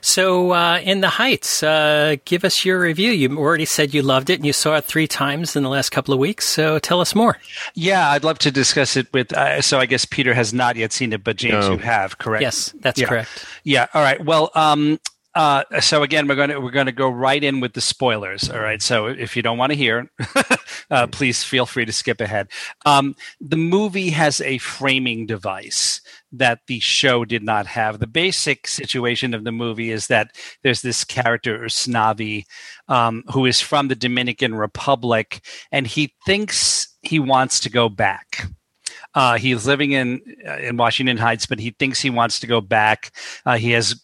So, 0.00 0.50
uh, 0.52 0.80
in 0.82 1.00
the 1.00 1.08
Heights, 1.08 1.62
uh, 1.62 2.16
give 2.24 2.44
us 2.44 2.64
your 2.64 2.80
review. 2.80 3.10
You 3.12 3.38
already 3.38 3.64
said 3.64 3.94
you 3.94 4.02
loved 4.02 4.28
it, 4.28 4.34
and 4.34 4.44
you 4.46 4.52
saw 4.52 4.74
it 4.76 4.84
three 4.84 5.06
times 5.06 5.56
in 5.56 5.62
the 5.62 5.68
last 5.68 5.90
couple 5.90 6.12
of 6.12 6.20
weeks. 6.20 6.46
So, 6.48 6.78
tell 6.78 7.00
us 7.00 7.14
more. 7.14 7.38
Yeah, 7.74 8.10
I'd 8.10 8.24
love 8.24 8.38
to 8.40 8.50
discuss 8.50 8.96
it 8.96 9.06
with. 9.12 9.32
Uh, 9.32 9.62
so, 9.62 9.78
I 9.78 9.86
guess 9.86 10.04
Peter 10.04 10.34
has 10.34 10.52
not 10.52 10.76
yet 10.76 10.92
seen 10.92 11.12
it, 11.12 11.22
but 11.24 11.36
James, 11.36 11.66
No. 11.66 11.72
you 11.72 11.78
have, 11.78 12.18
correct? 12.18 12.42
Yes, 12.42 12.74
that's 12.80 13.00
Yeah. 13.00 13.06
correct. 13.06 13.44
Yeah. 13.64 13.86
All 13.94 14.02
right. 14.02 14.22
Well, 14.24 14.50
um, 14.54 14.98
uh, 15.34 15.64
so 15.80 16.04
again, 16.04 16.28
we're 16.28 16.36
going 16.36 16.50
to 16.50 16.60
we're 16.60 16.70
going 16.70 16.86
to 16.86 16.92
go 16.92 17.08
right 17.08 17.42
in 17.42 17.58
with 17.58 17.72
the 17.72 17.80
spoilers. 17.80 18.48
All 18.48 18.60
right. 18.60 18.80
So 18.80 19.06
if 19.06 19.34
you 19.36 19.42
don't 19.42 19.58
want 19.58 19.72
to 19.72 19.76
hear, 19.76 20.08
uh, 20.90 21.08
please 21.08 21.42
feel 21.42 21.66
free 21.66 21.84
to 21.84 21.92
skip 21.92 22.20
ahead. 22.20 22.48
Um, 22.86 23.16
the 23.40 23.56
movie 23.56 24.10
has 24.10 24.40
a 24.40 24.58
framing 24.58 25.26
device 25.26 26.00
that 26.30 26.60
the 26.68 26.78
show 26.80 27.24
did 27.24 27.42
not 27.42 27.66
have. 27.66 27.98
The 27.98 28.06
basic 28.06 28.68
situation 28.68 29.34
of 29.34 29.42
the 29.42 29.52
movie 29.52 29.90
is 29.90 30.06
that 30.06 30.30
there's 30.62 30.82
this 30.82 31.02
character 31.02 31.58
Usnavi 31.58 32.44
um, 32.86 33.24
who 33.32 33.44
is 33.44 33.60
from 33.60 33.88
the 33.88 33.96
Dominican 33.96 34.54
Republic, 34.54 35.40
and 35.72 35.86
he 35.86 36.14
thinks 36.24 36.94
he 37.02 37.18
wants 37.18 37.58
to 37.60 37.70
go 37.70 37.88
back. 37.88 38.48
Uh, 39.14 39.38
he's 39.38 39.66
living 39.66 39.92
in 39.92 40.20
uh, 40.46 40.56
in 40.56 40.76
Washington 40.76 41.16
Heights, 41.16 41.46
but 41.46 41.58
he 41.58 41.70
thinks 41.70 42.00
he 42.00 42.10
wants 42.10 42.40
to 42.40 42.46
go 42.46 42.60
back. 42.60 43.12
Uh, 43.46 43.56
he 43.56 43.70
has 43.72 43.94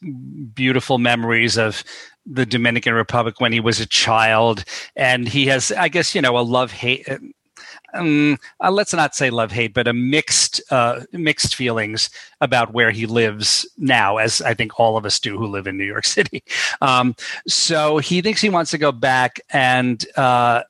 beautiful 0.54 0.98
memories 0.98 1.56
of 1.58 1.82
the 2.26 2.46
Dominican 2.46 2.94
Republic 2.94 3.40
when 3.40 3.52
he 3.52 3.61
was 3.61 3.80
a 3.80 3.86
child, 3.86 4.64
and 4.96 5.28
he 5.28 5.46
has, 5.46 5.72
I 5.72 5.88
guess, 5.88 6.14
you 6.14 6.22
know, 6.22 6.38
a 6.38 6.40
love 6.40 6.72
hate. 6.72 7.08
Um, 7.92 8.38
uh, 8.62 8.70
let's 8.70 8.94
not 8.94 9.14
say 9.14 9.30
love 9.30 9.50
hate, 9.50 9.74
but 9.74 9.88
a 9.88 9.92
mixed 9.92 10.61
uh, 10.70 11.00
mixed 11.12 11.56
feelings 11.56 12.11
about 12.40 12.72
where 12.72 12.90
he 12.90 13.06
lives 13.06 13.68
now, 13.76 14.18
as 14.18 14.40
I 14.42 14.54
think 14.54 14.78
all 14.78 14.96
of 14.96 15.04
us 15.04 15.18
do 15.18 15.36
who 15.36 15.46
live 15.46 15.66
in 15.66 15.76
New 15.76 15.84
York 15.84 16.04
City. 16.06 16.44
Um, 16.80 17.16
so 17.48 17.98
he 17.98 18.22
thinks 18.22 18.40
he 18.40 18.48
wants 18.48 18.70
to 18.72 18.78
go 18.78 18.92
back, 18.92 19.40
and 19.50 20.04
uh, 20.16 20.62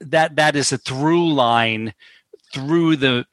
that 0.00 0.36
that 0.36 0.56
is 0.56 0.72
a 0.72 0.78
through 0.78 1.32
line 1.32 1.94
through 2.56 2.96
the 2.96 3.26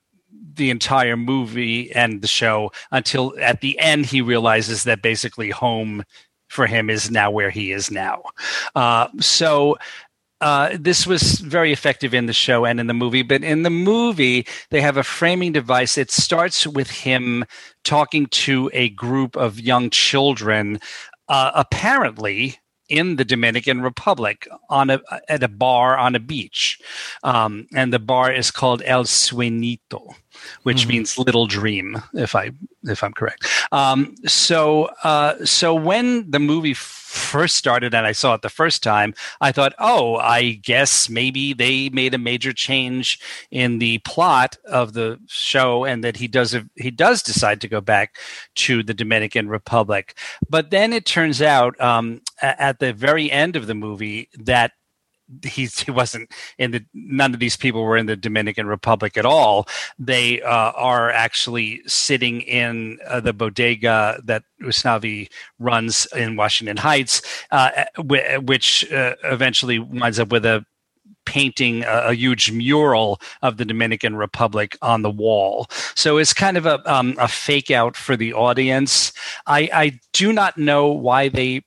the 0.55 0.69
entire 0.69 1.17
movie 1.17 1.91
and 1.93 2.21
the 2.21 2.27
show 2.27 2.71
until 2.91 3.33
at 3.39 3.61
the 3.61 3.79
end 3.79 4.05
he 4.05 4.21
realizes 4.21 4.83
that 4.83 5.01
basically 5.01 5.49
home 5.49 6.03
for 6.47 6.67
him 6.67 6.89
is 6.89 7.09
now 7.09 7.31
where 7.31 7.49
he 7.49 7.71
is 7.71 7.89
now. 7.89 8.21
Uh, 8.75 9.07
so 9.19 9.77
uh, 10.41 10.75
this 10.77 11.07
was 11.07 11.39
very 11.39 11.71
effective 11.71 12.13
in 12.13 12.25
the 12.25 12.33
show 12.33 12.65
and 12.65 12.79
in 12.79 12.87
the 12.87 12.93
movie. 12.93 13.23
But 13.23 13.43
in 13.43 13.63
the 13.63 13.69
movie, 13.69 14.45
they 14.69 14.81
have 14.81 14.97
a 14.97 15.03
framing 15.03 15.53
device. 15.53 15.97
It 15.97 16.11
starts 16.11 16.67
with 16.67 16.91
him 16.91 17.45
talking 17.83 18.25
to 18.27 18.69
a 18.73 18.89
group 18.89 19.37
of 19.37 19.59
young 19.59 19.89
children, 19.89 20.79
uh, 21.29 21.51
apparently 21.55 22.59
in 22.93 23.15
the 23.15 23.25
Dominican 23.25 23.81
Republic 23.81 24.47
on 24.69 24.91
a 24.91 25.01
at 25.27 25.41
a 25.41 25.47
bar 25.47 25.97
on 25.97 26.15
a 26.15 26.19
beach, 26.19 26.79
um, 27.23 27.67
and 27.73 27.91
the 27.91 27.99
bar 27.99 28.31
is 28.31 28.51
called 28.51 28.83
El 28.85 29.05
Sueñito, 29.05 30.13
which 30.63 30.87
means 30.87 31.17
little 31.17 31.47
dream, 31.47 32.01
if 32.13 32.35
I 32.35 32.51
if 32.83 33.03
I'm 33.03 33.13
correct. 33.13 33.47
Um, 33.71 34.15
so 34.25 34.89
uh, 35.03 35.43
so 35.45 35.73
when 35.73 36.29
the 36.29 36.39
movie 36.39 36.73
first 36.73 37.55
started 37.55 37.93
and 37.93 38.07
I 38.07 38.11
saw 38.11 38.33
it 38.33 38.41
the 38.41 38.49
first 38.49 38.81
time, 38.81 39.13
I 39.39 39.51
thought, 39.51 39.73
oh, 39.77 40.15
I 40.15 40.53
guess 40.53 41.09
maybe 41.09 41.53
they 41.53 41.89
made 41.89 42.13
a 42.13 42.17
major 42.17 42.53
change 42.53 43.19
in 43.51 43.77
the 43.77 43.99
plot 43.99 44.57
of 44.65 44.93
the 44.93 45.19
show, 45.27 45.85
and 45.85 46.03
that 46.03 46.17
he 46.17 46.27
does 46.27 46.55
he 46.75 46.91
does 46.91 47.21
decide 47.21 47.61
to 47.61 47.67
go 47.67 47.81
back 47.81 48.17
to 48.55 48.83
the 48.83 48.93
Dominican 48.93 49.47
Republic. 49.47 50.15
But 50.49 50.71
then 50.71 50.93
it 50.93 51.05
turns 51.05 51.41
out 51.41 51.79
um, 51.79 52.21
at 52.41 52.79
the 52.79 52.93
very 52.93 53.31
end 53.31 53.55
of 53.55 53.67
the 53.67 53.75
movie 53.75 54.29
that 54.39 54.71
he's, 55.43 55.79
he 55.79 55.91
wasn't 55.91 56.31
in 56.57 56.71
the 56.71 56.85
none 56.93 57.33
of 57.33 57.39
these 57.39 57.55
people 57.55 57.83
were 57.83 57.97
in 57.97 58.05
the 58.05 58.15
Dominican 58.15 58.67
Republic 58.67 59.17
at 59.17 59.25
all. 59.25 59.67
They 59.97 60.41
uh, 60.41 60.71
are 60.71 61.09
actually 61.09 61.81
sitting 61.87 62.41
in 62.41 62.99
uh, 63.07 63.19
the 63.19 63.33
bodega 63.33 64.21
that 64.23 64.43
Usnavi 64.61 65.29
runs 65.59 66.05
in 66.15 66.35
Washington 66.35 66.77
Heights, 66.77 67.21
uh, 67.51 67.85
wh- 67.97 68.43
which 68.43 68.91
uh, 68.91 69.15
eventually 69.23 69.79
winds 69.79 70.19
up 70.19 70.31
with 70.31 70.45
a 70.45 70.65
painting 71.25 71.83
a, 71.83 72.07
a 72.07 72.13
huge 72.13 72.51
mural 72.51 73.19
of 73.41 73.57
the 73.57 73.65
Dominican 73.65 74.15
Republic 74.15 74.77
on 74.81 75.01
the 75.01 75.09
wall. 75.09 75.67
So 75.95 76.17
it's 76.17 76.33
kind 76.33 76.57
of 76.57 76.65
a, 76.65 76.81
um, 76.91 77.15
a 77.17 77.27
fake 77.27 77.71
out 77.71 77.95
for 77.95 78.17
the 78.17 78.33
audience. 78.33 79.13
I, 79.47 79.69
I 79.73 79.99
do 80.11 80.33
not 80.33 80.57
know 80.57 80.87
why 80.87 81.29
they 81.29 81.63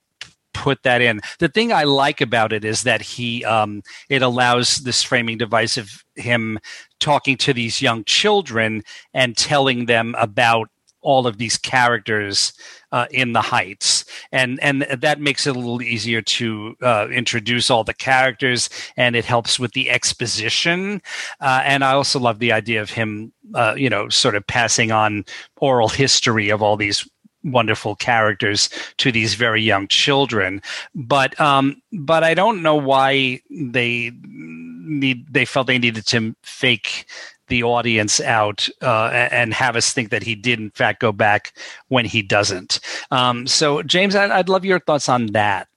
put 0.67 0.83
that 0.83 1.01
in. 1.01 1.21
The 1.39 1.47
thing 1.47 1.71
I 1.71 1.85
like 1.85 2.19
about 2.19 2.51
it 2.51 2.65
is 2.65 2.83
that 2.83 3.01
he 3.01 3.45
um, 3.45 3.83
it 4.09 4.21
allows 4.21 4.79
this 4.79 5.01
framing 5.01 5.37
device 5.37 5.77
of 5.77 6.03
him 6.15 6.59
talking 6.99 7.37
to 7.37 7.53
these 7.53 7.81
young 7.81 8.03
children 8.03 8.83
and 9.13 9.37
telling 9.37 9.85
them 9.85 10.13
about 10.17 10.69
all 11.01 11.25
of 11.25 11.37
these 11.37 11.57
characters 11.57 12.51
uh, 12.91 13.05
in 13.11 13.31
the 13.31 13.41
heights 13.41 14.03
and 14.33 14.59
and 14.61 14.81
that 14.81 15.21
makes 15.21 15.47
it 15.47 15.55
a 15.55 15.59
little 15.59 15.81
easier 15.81 16.21
to 16.21 16.75
uh, 16.81 17.07
introduce 17.11 17.69
all 17.69 17.83
the 17.83 17.93
characters 17.93 18.69
and 18.97 19.15
it 19.15 19.23
helps 19.23 19.59
with 19.59 19.71
the 19.73 19.89
exposition 19.89 21.01
uh, 21.39 21.61
and 21.65 21.83
i 21.83 21.91
also 21.91 22.19
love 22.19 22.39
the 22.39 22.51
idea 22.51 22.81
of 22.81 22.89
him 22.89 23.31
uh, 23.55 23.73
you 23.77 23.89
know 23.89 24.09
sort 24.09 24.35
of 24.35 24.45
passing 24.47 24.91
on 24.91 25.23
oral 25.57 25.89
history 25.89 26.49
of 26.49 26.61
all 26.61 26.77
these 26.77 27.07
wonderful 27.43 27.95
characters 27.95 28.69
to 28.97 29.11
these 29.11 29.35
very 29.35 29.61
young 29.61 29.87
children. 29.87 30.61
But 30.95 31.39
um 31.39 31.81
but 31.91 32.23
i 32.23 32.33
don't 32.33 32.61
know 32.61 32.75
why 32.75 33.41
they 33.49 34.11
need 34.19 35.25
they 35.31 35.45
felt 35.45 35.67
they 35.67 35.77
needed 35.77 36.05
to 36.07 36.35
fake 36.43 37.05
the 37.47 37.63
audience 37.63 38.19
out 38.19 38.67
uh, 38.81 39.07
and 39.31 39.53
have 39.53 39.77
us 39.77 39.93
think 39.93 40.09
that 40.09 40.21
he 40.21 40.35
did 40.35 40.59
in 40.59 40.69
fact 40.71 40.99
go 40.99 41.13
back 41.13 41.53
when 41.87 42.03
he 42.03 42.21
doesn't. 42.21 42.79
Um 43.11 43.47
so 43.47 43.81
james 43.83 44.15
i'd, 44.15 44.49
love 44.49 44.65
your 44.65 44.79
thoughts 44.79 45.09
on 45.09 45.27
that 45.27 45.67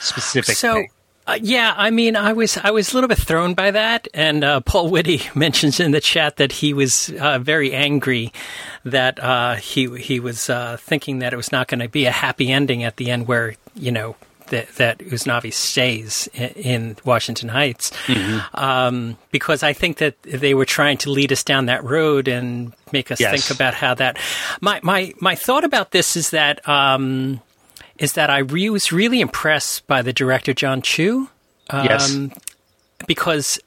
specifically. 0.00 0.54
So, 0.54 0.84
uh, 1.26 1.38
yeah, 1.42 1.74
I 1.76 1.90
mean, 1.90 2.14
I 2.16 2.32
was 2.32 2.56
I 2.56 2.70
was 2.70 2.92
a 2.92 2.94
little 2.94 3.08
bit 3.08 3.18
thrown 3.18 3.54
by 3.54 3.70
that, 3.72 4.08
and 4.14 4.44
uh, 4.44 4.60
Paul 4.60 4.90
Whitty 4.90 5.22
mentions 5.34 5.80
in 5.80 5.90
the 5.90 6.00
chat 6.00 6.36
that 6.36 6.52
he 6.52 6.72
was 6.72 7.10
uh, 7.20 7.38
very 7.38 7.72
angry 7.72 8.32
that 8.84 9.22
uh, 9.22 9.54
he 9.56 9.88
he 9.98 10.20
was 10.20 10.48
uh, 10.48 10.76
thinking 10.78 11.18
that 11.20 11.32
it 11.32 11.36
was 11.36 11.50
not 11.52 11.68
going 11.68 11.80
to 11.80 11.88
be 11.88 12.06
a 12.06 12.10
happy 12.12 12.50
ending 12.52 12.84
at 12.84 12.96
the 12.96 13.10
end, 13.10 13.26
where 13.28 13.54
you 13.74 13.90
know 13.90 14.14
that 14.48 14.68
that 14.76 14.98
Usnavi 14.98 15.52
stays 15.52 16.28
in, 16.34 16.48
in 16.50 16.96
Washington 17.04 17.48
Heights, 17.48 17.90
um, 18.54 19.16
because 19.32 19.62
I 19.64 19.72
think 19.72 19.98
that 19.98 20.20
they 20.22 20.54
were 20.54 20.64
trying 20.64 20.98
to 20.98 21.10
lead 21.10 21.32
us 21.32 21.42
down 21.42 21.66
that 21.66 21.82
road 21.82 22.28
and 22.28 22.72
make 22.92 23.10
us 23.10 23.18
Yes. 23.20 23.32
think 23.46 23.56
about 23.58 23.74
how 23.74 23.94
that. 23.94 24.18
My 24.60 24.78
my 24.84 25.12
my 25.20 25.34
thought 25.34 25.64
about 25.64 25.90
this 25.90 26.16
is 26.16 26.30
that. 26.30 26.66
Um, 26.68 27.40
is 27.98 28.12
that 28.14 28.30
I 28.30 28.38
re- 28.38 28.70
was 28.70 28.92
really 28.92 29.20
impressed 29.20 29.86
by 29.86 30.02
the 30.02 30.12
director 30.12 30.52
Jon 30.52 30.82
Chu. 30.82 31.28
yes 31.72 32.14
Um, 32.14 32.32
because 33.06 33.58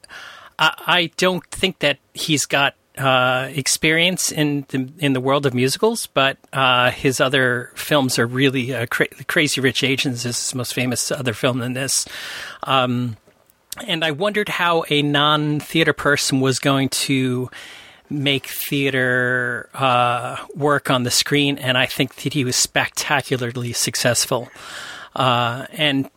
I, 0.58 0.74
I 0.86 1.12
don't 1.18 1.46
think 1.52 1.80
that 1.80 2.00
he's 2.14 2.46
got 2.46 2.76
uh, 2.98 3.48
experience 3.52 4.32
in 4.32 4.66
the 4.70 4.92
in 5.00 5.14
the 5.14 5.22
world 5.22 5.46
of 5.46 5.54
musicals, 5.54 6.08
but 6.08 6.38
uh, 6.52 6.92
his 6.92 7.22
other 7.22 7.72
films 7.76 8.20
are 8.20 8.28
really 8.28 8.74
uh, 8.74 8.86
cra- 8.88 9.08
Crazy 9.28 9.62
Rich 9.62 9.84
Asians 9.84 10.26
is 10.26 10.38
his 10.38 10.56
most 10.56 10.74
famous 10.74 11.12
other 11.12 11.34
film 11.34 11.60
than 11.60 11.74
this. 11.74 12.06
Um, 12.64 13.16
and 13.88 14.04
I 14.04 14.12
wondered 14.12 14.50
how 14.50 14.84
a 14.90 15.02
non 15.02 15.60
theater 15.60 15.94
person 15.94 16.42
was 16.42 16.60
going 16.60 16.90
to 16.90 17.50
make 18.10 18.48
theater 18.48 19.70
uh, 19.74 20.38
work 20.56 20.90
on 20.90 21.04
the 21.04 21.12
screen, 21.12 21.58
and 21.58 21.78
I 21.78 21.86
think 21.86 22.16
that 22.16 22.34
he 22.34 22.44
was 22.44 22.56
spectacularly 22.56 23.74
successful. 23.74 24.50
Uh, 25.16 25.66
and 25.72 26.10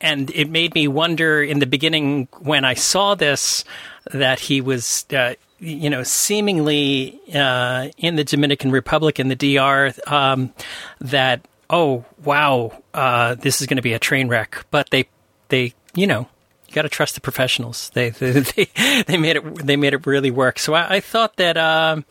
and 0.00 0.30
it 0.30 0.48
made 0.48 0.74
me 0.74 0.88
wonder 0.88 1.42
in 1.42 1.58
the 1.58 1.66
beginning 1.66 2.28
when 2.38 2.64
I 2.64 2.74
saw 2.74 3.14
this 3.14 3.64
that 4.12 4.40
he 4.40 4.60
was, 4.60 5.04
uh, 5.12 5.34
you 5.58 5.90
know, 5.90 6.02
seemingly 6.02 7.20
uh, 7.34 7.88
in 7.98 8.16
the 8.16 8.24
Dominican 8.24 8.70
Republic 8.70 9.20
in 9.20 9.28
the 9.28 9.36
DR. 9.36 9.92
Um, 10.06 10.52
that 11.00 11.46
oh 11.68 12.04
wow, 12.24 12.82
uh, 12.94 13.34
this 13.34 13.60
is 13.60 13.66
going 13.66 13.76
to 13.76 13.82
be 13.82 13.92
a 13.92 13.98
train 13.98 14.28
wreck. 14.28 14.64
But 14.70 14.90
they 14.90 15.06
they 15.48 15.74
you 15.94 16.06
know 16.06 16.28
you 16.70 16.74
got 16.74 16.82
to 16.82 16.88
trust 16.88 17.14
the 17.16 17.20
professionals. 17.20 17.90
They, 17.94 18.10
they 18.20 18.32
they 18.40 18.68
they 19.06 19.16
made 19.18 19.36
it 19.36 19.66
they 19.66 19.76
made 19.76 19.92
it 19.92 20.06
really 20.06 20.30
work. 20.30 20.58
So 20.58 20.72
I, 20.74 20.96
I 20.96 21.00
thought 21.00 21.36
that 21.36 21.56
um, 21.58 22.04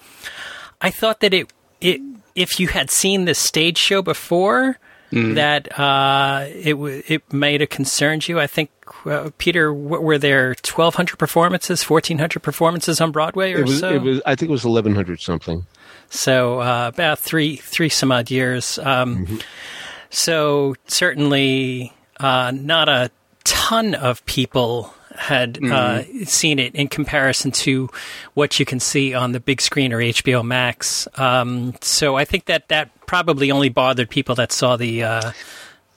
I 0.81 0.89
thought 0.91 1.21
that 1.21 1.33
it 1.33 1.51
it 1.81 2.01
if 2.35 2.59
you 2.59 2.67
had 2.67 2.91
seen 2.91 3.25
the 3.25 3.33
stage 3.33 3.77
show 3.77 4.01
before, 4.01 4.77
Mm-hmm. 5.11 5.33
that 5.33 5.79
uh, 5.79 6.45
it 6.53 6.73
w- 6.73 7.01
it 7.07 7.33
might 7.33 7.61
have 7.61 7.69
concerned 7.71 8.27
you. 8.27 8.39
I 8.39 8.45
think 8.45 8.69
uh, 9.07 9.31
Peter, 9.39 9.69
w- 9.73 9.99
were 10.03 10.19
there 10.19 10.53
twelve 10.53 10.93
hundred 10.93 11.17
performances, 11.17 11.81
fourteen 11.81 12.19
hundred 12.19 12.41
performances 12.43 13.01
on 13.01 13.11
Broadway, 13.11 13.53
or 13.53 13.61
It 13.61 13.65
was, 13.65 13.79
so? 13.79 13.89
it 13.89 14.03
was. 14.03 14.21
I 14.27 14.35
think 14.35 14.49
it 14.49 14.51
was 14.51 14.65
eleven 14.65 14.93
hundred 14.93 15.19
something. 15.19 15.65
So 16.11 16.59
uh, 16.61 16.91
about 16.93 17.17
three 17.17 17.55
three 17.55 17.89
some 17.89 18.11
odd 18.11 18.29
years. 18.29 18.77
Um, 18.77 19.39
So 20.11 20.75
certainly 20.87 21.91
uh, 22.19 22.51
not 22.53 22.87
a 22.87 23.09
ton 23.43 23.95
of 23.95 24.25
people 24.25 24.93
had 25.15 25.63
uh, 25.63 26.03
seen 26.23 26.59
it 26.59 26.73
in 26.75 26.87
comparison 26.87 27.51
to 27.51 27.89
what 28.35 28.59
you 28.59 28.65
can 28.65 28.79
see 28.79 29.13
on 29.13 29.33
the 29.33 29.39
big 29.39 29.61
screen 29.61 29.91
or 29.91 29.97
HBO 29.97 30.43
Max. 30.45 31.07
Um, 31.15 31.75
so 31.81 32.15
I 32.15 32.25
think 32.25 32.45
that 32.45 32.69
that 32.69 32.89
probably 33.05 33.51
only 33.51 33.69
bothered 33.69 34.09
people 34.09 34.35
that 34.35 34.51
saw 34.51 34.77
the 34.77 35.03
uh, 35.03 35.31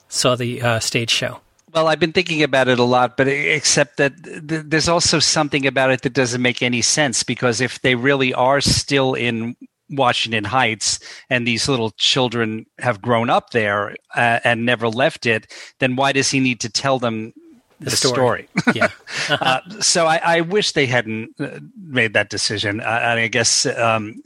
saw 0.09 0.35
the 0.35 0.61
uh, 0.61 0.79
stage 0.79 1.09
show. 1.09 1.39
Well, 1.73 1.87
I've 1.87 1.99
been 1.99 2.13
thinking 2.13 2.43
about 2.43 2.67
it 2.67 2.77
a 2.77 2.83
lot, 2.83 3.17
but 3.17 3.27
except 3.27 3.97
that 3.97 4.23
th- 4.23 4.65
there's 4.67 4.87
also 4.87 5.17
something 5.17 5.65
about 5.65 5.89
it 5.89 6.03
that 6.03 6.13
doesn't 6.13 6.41
make 6.41 6.61
any 6.61 6.83
sense 6.83 7.23
because 7.23 7.61
if 7.61 7.81
they 7.81 7.95
really 7.95 8.31
are 8.33 8.61
still 8.61 9.15
in 9.15 9.55
Washington 9.89 10.43
Heights 10.43 10.99
and 11.29 11.47
these 11.47 11.67
little 11.67 11.91
children 11.91 12.65
have 12.79 13.01
grown 13.01 13.29
up 13.29 13.51
there 13.51 13.95
uh, 14.15 14.39
and 14.43 14.65
never 14.65 14.89
left 14.89 15.25
it, 15.25 15.51
then 15.79 15.95
why 15.95 16.11
does 16.11 16.31
he 16.31 16.39
need 16.39 16.59
to 16.61 16.69
tell 16.69 16.99
them 16.99 17.33
the, 17.79 17.91
story. 17.91 18.47
story? 18.57 18.75
Yeah. 18.75 18.89
uh, 19.29 19.59
so 19.79 20.05
I, 20.07 20.21
I 20.23 20.41
wish 20.41 20.71
they 20.71 20.85
hadn't 20.85 21.31
uh, 21.39 21.59
made 21.77 22.13
that 22.13 22.29
decision. 22.29 22.79
Uh, 22.81 22.99
and 23.03 23.19
I 23.19 23.27
guess 23.27 23.65
um, 23.65 24.21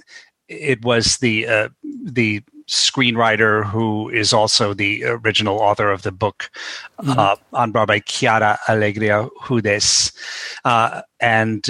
it 0.48 0.84
was 0.84 1.18
the 1.18 1.48
uh, 1.48 1.70
the 2.04 2.42
screenwriter 2.70 3.66
who 3.66 4.10
is 4.10 4.34
also 4.34 4.74
the 4.74 5.06
original 5.06 5.60
author 5.60 5.90
of 5.90 6.02
the 6.02 6.12
book 6.12 6.50
uh, 7.00 7.36
on 7.54 7.72
Broadway, 7.72 8.02
Quiara 8.02 8.58
Alegría 8.68 9.30
Hudes, 9.42 10.12
uh, 10.66 11.02
and. 11.20 11.70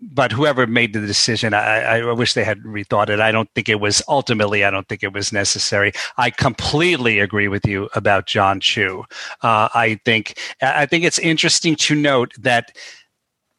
But 0.00 0.32
whoever 0.32 0.66
made 0.66 0.92
the 0.92 1.06
decision, 1.06 1.54
I, 1.54 1.98
I 1.98 2.12
wish 2.12 2.34
they 2.34 2.44
had 2.44 2.60
rethought 2.60 3.08
it. 3.08 3.20
I 3.20 3.32
don't 3.32 3.48
think 3.54 3.68
it 3.68 3.80
was 3.80 4.02
ultimately. 4.08 4.64
I 4.64 4.70
don't 4.70 4.88
think 4.88 5.02
it 5.02 5.12
was 5.12 5.32
necessary. 5.32 5.92
I 6.16 6.30
completely 6.30 7.20
agree 7.20 7.48
with 7.48 7.66
you 7.66 7.88
about 7.94 8.26
John 8.26 8.60
Chu. 8.60 9.04
Uh, 9.40 9.68
I 9.74 10.00
think 10.04 10.38
I 10.60 10.84
think 10.86 11.04
it's 11.04 11.18
interesting 11.18 11.76
to 11.76 11.94
note 11.94 12.32
that 12.38 12.76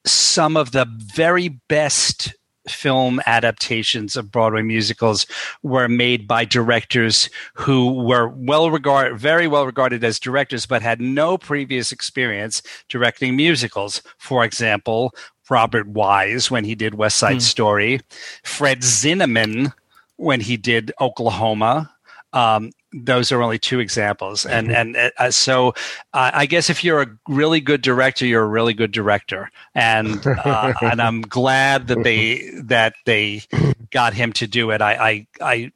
some 0.05 0.55
of 0.55 0.71
the 0.71 0.85
very 0.89 1.49
best 1.67 2.35
film 2.67 3.21
adaptations 3.25 4.17
of 4.17 4.31
Broadway 4.31 4.61
musicals 4.61 5.25
were 5.63 5.87
made 5.87 6.27
by 6.27 6.45
directors 6.45 7.29
who 7.53 8.03
were 8.03 8.27
well 8.29 8.71
regarded, 8.71 9.19
very 9.19 9.47
well 9.47 9.65
regarded 9.65 10.03
as 10.03 10.19
directors, 10.19 10.65
but 10.65 10.81
had 10.81 10.99
no 11.01 11.37
previous 11.37 11.91
experience 11.91 12.61
directing 12.89 13.35
musicals. 13.35 14.01
For 14.17 14.43
example, 14.43 15.13
Robert 15.49 15.87
Wise 15.87 16.49
when 16.49 16.63
he 16.63 16.75
did 16.75 16.95
West 16.95 17.17
Side 17.17 17.41
Story, 17.41 18.01
Fred 18.43 18.81
Zinnemann 18.81 19.73
when 20.17 20.41
he 20.41 20.57
did 20.57 20.91
Oklahoma. 20.99 21.91
Um, 22.33 22.71
those 22.91 23.31
are 23.31 23.41
only 23.41 23.59
two 23.59 23.79
examples, 23.79 24.45
and 24.45 24.71
and 24.71 24.95
uh, 25.17 25.31
so 25.31 25.69
uh, 26.13 26.31
I 26.33 26.45
guess 26.45 26.69
if 26.69 26.83
you're 26.83 27.01
a 27.01 27.17
really 27.27 27.59
good 27.59 27.81
director, 27.81 28.25
you're 28.25 28.43
a 28.43 28.47
really 28.47 28.73
good 28.73 28.91
director, 28.91 29.49
and 29.73 30.25
uh, 30.25 30.73
and 30.81 31.01
I'm 31.01 31.21
glad 31.21 31.87
that 31.87 32.03
they 32.03 32.51
that 32.63 32.95
they 33.05 33.43
got 33.91 34.13
him 34.13 34.33
to 34.33 34.47
do 34.47 34.71
it. 34.71 34.81
I, 34.81 34.93
I 34.93 35.27
I 35.41 35.71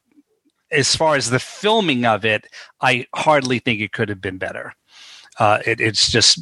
as 0.71 0.95
far 0.95 1.15
as 1.15 1.29
the 1.29 1.39
filming 1.39 2.05
of 2.05 2.25
it, 2.25 2.47
I 2.81 3.07
hardly 3.15 3.59
think 3.59 3.81
it 3.81 3.91
could 3.91 4.09
have 4.09 4.21
been 4.21 4.37
better. 4.37 4.73
Uh, 5.39 5.59
it, 5.65 5.79
it's 5.79 6.11
just 6.11 6.41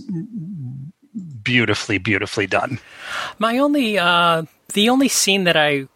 beautifully, 1.47 1.97
beautifully 1.97 2.45
done. 2.45 2.77
My 3.39 3.57
only, 3.57 3.97
uh, 3.97 4.43
the 4.73 4.89
only 4.89 5.07
scene 5.07 5.45
that 5.45 5.55
I, 5.55 5.87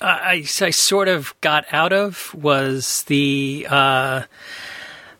I, 0.00 0.42
I 0.62 0.70
sort 0.70 1.08
of 1.08 1.34
got 1.42 1.66
out 1.70 1.92
of 1.92 2.34
was 2.34 3.02
the, 3.04 3.66
uh, 3.68 4.22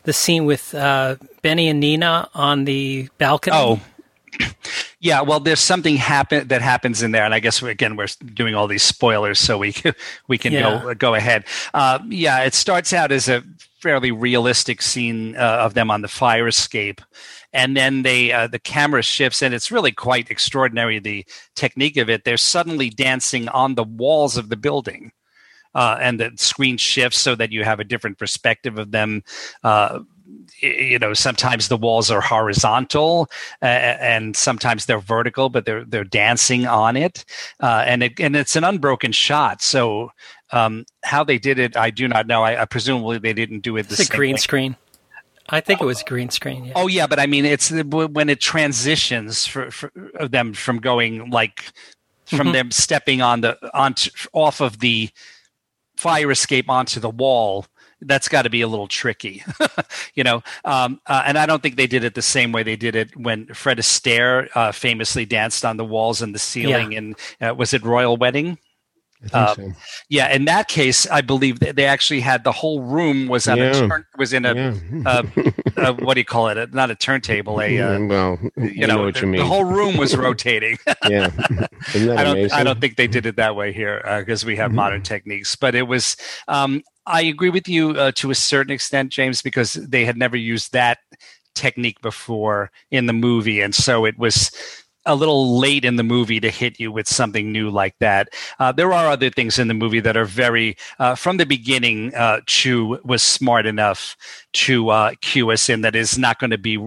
the 0.03 0.13
scene 0.13 0.45
with 0.45 0.73
uh, 0.73 1.17
Benny 1.43 1.67
and 1.69 1.79
Nina 1.79 2.27
on 2.33 2.65
the 2.65 3.07
balcony. 3.19 3.55
Oh, 3.55 3.79
yeah. 4.99 5.21
Well, 5.21 5.39
there's 5.39 5.59
something 5.59 5.95
happen 5.95 6.47
that 6.47 6.61
happens 6.63 7.03
in 7.03 7.11
there, 7.11 7.23
and 7.23 7.33
I 7.33 7.39
guess 7.39 7.61
again 7.61 7.95
we're 7.95 8.07
doing 8.33 8.55
all 8.55 8.67
these 8.67 8.83
spoilers, 8.83 9.37
so 9.39 9.57
we 9.59 9.73
can, 9.73 9.93
we 10.27 10.37
can 10.39 10.53
Yeah. 10.53 10.81
go 10.81 10.93
go 10.95 11.13
ahead. 11.13 11.45
Uh, 11.73 11.99
yeah, 12.09 12.43
it 12.43 12.53
starts 12.55 12.93
out 12.93 13.11
as 13.11 13.29
a 13.29 13.43
fairly 13.79 14.11
realistic 14.11 14.81
scene 14.81 15.35
uh, 15.35 15.59
of 15.61 15.75
them 15.75 15.89
on 15.91 16.01
the 16.01 16.07
fire 16.07 16.47
escape, 16.47 17.01
and 17.55 17.75
then 17.75 18.03
they 18.03 18.31
uh, 18.33 18.47
the 18.47 18.59
camera 18.59 19.01
shifts, 19.01 19.41
and 19.41 19.53
it's 19.53 19.71
really 19.71 19.93
quite 19.93 20.29
extraordinary 20.29 20.99
the 20.99 21.25
technique 21.55 21.97
of 21.97 22.09
it. 22.09 22.25
They're 22.25 22.37
suddenly 22.37 22.89
dancing 22.89 23.47
on 23.47 23.75
the 23.75 23.83
walls 23.83 24.37
of 24.37 24.49
the 24.49 24.57
building. 24.57 25.11
Uh, 25.73 25.97
and 25.99 26.21
the 26.21 26.31
screen 26.37 26.77
shifts 26.77 27.19
so 27.19 27.35
that 27.35 27.51
you 27.51 27.65
have 27.65 27.81
a 27.81 27.83
different 27.83 28.17
perspective 28.17 28.77
of 28.77 28.91
them 28.91 29.21
uh, 29.65 29.99
you 30.61 30.97
know 30.97 31.13
sometimes 31.13 31.67
the 31.67 31.75
walls 31.75 32.09
are 32.09 32.21
horizontal 32.21 33.29
uh, 33.61 33.65
and 33.65 34.37
sometimes 34.37 34.85
they're 34.85 34.99
vertical 34.99 35.49
but 35.49 35.65
they're 35.65 35.83
they're 35.83 36.05
dancing 36.05 36.65
on 36.65 36.95
it 36.95 37.25
uh, 37.59 37.83
and 37.85 38.03
it 38.03 38.17
and 38.21 38.37
it's 38.37 38.55
an 38.55 38.63
unbroken 38.63 39.11
shot 39.11 39.61
so 39.61 40.09
um, 40.51 40.85
how 41.03 41.25
they 41.25 41.37
did 41.37 41.59
it 41.59 41.75
I 41.75 41.89
do 41.89 42.07
not 42.07 42.25
know 42.25 42.43
I, 42.43 42.61
I 42.61 42.65
presumably 42.65 43.17
they 43.17 43.33
didn't 43.33 43.59
do 43.59 43.75
it 43.75 43.89
the 43.89 43.97
it's 43.99 44.09
a 44.09 44.15
green 44.15 44.35
way. 44.35 44.37
screen. 44.37 44.77
I 45.49 45.61
think 45.61 45.81
it 45.81 45.85
was 45.85 46.01
green 46.03 46.29
screen. 46.29 46.65
Yeah. 46.65 46.73
Oh 46.75 46.87
yeah, 46.87 47.07
but 47.07 47.19
I 47.19 47.27
mean, 47.27 47.45
it's 47.45 47.71
when 47.71 48.29
it 48.29 48.41
transitions 48.41 49.45
for, 49.45 49.69
for 49.69 49.91
them 50.27 50.53
from 50.53 50.79
going 50.79 51.29
like 51.29 51.71
from 52.25 52.51
them 52.51 52.71
stepping 52.71 53.21
on 53.21 53.41
the 53.41 53.57
on 53.77 53.95
off 54.33 54.61
of 54.61 54.79
the 54.79 55.09
fire 55.95 56.31
escape 56.31 56.69
onto 56.69 56.99
the 56.99 57.09
wall. 57.09 57.65
That's 58.01 58.27
got 58.27 58.41
to 58.41 58.49
be 58.49 58.61
a 58.61 58.67
little 58.67 58.87
tricky, 58.87 59.43
you 60.15 60.23
know. 60.23 60.43
Um, 60.65 60.99
uh, 61.07 61.23
and 61.25 61.37
I 61.37 61.45
don't 61.45 61.63
think 61.63 61.75
they 61.77 61.87
did 61.87 62.03
it 62.03 62.13
the 62.13 62.21
same 62.21 62.51
way 62.51 62.61
they 62.61 62.75
did 62.75 62.95
it 62.95 63.15
when 63.15 63.47
Fred 63.47 63.77
Astaire 63.77 64.49
uh, 64.53 64.71
famously 64.71 65.25
danced 65.25 65.63
on 65.63 65.77
the 65.77 65.85
walls 65.85 66.21
and 66.21 66.35
the 66.35 66.39
ceiling. 66.39 66.93
And 66.95 67.15
uh, 67.39 67.55
was 67.55 67.73
it 67.73 67.83
Royal 67.83 68.17
Wedding? 68.17 68.59
I 69.33 69.53
so. 69.53 69.71
Yeah, 70.09 70.31
in 70.33 70.45
that 70.45 70.67
case, 70.67 71.07
I 71.09 71.21
believe 71.21 71.59
that 71.59 71.75
they 71.75 71.85
actually 71.85 72.21
had 72.21 72.43
the 72.43 72.51
whole 72.51 72.81
room 72.81 73.27
was 73.27 73.47
on 73.47 73.57
Yeah. 73.57 73.69
a 73.69 73.87
turn, 73.87 74.05
was 74.17 74.33
in 74.33 74.45
a 74.45 74.53
Yeah. 74.55 74.73
uh, 75.05 75.23
uh, 75.77 75.93
what 75.93 76.13
do 76.15 76.21
you 76.21 76.25
call 76.25 76.47
it? 76.49 76.73
Not 76.73 76.91
a 76.91 76.95
turntable, 76.95 77.61
a 77.61 77.79
uh, 77.79 77.99
well, 78.07 78.39
you, 78.57 78.69
you 78.69 78.87
know, 78.87 79.03
what 79.03 79.13
the, 79.15 79.21
you 79.21 79.27
mean. 79.27 79.39
the 79.39 79.45
whole 79.45 79.65
room 79.65 79.97
was 79.97 80.15
rotating. 80.15 80.77
yeah, 81.03 81.31
I 81.93 82.23
don't, 82.23 82.37
amazing? 82.37 82.51
I 82.51 82.63
don't 82.63 82.79
think 82.79 82.95
they 82.97 83.07
did 83.07 83.25
it 83.25 83.35
that 83.37 83.55
way 83.55 83.71
here 83.73 84.01
because 84.19 84.45
we 84.45 84.55
have 84.57 84.69
Mm-hmm. 84.69 84.75
modern 84.75 85.01
techniques. 85.01 85.55
But 85.55 85.75
it 85.75 85.83
was, 85.83 86.17
um, 86.47 86.81
I 87.05 87.21
agree 87.21 87.49
with 87.49 87.67
you 87.67 87.91
uh, 87.91 88.11
to 88.15 88.31
a 88.31 88.35
certain 88.35 88.71
extent, 88.71 89.11
James, 89.11 89.41
because 89.41 89.73
they 89.73 90.05
had 90.05 90.17
never 90.17 90.37
used 90.37 90.73
that 90.73 90.99
technique 91.55 92.01
before 92.01 92.71
in 92.91 93.05
the 93.05 93.13
movie, 93.13 93.61
and 93.61 93.73
so 93.73 94.05
it 94.05 94.17
was 94.17 94.51
a 95.05 95.15
little 95.15 95.57
late 95.59 95.85
in 95.85 95.95
the 95.97 96.03
movie 96.03 96.39
to 96.39 96.49
hit 96.49 96.79
you 96.79 96.91
with 96.91 97.07
something 97.07 97.51
new 97.51 97.69
like 97.69 97.95
that. 97.99 98.29
Uh, 98.59 98.71
there 98.71 98.91
are 98.93 99.07
other 99.09 99.29
things 99.29 99.59
in 99.59 99.67
the 99.67 99.73
movie 99.73 99.99
that 99.99 100.17
are 100.17 100.25
very, 100.25 100.75
uh, 100.99 101.15
from 101.15 101.37
the 101.37 101.45
beginning, 101.45 102.13
uh, 102.15 102.41
Chu 102.47 102.99
was 103.03 103.21
smart 103.21 103.65
enough 103.65 104.15
to 104.53 104.89
uh, 104.89 105.11
cue 105.21 105.51
us 105.51 105.69
in 105.69 105.81
that 105.81 105.95
is 105.95 106.17
not 106.17 106.39
going 106.39 106.51
to 106.51 106.57
be 106.57 106.77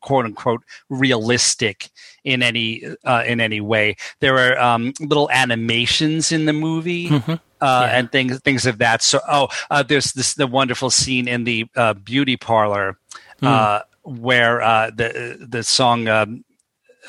quote 0.00 0.24
unquote 0.24 0.62
realistic 0.88 1.90
in 2.24 2.42
any 2.42 2.82
uh, 3.04 3.22
in 3.26 3.40
any 3.40 3.60
way. 3.60 3.96
There 4.20 4.38
are 4.38 4.58
um, 4.58 4.92
little 5.00 5.28
animations 5.30 6.32
in 6.32 6.44
the 6.46 6.52
movie. 6.52 7.08
Mhm. 7.08 7.40
Uh, 7.60 7.88
Yeah. 7.90 7.98
and 7.98 8.12
things 8.12 8.38
things 8.44 8.66
of 8.66 8.78
that. 8.78 9.02
So, 9.02 9.18
oh, 9.28 9.48
uh, 9.68 9.82
there's 9.82 10.12
this 10.12 10.34
the 10.34 10.46
wonderful 10.46 10.90
scene 10.90 11.26
in 11.26 11.42
the 11.42 11.66
uh, 11.74 11.94
beauty 11.94 12.36
parlor 12.36 12.98
uh, 13.42 13.80
where 14.04 14.62
uh, 14.62 14.90
the 14.94 15.38
the 15.40 15.64
song. 15.64 16.06
Um, 16.06 16.44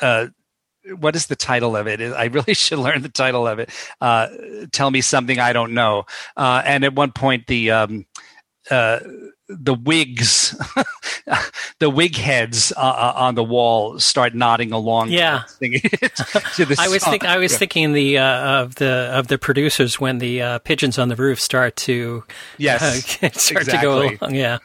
uh, 0.02 0.26
what 0.98 1.16
is 1.16 1.26
the 1.26 1.36
title 1.36 1.76
of 1.76 1.86
it? 1.86 2.00
I 2.00 2.26
really 2.26 2.54
should 2.54 2.78
learn 2.78 3.02
the 3.02 3.08
title 3.08 3.46
of 3.46 3.58
it. 3.58 3.70
Uh, 4.00 4.28
Tell 4.72 4.90
me 4.90 5.00
something 5.00 5.38
I 5.38 5.52
don't 5.52 5.72
know. 5.72 6.06
Uh, 6.36 6.62
and 6.64 6.84
at 6.84 6.94
one 6.94 7.12
point, 7.12 7.46
the 7.46 7.70
um, 7.70 8.06
uh, 8.70 9.00
the 9.48 9.74
wigs, 9.74 10.56
the 11.80 11.90
wig 11.90 12.16
heads 12.16 12.72
uh, 12.76 12.80
uh, 12.80 13.12
on 13.16 13.34
the 13.34 13.42
wall 13.42 13.98
start 13.98 14.34
nodding 14.34 14.72
along. 14.72 15.10
Yeah. 15.10 15.42
to 15.60 15.68
the 16.64 16.76
I 16.78 16.88
was 16.88 17.02
think 17.02 17.24
I 17.24 17.38
was 17.38 17.56
thinking 17.56 17.92
the 17.92 18.18
uh, 18.18 18.62
of 18.62 18.76
the 18.76 19.10
of 19.12 19.28
the 19.28 19.38
producers 19.38 19.98
when 19.98 20.18
the 20.18 20.42
uh, 20.42 20.58
pigeons 20.60 20.98
on 20.98 21.08
the 21.08 21.16
roof 21.16 21.40
start 21.40 21.76
to 21.76 22.24
Yes, 22.58 23.22
uh, 23.22 23.30
start 23.30 23.66
to 23.66 23.78
go 23.82 24.02
along. 24.02 24.34
Yeah, 24.34 24.58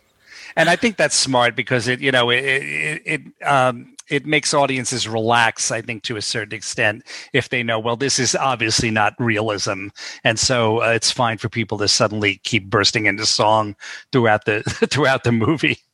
and 0.56 0.70
I 0.70 0.76
think 0.76 0.98
that's 0.98 1.16
smart 1.16 1.56
because 1.56 1.88
it, 1.88 2.00
you 2.00 2.12
know, 2.12 2.30
it 2.30 2.44
it, 2.44 3.02
it 3.06 3.22
um, 3.46 3.95
it 4.10 4.26
makes 4.26 4.54
audiences 4.54 5.08
relax, 5.08 5.72
I 5.72 5.82
think, 5.82 6.04
to 6.04 6.18
a 6.18 6.22
certain 6.22 6.56
extent, 6.56 7.04
if 7.34 7.50
they 7.50 7.64
know, 7.64 7.80
well, 7.80 7.96
this 7.96 8.20
is 8.20 8.36
obviously 8.36 8.92
not 8.92 9.14
realism, 9.20 9.88
and 10.24 10.40
so 10.40 10.84
uh, 10.84 10.90
it's 10.90 11.12
fine 11.12 11.38
for 11.38 11.50
people 11.50 11.78
to 11.80 11.88
suddenly 11.88 12.40
keep 12.44 12.70
bursting 12.70 13.06
into 13.06 13.26
song 13.26 13.76
throughout 14.12 14.46
the 14.46 14.62
throughout 14.90 15.24
the 15.24 15.32
movie. 15.32 15.80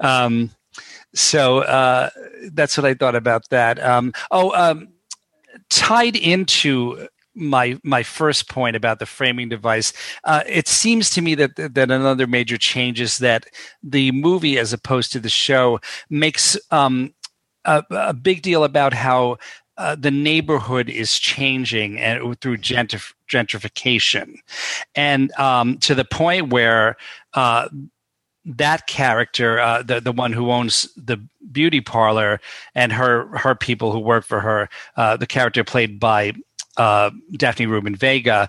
Um, 0.00 0.50
so 1.14 1.60
uh, 1.60 2.10
that's 2.52 2.76
what 2.76 2.84
I 2.84 2.94
thought 2.94 3.14
about 3.14 3.48
that. 3.48 3.82
Um, 3.82 4.12
oh, 4.30 4.52
um, 4.52 4.88
tied 5.70 6.16
into 6.16 7.08
my 7.36 7.78
my 7.84 8.02
first 8.02 8.48
point 8.48 8.74
about 8.74 8.98
the 8.98 9.06
framing 9.06 9.48
device, 9.48 9.92
uh, 10.24 10.42
it 10.46 10.66
seems 10.66 11.10
to 11.10 11.22
me 11.22 11.34
that 11.34 11.54
that 11.56 11.90
another 11.90 12.26
major 12.26 12.56
change 12.56 13.00
is 13.00 13.18
that 13.18 13.46
the 13.82 14.10
movie, 14.12 14.58
as 14.58 14.72
opposed 14.72 15.12
to 15.12 15.20
the 15.20 15.28
show, 15.28 15.78
makes 16.10 16.58
um, 16.70 17.12
a, 17.66 17.84
a 17.90 18.14
big 18.14 18.42
deal 18.42 18.64
about 18.64 18.94
how 18.94 19.38
uh, 19.76 19.94
the 19.94 20.10
neighborhood 20.10 20.88
is 20.88 21.18
changing 21.18 21.98
and 21.98 22.40
through 22.40 22.56
gentrif- 22.56 23.12
gentrification, 23.30 24.36
and 24.94 25.32
um, 25.32 25.78
to 25.78 25.94
the 25.94 26.04
point 26.04 26.50
where 26.50 26.96
uh, 27.34 27.68
that 28.46 28.86
character, 28.86 29.58
uh, 29.58 29.82
the 29.82 30.00
the 30.00 30.12
one 30.12 30.32
who 30.32 30.50
owns 30.50 30.88
the 30.96 31.18
beauty 31.52 31.80
parlor, 31.80 32.40
and 32.74 32.92
her 32.92 33.26
her 33.36 33.54
people 33.54 33.92
who 33.92 33.98
work 33.98 34.24
for 34.24 34.40
her, 34.40 34.68
uh, 34.96 35.16
the 35.16 35.26
character 35.26 35.62
played 35.64 36.00
by 36.00 36.32
uh, 36.76 37.10
Daphne 37.32 37.66
Rubin 37.66 37.96
Vega, 37.96 38.48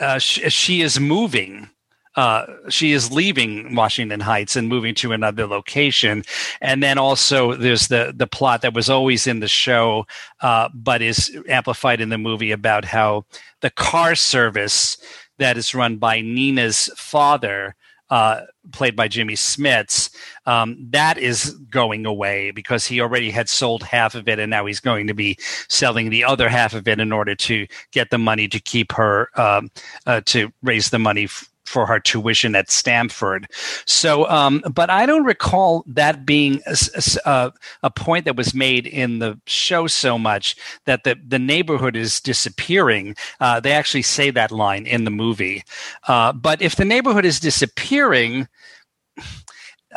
uh, 0.00 0.18
she 0.18 0.80
is 0.80 0.98
moving 1.00 1.68
uh, 2.16 2.46
she 2.68 2.92
is 2.92 3.12
leaving 3.12 3.74
Washington 3.74 4.20
Heights 4.20 4.56
and 4.56 4.68
moving 4.68 4.94
to 4.96 5.12
another 5.12 5.46
location. 5.46 6.24
And 6.60 6.82
then 6.82 6.98
also 6.98 7.54
there's 7.54 7.88
the 7.88 8.12
the 8.16 8.26
plot 8.26 8.62
that 8.62 8.74
was 8.74 8.88
always 8.88 9.26
in 9.26 9.40
the 9.40 9.48
show, 9.48 10.06
uh, 10.40 10.70
but 10.74 11.02
is 11.02 11.36
amplified 11.48 12.00
in 12.00 12.08
the 12.08 12.18
movie 12.18 12.52
about 12.52 12.84
how 12.84 13.26
the 13.60 13.70
car 13.70 14.14
service 14.14 14.96
that 15.38 15.58
is 15.58 15.74
run 15.74 15.96
by 15.96 16.20
Nina's 16.20 16.90
father. 16.96 17.76
Uh, 18.08 18.42
played 18.70 18.94
by 18.94 19.08
Jimmy 19.08 19.34
Smits, 19.34 20.14
um, 20.46 20.76
that 20.90 21.18
is 21.18 21.50
going 21.68 22.06
away 22.06 22.52
because 22.52 22.86
he 22.86 23.00
already 23.00 23.32
had 23.32 23.48
sold 23.48 23.82
half 23.82 24.14
of 24.14 24.28
it, 24.28 24.38
and 24.38 24.48
now 24.48 24.64
he's 24.64 24.78
going 24.78 25.08
to 25.08 25.14
be 25.14 25.36
selling 25.68 26.08
the 26.08 26.22
other 26.22 26.48
half 26.48 26.72
of 26.72 26.86
it 26.86 27.00
in 27.00 27.10
order 27.10 27.34
to 27.34 27.66
get 27.90 28.10
the 28.10 28.18
money 28.18 28.46
to 28.46 28.60
keep 28.60 28.92
her 28.92 29.28
um, 29.34 29.72
uh, 30.06 30.20
to 30.26 30.52
raise 30.62 30.90
the 30.90 31.00
money 31.00 31.24
f- 31.24 31.50
for 31.66 31.86
her 31.86 32.00
tuition 32.00 32.54
at 32.54 32.70
Stanford. 32.70 33.48
So, 33.84 34.28
um, 34.28 34.62
but 34.72 34.90
I 34.90 35.06
don't 35.06 35.24
recall 35.24 35.84
that 35.86 36.24
being 36.26 36.60
a, 36.66 36.76
a, 37.24 37.52
a, 37.82 37.90
point 37.90 38.24
that 38.26 38.36
was 38.36 38.54
made 38.54 38.86
in 38.86 39.18
the 39.18 39.38
show 39.46 39.86
so 39.86 40.18
much 40.18 40.56
that 40.84 41.04
the, 41.04 41.16
the 41.26 41.38
neighborhood 41.38 41.96
is 41.96 42.20
disappearing. 42.20 43.16
Uh, 43.40 43.60
they 43.60 43.72
actually 43.72 44.02
say 44.02 44.30
that 44.30 44.50
line 44.50 44.86
in 44.86 45.04
the 45.04 45.10
movie. 45.10 45.64
Uh, 46.08 46.32
but 46.32 46.60
if 46.62 46.76
the 46.76 46.84
neighborhood 46.84 47.24
is 47.24 47.40
disappearing, 47.40 48.48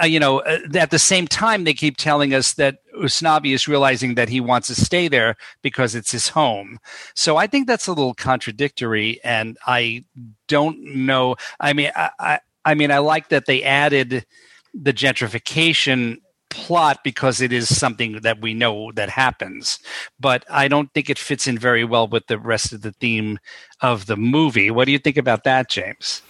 uh, 0.02 0.06
you 0.06 0.20
know, 0.20 0.40
uh, 0.40 0.60
at 0.76 0.92
the 0.92 1.00
same 1.00 1.28
time, 1.28 1.64
they 1.64 1.74
keep 1.74 1.98
telling 1.98 2.34
us 2.34 2.54
that 2.54 2.80
Usnavi 2.98 3.54
is 3.54 3.68
realizing 3.68 4.16
that 4.16 4.30
he 4.30 4.40
wants 4.40 4.68
to 4.68 4.76
stay 4.76 5.08
there 5.08 5.36
because 5.62 5.96
it's 5.96 6.12
his 6.12 6.30
home. 6.30 6.80
So 7.16 7.38
I 7.38 7.48
think 7.48 7.68
that's 7.68 7.88
a 7.88 7.94
little 7.94 8.14
contradictory, 8.14 9.20
and 9.24 9.58
I 9.66 10.06
don't 10.48 10.80
know. 10.82 11.36
I 11.60 11.74
mean, 11.74 11.92
I, 11.96 12.10
I, 12.20 12.40
I 12.66 12.74
mean, 12.76 12.92
I 12.92 13.00
like 13.00 13.30
that 13.30 13.46
they 13.46 13.64
added 13.64 14.26
the 14.74 14.94
gentrification 14.94 16.18
plot 16.50 17.00
because 17.04 17.42
it 17.42 17.54
is 17.54 17.76
something 17.76 18.22
that 18.22 18.42
we 18.42 18.54
know 18.54 18.92
that 18.94 19.10
happens, 19.10 19.80
but 20.20 20.46
I 20.50 20.68
don't 20.68 20.92
think 20.94 21.10
it 21.10 21.20
fits 21.20 21.48
in 21.48 21.58
very 21.58 21.84
well 21.84 22.08
with 22.08 22.28
the 22.28 22.40
rest 22.40 22.74
of 22.74 22.82
the 22.82 22.92
theme 22.92 23.40
of 23.82 24.08
the 24.08 24.18
movie. 24.18 24.72
What 24.72 24.86
do 24.86 24.92
you 24.92 25.00
think 25.00 25.18
about 25.18 25.44
that, 25.44 25.70
James? 25.70 26.22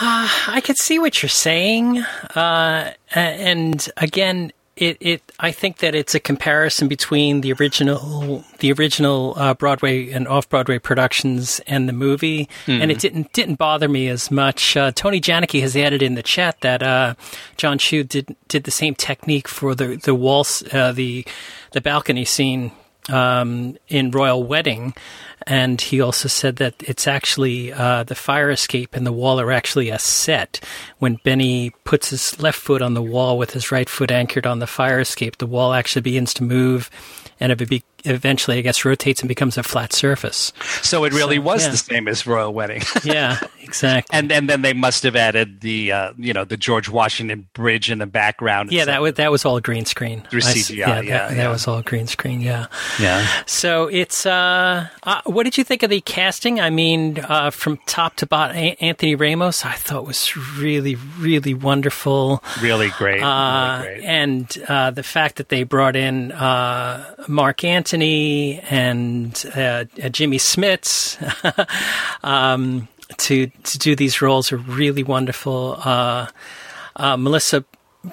Uh, 0.00 0.28
I 0.46 0.60
could 0.60 0.78
see 0.78 0.98
what 0.98 1.22
you're 1.22 1.28
saying, 1.28 1.98
uh, 2.36 2.92
and 3.14 3.88
again, 3.96 4.52
it, 4.78 4.96
it 5.00 5.32
I 5.40 5.50
think 5.50 5.78
that 5.78 5.96
it's 5.96 6.14
a 6.14 6.20
comparison 6.20 6.86
between 6.86 7.40
the 7.40 7.52
original 7.52 8.44
the 8.60 8.72
original 8.72 9.34
uh, 9.36 9.54
Broadway 9.54 10.10
and 10.10 10.28
off 10.28 10.48
Broadway 10.48 10.78
productions 10.78 11.60
and 11.66 11.88
the 11.88 11.92
movie, 11.92 12.48
mm. 12.66 12.80
and 12.80 12.92
it 12.92 13.00
didn't 13.00 13.32
didn't 13.32 13.56
bother 13.56 13.88
me 13.88 14.06
as 14.08 14.30
much. 14.30 14.76
Uh, 14.76 14.92
Tony 14.92 15.20
Janicki 15.20 15.60
has 15.62 15.76
added 15.76 16.00
in 16.00 16.14
the 16.14 16.22
chat 16.22 16.60
that 16.60 16.82
uh, 16.82 17.14
Jon 17.56 17.78
Chu 17.78 18.04
did 18.04 18.36
did 18.46 18.64
the 18.64 18.70
same 18.70 18.94
technique 18.94 19.48
for 19.48 19.74
the 19.74 19.96
the 19.96 20.14
waltz 20.14 20.62
uh, 20.72 20.92
the 20.92 21.26
the 21.72 21.80
balcony 21.80 22.24
scene 22.24 22.70
um, 23.08 23.76
in 23.88 24.10
Royal 24.10 24.42
Wedding. 24.42 24.94
And 25.46 25.80
he 25.80 26.00
also 26.00 26.28
said 26.28 26.56
that 26.56 26.74
it's 26.80 27.06
actually 27.06 27.72
uh, 27.72 28.02
the 28.02 28.14
fire 28.14 28.50
escape 28.50 28.94
and 28.94 29.06
the 29.06 29.12
wall 29.12 29.40
are 29.40 29.52
actually 29.52 29.88
a 29.88 29.98
set. 29.98 30.60
When 30.98 31.14
Benny 31.24 31.70
puts 31.84 32.10
his 32.10 32.40
left 32.40 32.58
foot 32.58 32.82
on 32.82 32.94
the 32.94 33.02
wall 33.02 33.38
with 33.38 33.52
his 33.52 33.72
right 33.72 33.88
foot 33.88 34.10
anchored 34.10 34.46
on 34.46 34.58
the 34.58 34.66
fire 34.66 35.00
escape, 35.00 35.38
the 35.38 35.46
wall 35.46 35.72
actually 35.72 36.02
begins 36.02 36.34
to 36.34 36.44
move 36.44 36.90
and 37.40 37.52
it 37.52 37.68
be, 37.68 37.84
eventually, 38.04 38.58
I 38.58 38.60
guess, 38.60 38.84
rotates 38.84 39.20
and 39.20 39.28
becomes 39.28 39.58
a 39.58 39.62
flat 39.62 39.92
surface. 39.92 40.52
So 40.82 41.04
it 41.04 41.12
really 41.12 41.36
so, 41.36 41.42
was 41.42 41.64
yeah. 41.64 41.70
the 41.70 41.76
same 41.76 42.08
as 42.08 42.26
Royal 42.26 42.52
Wedding. 42.52 42.82
yeah, 43.04 43.38
exactly. 43.60 44.16
And, 44.16 44.30
and 44.32 44.48
then 44.48 44.62
they 44.62 44.72
must 44.72 45.02
have 45.02 45.16
added 45.16 45.60
the 45.60 45.92
uh, 45.92 46.12
you 46.16 46.32
know 46.32 46.44
the 46.44 46.56
George 46.56 46.88
Washington 46.88 47.48
Bridge 47.52 47.90
in 47.90 47.98
the 47.98 48.06
background. 48.06 48.72
Yeah, 48.72 48.84
that 48.86 49.02
was 49.02 49.14
that 49.14 49.30
was 49.30 49.44
all 49.44 49.60
green 49.60 49.84
screen 49.84 50.22
through 50.30 50.40
CGI. 50.40 50.76
yeah, 50.76 50.86
yeah, 50.86 50.94
that, 50.94 51.04
yeah, 51.30 51.34
that, 51.36 51.48
was 51.48 51.66
all 51.66 51.82
green 51.82 52.06
screen. 52.06 52.40
Yeah, 52.40 52.66
yeah. 53.00 53.26
So 53.46 53.86
it's 53.86 54.26
uh, 54.26 54.88
uh, 55.02 55.22
what 55.24 55.44
did 55.44 55.58
you 55.58 55.64
think 55.64 55.82
of 55.82 55.90
the 55.90 56.00
casting? 56.00 56.60
I 56.60 56.70
mean, 56.70 57.18
uh, 57.20 57.50
from 57.50 57.78
top 57.86 58.16
to 58.16 58.26
bottom, 58.26 58.74
Anthony 58.80 59.14
Ramos, 59.14 59.64
I 59.64 59.74
thought 59.74 60.06
was 60.06 60.36
really, 60.36 60.94
really 61.18 61.54
wonderful. 61.54 62.42
Really 62.60 62.90
great. 62.90 63.22
Uh, 63.22 63.82
really 63.82 63.94
great. 63.94 64.04
And 64.04 64.58
uh, 64.68 64.90
the 64.90 65.02
fact 65.02 65.36
that 65.36 65.48
they 65.48 65.64
brought 65.64 65.96
in 65.96 66.28
Marc 67.28 67.64
Antony 67.88 68.60
and 68.68 69.50
uh, 69.56 69.86
uh, 70.02 70.08
Jimmy 70.10 70.36
Smits 70.36 71.16
um, 72.22 72.86
to 73.16 73.46
to 73.46 73.78
do 73.78 73.96
these 73.96 74.20
roles 74.20 74.52
are 74.52 74.58
really 74.58 75.02
wonderful. 75.02 75.78
Uh, 75.82 76.26
uh 76.96 77.16
Melissa 77.16 77.64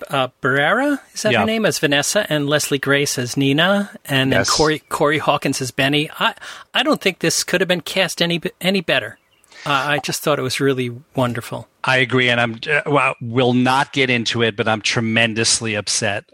uh, 0.09 0.29
Barrera 0.41 1.01
is 1.13 1.23
that 1.23 1.33
yeah. 1.33 1.41
her 1.41 1.45
name 1.45 1.65
as 1.65 1.79
Vanessa, 1.79 2.25
and 2.31 2.47
Leslie 2.47 2.79
Grace 2.79 3.19
as 3.19 3.35
Nina, 3.35 3.91
and 4.05 4.31
yes. 4.31 4.47
then 4.47 4.55
Corey 4.55 4.79
Corey 4.79 5.17
Hawkins 5.17 5.59
as 5.61 5.71
Benny. 5.71 6.09
I 6.19 6.35
I 6.73 6.81
don't 6.81 7.01
think 7.01 7.19
this 7.19 7.43
could 7.43 7.59
have 7.59 7.67
been 7.67 7.81
cast 7.81 8.21
any 8.21 8.41
any 8.61 8.79
better. 8.79 9.19
I 9.67 9.97
just 9.97 10.21
thought 10.21 10.39
it 10.39 10.43
was 10.43 10.61
really 10.61 10.91
wonderful. 11.15 11.67
I 11.83 11.97
agree, 11.97 12.29
and 12.29 12.39
I'm 12.39 12.59
well, 12.85 13.15
will 13.19 13.53
not 13.53 13.91
get 13.91 14.09
into 14.09 14.41
it, 14.41 14.55
but 14.55 14.69
I'm 14.69 14.81
tremendously 14.81 15.75
upset 15.75 16.29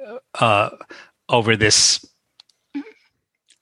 over 1.27 1.55
this 1.55 2.05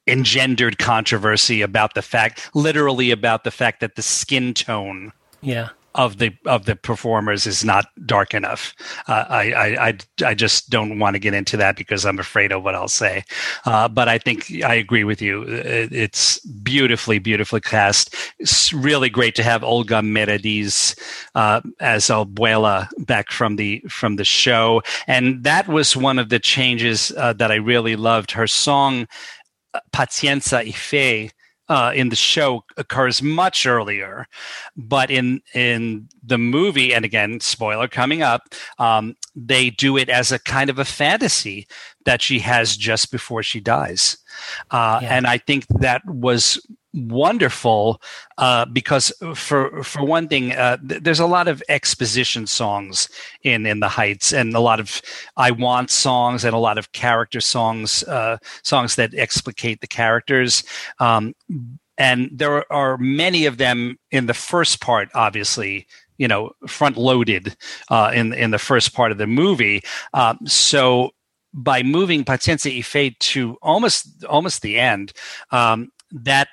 engendered 0.09 0.77
controversy 0.77 1.61
about 1.61 1.93
the 1.93 2.01
fact, 2.01 2.49
literally 2.53 3.11
about 3.11 3.43
the 3.43 3.51
fact 3.51 3.79
that 3.79 3.95
the 3.95 4.01
skin 4.01 4.53
tone 4.53 5.11
yeah. 5.41 5.69
of 5.95 6.17
the 6.17 6.31
of 6.45 6.65
the 6.65 6.75
performers 6.75 7.45
is 7.47 7.63
not 7.63 7.85
dark 8.05 8.33
enough. 8.33 8.73
Uh, 9.07 9.25
I, 9.29 9.51
I, 9.51 9.87
I 9.87 9.97
I 10.25 10.33
just 10.35 10.69
don't 10.69 10.99
want 10.99 11.15
to 11.15 11.19
get 11.19 11.33
into 11.33 11.57
that 11.57 11.77
because 11.77 12.05
I'm 12.05 12.19
afraid 12.19 12.51
of 12.51 12.63
what 12.63 12.75
I'll 12.75 12.87
say. 12.87 13.23
Uh, 13.65 13.87
but 13.87 14.07
I 14.07 14.17
think 14.17 14.63
I 14.63 14.75
agree 14.75 15.03
with 15.03 15.21
you. 15.21 15.43
It's 15.47 16.39
beautifully, 16.39 17.19
beautifully 17.19 17.61
cast. 17.61 18.15
It's 18.39 18.71
really 18.73 19.09
great 19.09 19.35
to 19.35 19.43
have 19.43 19.63
Olga 19.63 20.01
Merediz 20.01 20.95
uh, 21.35 21.61
as 21.79 22.05
Abuela 22.05 22.87
back 22.99 23.31
from 23.31 23.55
the 23.55 23.81
from 23.89 24.17
the 24.17 24.25
show, 24.25 24.81
and 25.07 25.43
that 25.43 25.67
was 25.67 25.95
one 25.95 26.19
of 26.19 26.29
the 26.29 26.39
changes 26.39 27.11
uh, 27.17 27.33
that 27.33 27.51
I 27.51 27.55
really 27.55 27.95
loved. 27.95 28.31
Her 28.31 28.47
song 28.47 29.07
Paciencia 29.91 30.65
y 30.65 30.71
Fe 30.71 31.31
uh, 31.69 31.91
in 31.95 32.09
the 32.09 32.15
show 32.15 32.63
occurs 32.77 33.21
much 33.21 33.65
earlier, 33.65 34.25
but 34.75 35.11
in 35.11 35.39
in 35.53 36.09
the 36.23 36.37
movie, 36.37 36.93
and 36.93 37.05
again, 37.05 37.39
spoiler 37.39 37.87
coming 37.87 38.23
up, 38.23 38.41
um, 38.79 39.15
they 39.35 39.69
do 39.69 39.95
it 39.95 40.09
as 40.09 40.31
a 40.31 40.39
kind 40.39 40.69
of 40.69 40.79
a 40.79 40.85
fantasy 40.85 41.67
that 42.05 42.21
she 42.21 42.39
has 42.39 42.75
just 42.75 43.11
before 43.11 43.43
she 43.43 43.59
dies, 43.59 44.17
uh, 44.71 44.99
yeah. 45.01 45.15
and 45.15 45.27
I 45.27 45.37
think 45.37 45.67
that 45.79 46.01
was 46.05 46.59
wonderful 46.93 48.01
uh, 48.37 48.65
because 48.65 49.11
for 49.35 49.83
for 49.83 50.03
one 50.03 50.27
thing 50.27 50.53
uh, 50.53 50.77
th- 50.77 51.03
there's 51.03 51.19
a 51.19 51.25
lot 51.25 51.47
of 51.47 51.61
exposition 51.69 52.47
songs 52.47 53.09
in 53.43 53.65
in 53.65 53.79
the 53.79 53.87
heights 53.87 54.33
and 54.33 54.55
a 54.55 54.59
lot 54.59 54.79
of 54.79 55.01
i 55.37 55.51
want 55.51 55.91
songs 55.91 56.43
and 56.43 56.55
a 56.55 56.57
lot 56.57 56.79
of 56.79 56.91
character 56.91 57.39
songs 57.39 58.03
uh, 58.03 58.37
songs 58.63 58.95
that 58.95 59.13
explicate 59.13 59.81
the 59.81 59.87
characters 59.87 60.63
um, 60.99 61.35
and 61.99 62.29
there 62.31 62.71
are 62.71 62.97
many 62.97 63.45
of 63.45 63.57
them 63.57 63.99
in 64.09 64.25
the 64.25 64.33
first 64.33 64.79
part, 64.79 65.09
obviously, 65.13 65.85
you 66.17 66.27
know, 66.27 66.51
front 66.65 66.97
loaded 66.97 67.55
uh, 67.89 68.11
in 68.15 68.33
in 68.33 68.51
the 68.51 68.57
first 68.57 68.93
part 68.93 69.11
of 69.11 69.17
the 69.17 69.27
movie. 69.27 69.81
Um, 70.13 70.39
so 70.45 71.11
by 71.53 71.83
moving 71.83 72.23
Paciencia 72.23 72.73
y 72.73 72.81
Fe 72.81 73.15
to 73.19 73.57
almost 73.61 74.23
almost 74.23 74.61
the 74.61 74.79
end, 74.79 75.11
um, 75.51 75.89
that 76.11 76.49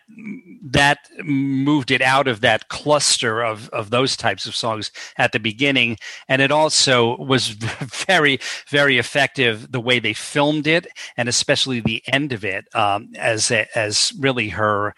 that 0.62 0.98
moved 1.24 1.90
it 1.90 2.02
out 2.02 2.28
of 2.28 2.40
that 2.40 2.68
cluster 2.68 3.42
of 3.42 3.68
of 3.70 3.90
those 3.90 4.16
types 4.16 4.46
of 4.46 4.54
songs 4.54 4.90
at 5.16 5.32
the 5.32 5.40
beginning. 5.40 5.96
And 6.28 6.42
it 6.42 6.50
also 6.50 7.16
was 7.16 7.48
very 8.06 8.38
very 8.68 8.98
effective 8.98 9.72
the 9.72 9.80
way 9.80 9.98
they 9.98 10.12
filmed 10.12 10.66
it 10.66 10.86
and 11.16 11.28
especially 11.28 11.80
the 11.80 12.02
end 12.12 12.32
of 12.32 12.44
it 12.44 12.66
um, 12.74 13.10
as 13.16 13.50
as 13.50 14.12
really 14.18 14.50
her 14.50 14.94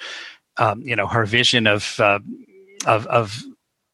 um, 0.57 0.83
you 0.83 0.97
know 0.97 1.07
her 1.07 1.25
vision 1.25 1.67
of 1.67 1.99
uh, 2.01 2.19
of 2.87 3.07
of 3.07 3.43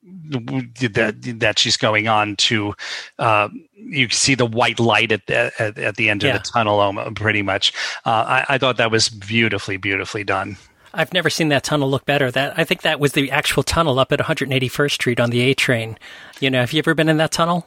that 0.04 1.36
that 1.38 1.58
she's 1.58 1.76
going 1.76 2.08
on 2.08 2.36
to 2.36 2.74
uh, 3.18 3.48
you 3.74 4.08
see 4.10 4.34
the 4.34 4.46
white 4.46 4.78
light 4.78 5.12
at 5.12 5.26
the 5.26 5.52
at, 5.58 5.78
at 5.78 5.96
the 5.96 6.10
end 6.10 6.22
yeah. 6.22 6.36
of 6.36 6.42
the 6.42 6.50
tunnel 6.50 6.80
um, 6.80 7.14
pretty 7.14 7.42
much. 7.42 7.72
Uh, 8.04 8.42
I, 8.48 8.54
I, 8.54 8.58
thought 8.58 8.76
that 8.76 8.90
was 8.90 9.08
beautifully 9.08 9.76
beautifully 9.76 10.24
done. 10.24 10.56
I've 10.92 11.12
never 11.12 11.30
seen 11.30 11.48
that 11.48 11.64
tunnel 11.64 11.90
look 11.90 12.04
better. 12.04 12.30
That 12.30 12.58
I 12.58 12.64
think 12.64 12.82
that 12.82 13.00
was 13.00 13.12
the 13.12 13.30
actual 13.30 13.62
tunnel 13.62 13.98
up 13.98 14.12
at 14.12 14.20
181st 14.20 14.92
Street 14.92 15.20
on 15.20 15.30
the 15.30 15.40
A 15.42 15.54
train. 15.54 15.98
You 16.40 16.50
know 16.50 16.60
have 16.60 16.72
you 16.72 16.78
ever 16.78 16.94
been 16.94 17.08
in 17.08 17.16
that 17.18 17.32
tunnel 17.32 17.66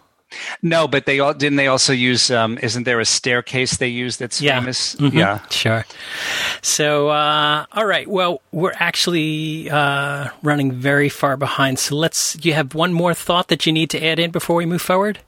no, 0.62 0.88
but 0.88 1.06
they 1.06 1.20
all 1.20 1.34
didn't. 1.34 1.56
They 1.56 1.68
also 1.68 1.94
use. 1.94 2.30
Um, 2.32 2.58
isn't 2.58 2.84
there 2.84 3.00
a 3.00 3.06
staircase 3.06 3.78
they 3.78 3.88
use 3.88 4.18
that's 4.18 4.42
yeah. 4.42 4.60
famous? 4.60 4.96
Mm-hmm. 4.96 5.18
Yeah, 5.18 5.40
sure. 5.50 5.86
So, 6.62 7.10
uh, 7.10 7.66
all 7.72 7.86
right. 7.86 8.08
Well, 8.08 8.42
we're 8.52 8.74
actually 8.76 9.70
uh, 9.70 10.30
running 10.44 10.72
very 10.74 11.10
far 11.10 11.38
behind. 11.38 11.80
So 11.80 11.96
let's. 11.96 12.34
Do 12.34 12.50
you 12.50 12.56
have 12.56 12.76
one 12.76 12.94
more 12.94 13.14
thought 13.14 13.48
that 13.48 13.66
you 13.66 13.72
need 13.72 13.90
to 13.92 14.06
add 14.06 14.20
in 14.20 14.32
before 14.32 14.56
we 14.56 14.66
move 14.66 14.82
forward? 14.82 15.20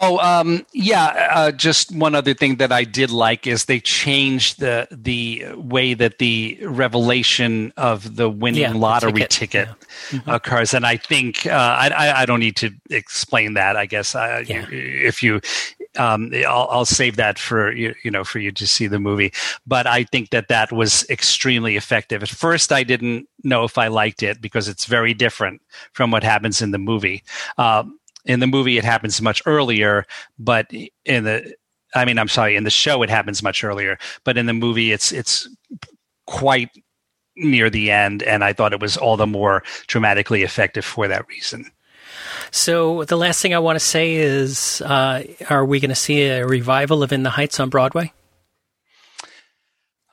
Oh, 0.00 0.18
um, 0.18 0.64
yeah. 0.72 1.30
Uh, 1.32 1.50
just 1.50 1.94
one 1.94 2.14
other 2.14 2.32
thing 2.32 2.56
that 2.56 2.70
I 2.70 2.84
did 2.84 3.10
like 3.10 3.48
is 3.48 3.64
they 3.64 3.80
changed 3.80 4.60
the 4.60 4.86
the 4.92 5.46
way 5.56 5.94
that 5.94 6.18
the 6.18 6.58
revelation 6.62 7.72
of 7.76 8.14
the 8.14 8.30
winning 8.30 8.60
yeah, 8.60 8.72
lottery 8.74 9.12
ticket, 9.12 9.30
ticket 9.30 9.68
yeah. 9.68 10.18
mm-hmm. 10.18 10.30
occurs, 10.30 10.72
and 10.72 10.86
I 10.86 10.98
think 10.98 11.46
uh, 11.46 11.50
I, 11.50 12.22
I 12.22 12.26
don't 12.26 12.38
need 12.38 12.56
to 12.56 12.70
explain 12.90 13.54
that. 13.54 13.76
I 13.76 13.86
guess 13.86 14.14
I, 14.14 14.40
yeah. 14.40 14.66
if 14.70 15.20
you, 15.20 15.40
um, 15.96 16.30
I'll, 16.46 16.68
I'll, 16.70 16.84
save 16.84 17.16
that 17.16 17.36
for 17.36 17.72
you, 17.72 17.92
you 18.04 18.12
know 18.12 18.22
for 18.22 18.38
you 18.38 18.52
to 18.52 18.66
see 18.68 18.86
the 18.86 19.00
movie. 19.00 19.32
But 19.66 19.88
I 19.88 20.04
think 20.04 20.30
that 20.30 20.46
that 20.46 20.70
was 20.70 21.08
extremely 21.10 21.76
effective. 21.76 22.22
At 22.22 22.28
first, 22.28 22.70
I 22.70 22.84
didn't 22.84 23.28
know 23.42 23.64
if 23.64 23.76
I 23.76 23.88
liked 23.88 24.22
it 24.22 24.40
because 24.40 24.68
it's 24.68 24.84
very 24.84 25.12
different 25.12 25.60
from 25.92 26.12
what 26.12 26.22
happens 26.22 26.62
in 26.62 26.70
the 26.70 26.78
movie. 26.78 27.24
Um, 27.56 27.98
in 28.28 28.40
the 28.40 28.46
movie 28.46 28.78
it 28.78 28.84
happens 28.84 29.20
much 29.20 29.42
earlier 29.46 30.04
but 30.38 30.70
in 31.04 31.24
the 31.24 31.54
i 31.94 32.04
mean 32.04 32.18
i'm 32.18 32.28
sorry 32.28 32.54
in 32.54 32.62
the 32.62 32.70
show 32.70 33.02
it 33.02 33.10
happens 33.10 33.42
much 33.42 33.64
earlier 33.64 33.98
but 34.22 34.38
in 34.38 34.46
the 34.46 34.52
movie 34.52 34.92
it's 34.92 35.10
it's 35.10 35.48
quite 36.26 36.70
near 37.36 37.70
the 37.70 37.90
end 37.90 38.22
and 38.22 38.44
i 38.44 38.52
thought 38.52 38.72
it 38.72 38.80
was 38.80 38.96
all 38.96 39.16
the 39.16 39.26
more 39.26 39.64
dramatically 39.86 40.42
effective 40.42 40.84
for 40.84 41.08
that 41.08 41.26
reason. 41.28 41.70
So 42.50 43.04
the 43.04 43.16
last 43.16 43.40
thing 43.40 43.54
i 43.54 43.58
want 43.58 43.76
to 43.76 43.84
say 43.84 44.14
is 44.14 44.82
uh, 44.82 45.22
are 45.48 45.64
we 45.64 45.80
going 45.80 45.90
to 45.90 45.94
see 45.94 46.24
a 46.24 46.46
revival 46.46 47.02
of 47.02 47.12
in 47.12 47.22
the 47.22 47.30
heights 47.30 47.60
on 47.60 47.70
broadway? 47.70 48.12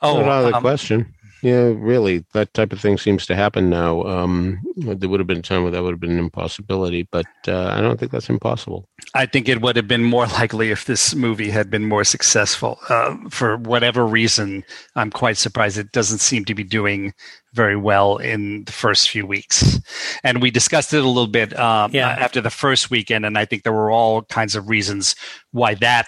Oh 0.01 0.19
not 0.19 0.27
out 0.27 0.43
of 0.43 0.51
the 0.51 0.57
um, 0.57 0.61
question 0.61 1.15
yeah, 1.45 1.73
really, 1.77 2.25
that 2.33 2.55
type 2.55 2.73
of 2.73 2.81
thing 2.81 2.97
seems 2.97 3.27
to 3.27 3.35
happen 3.35 3.69
now. 3.69 4.01
Um, 4.01 4.63
there 4.77 5.07
would 5.07 5.19
have 5.19 5.27
been 5.27 5.37
a 5.37 5.43
time 5.43 5.61
where 5.61 5.71
that 5.71 5.83
would 5.83 5.91
have 5.91 5.99
been 5.99 6.13
an 6.13 6.17
impossibility, 6.17 7.07
but 7.11 7.27
uh, 7.47 7.67
I 7.67 7.81
don't 7.81 7.99
think 7.99 8.11
that's 8.11 8.31
impossible. 8.31 8.89
I 9.13 9.27
think 9.27 9.47
it 9.47 9.61
would 9.61 9.75
have 9.75 9.87
been 9.87 10.03
more 10.03 10.25
likely 10.41 10.71
if 10.71 10.85
this 10.85 11.13
movie 11.13 11.51
had 11.51 11.69
been 11.69 11.87
more 11.87 12.03
successful. 12.03 12.79
Uh, 12.89 13.15
for 13.29 13.57
whatever 13.57 14.07
reason, 14.07 14.63
I'm 14.95 15.11
quite 15.11 15.37
surprised 15.37 15.77
it 15.77 15.91
doesn't 15.91 16.17
seem 16.17 16.45
to 16.45 16.55
be 16.55 16.63
doing 16.63 17.13
very 17.53 17.75
well 17.75 18.17
in 18.17 18.63
the 18.63 18.71
first 18.71 19.11
few 19.11 19.27
weeks. 19.27 19.79
And 20.23 20.41
we 20.41 20.49
discussed 20.49 20.95
it 20.95 21.03
a 21.03 21.07
little 21.07 21.27
bit 21.27 21.55
um, 21.59 21.91
yeah. 21.93 22.09
after 22.09 22.41
the 22.41 22.49
first 22.49 22.89
weekend, 22.89 23.23
and 23.23 23.37
I 23.37 23.45
think 23.45 23.61
there 23.61 23.71
were 23.71 23.91
all 23.91 24.23
kinds 24.23 24.55
of 24.55 24.67
reasons 24.67 25.15
why 25.51 25.75
that 25.75 26.07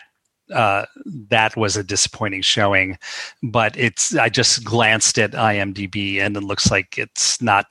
uh, 0.53 0.85
that 1.29 1.55
was 1.55 1.77
a 1.77 1.83
disappointing 1.83 2.41
showing. 2.41 2.97
But 3.43 3.77
it's 3.77 4.15
I 4.15 4.29
just 4.29 4.63
glanced 4.63 5.17
at 5.19 5.31
IMDb 5.31 6.19
and 6.19 6.35
it 6.37 6.43
looks 6.43 6.71
like 6.71 6.97
it's 6.97 7.41
not 7.41 7.65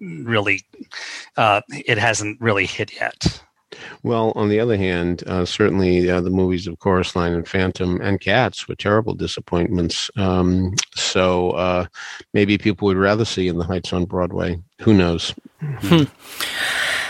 really 0.00 0.62
uh, 1.36 1.60
it 1.68 1.98
hasn't 1.98 2.40
really 2.40 2.66
hit 2.66 2.94
yet. 2.94 3.40
Well, 4.04 4.32
on 4.36 4.48
the 4.48 4.60
other 4.60 4.76
hand, 4.76 5.24
uh, 5.26 5.44
certainly 5.44 6.08
uh, 6.08 6.20
the 6.20 6.30
movies 6.30 6.66
of 6.66 6.78
Chorus 6.78 7.16
Line 7.16 7.32
and 7.32 7.48
Phantom 7.48 8.00
and 8.00 8.20
Cats 8.20 8.68
were 8.68 8.76
terrible 8.76 9.14
disappointments. 9.14 10.10
Um, 10.16 10.74
so 10.94 11.50
uh, 11.52 11.86
maybe 12.32 12.56
people 12.56 12.86
would 12.86 12.96
rather 12.96 13.24
see 13.24 13.48
In 13.48 13.58
the 13.58 13.64
Heights 13.64 13.92
on 13.92 14.04
Broadway. 14.04 14.60
Who 14.82 14.94
knows? 14.94 15.34
Hmm. 15.60 16.04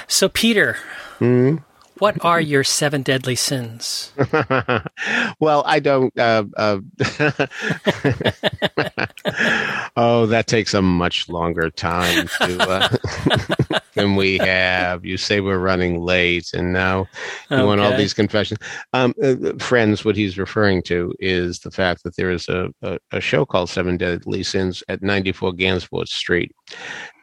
So, 0.07 0.29
Peter, 0.29 0.77
hmm 1.19 1.57
what 2.05 2.23
are 2.23 2.39
your 2.39 2.63
seven 2.63 3.01
deadly 3.01 3.35
sins? 3.35 4.13
well, 5.41 5.63
I 5.65 5.81
don't. 5.81 6.13
Uh, 6.19 6.45
uh, 6.55 6.81
oh, 9.97 10.27
that 10.27 10.45
takes 10.47 10.75
a 10.75 10.83
much 10.83 11.31
longer 11.31 11.71
time 11.71 12.29
to, 12.43 12.61
uh, 12.61 13.79
than 13.95 14.17
we 14.17 14.37
have. 14.37 15.07
You 15.07 15.17
say 15.17 15.41
we're 15.41 15.57
running 15.57 16.03
late, 16.03 16.53
and 16.53 16.75
now 16.75 17.07
you 17.49 17.57
okay. 17.57 17.65
want 17.65 17.81
all 17.81 17.97
these 17.97 18.13
confessions. 18.13 18.61
Um, 18.93 19.15
uh, 19.23 19.55
friends, 19.59 20.05
what 20.05 20.15
he's 20.15 20.37
referring 20.37 20.83
to 20.83 21.15
is 21.21 21.61
the 21.61 21.71
fact 21.71 22.03
that 22.03 22.17
there 22.17 22.31
is 22.31 22.51
a, 22.51 22.69
a, 22.83 22.99
a 23.13 23.21
show 23.23 23.47
called 23.47 23.71
Seven 23.71 23.97
Deadly 23.97 24.43
Sins 24.43 24.83
at 24.91 25.03
94 25.03 25.53
Gansevoort 25.53 26.09
Street 26.09 26.55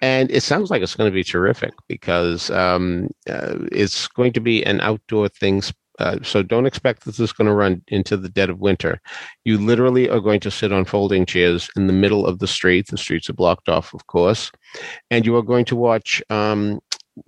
and 0.01 0.31
it 0.31 0.41
sounds 0.41 0.71
like 0.71 0.81
it's 0.81 0.95
going 0.95 1.09
to 1.09 1.13
be 1.13 1.23
terrific 1.23 1.73
because 1.87 2.49
um, 2.49 3.09
uh, 3.29 3.57
it's 3.71 4.07
going 4.07 4.33
to 4.33 4.39
be 4.39 4.65
an 4.71 4.81
outdoor 4.81 5.29
things. 5.29 5.71
Uh, 5.99 6.17
so 6.23 6.41
don't 6.41 6.65
expect 6.65 7.05
this 7.05 7.19
is 7.19 7.33
going 7.33 7.47
to 7.47 7.53
run 7.53 7.83
into 7.89 8.17
the 8.17 8.29
dead 8.29 8.49
of 8.49 8.59
winter. 8.59 8.99
You 9.45 9.59
literally 9.59 10.09
are 10.09 10.21
going 10.21 10.39
to 10.39 10.49
sit 10.49 10.71
on 10.71 10.85
folding 10.85 11.27
chairs 11.27 11.69
in 11.75 11.85
the 11.85 11.93
middle 11.93 12.25
of 12.25 12.39
the 12.39 12.47
street. 12.47 12.87
The 12.87 12.97
streets 12.97 13.29
are 13.29 13.33
blocked 13.33 13.69
off, 13.69 13.93
of 13.93 14.07
course, 14.07 14.51
and 15.11 15.25
you 15.25 15.35
are 15.35 15.43
going 15.43 15.65
to 15.65 15.75
watch 15.75 16.23
um, 16.31 16.79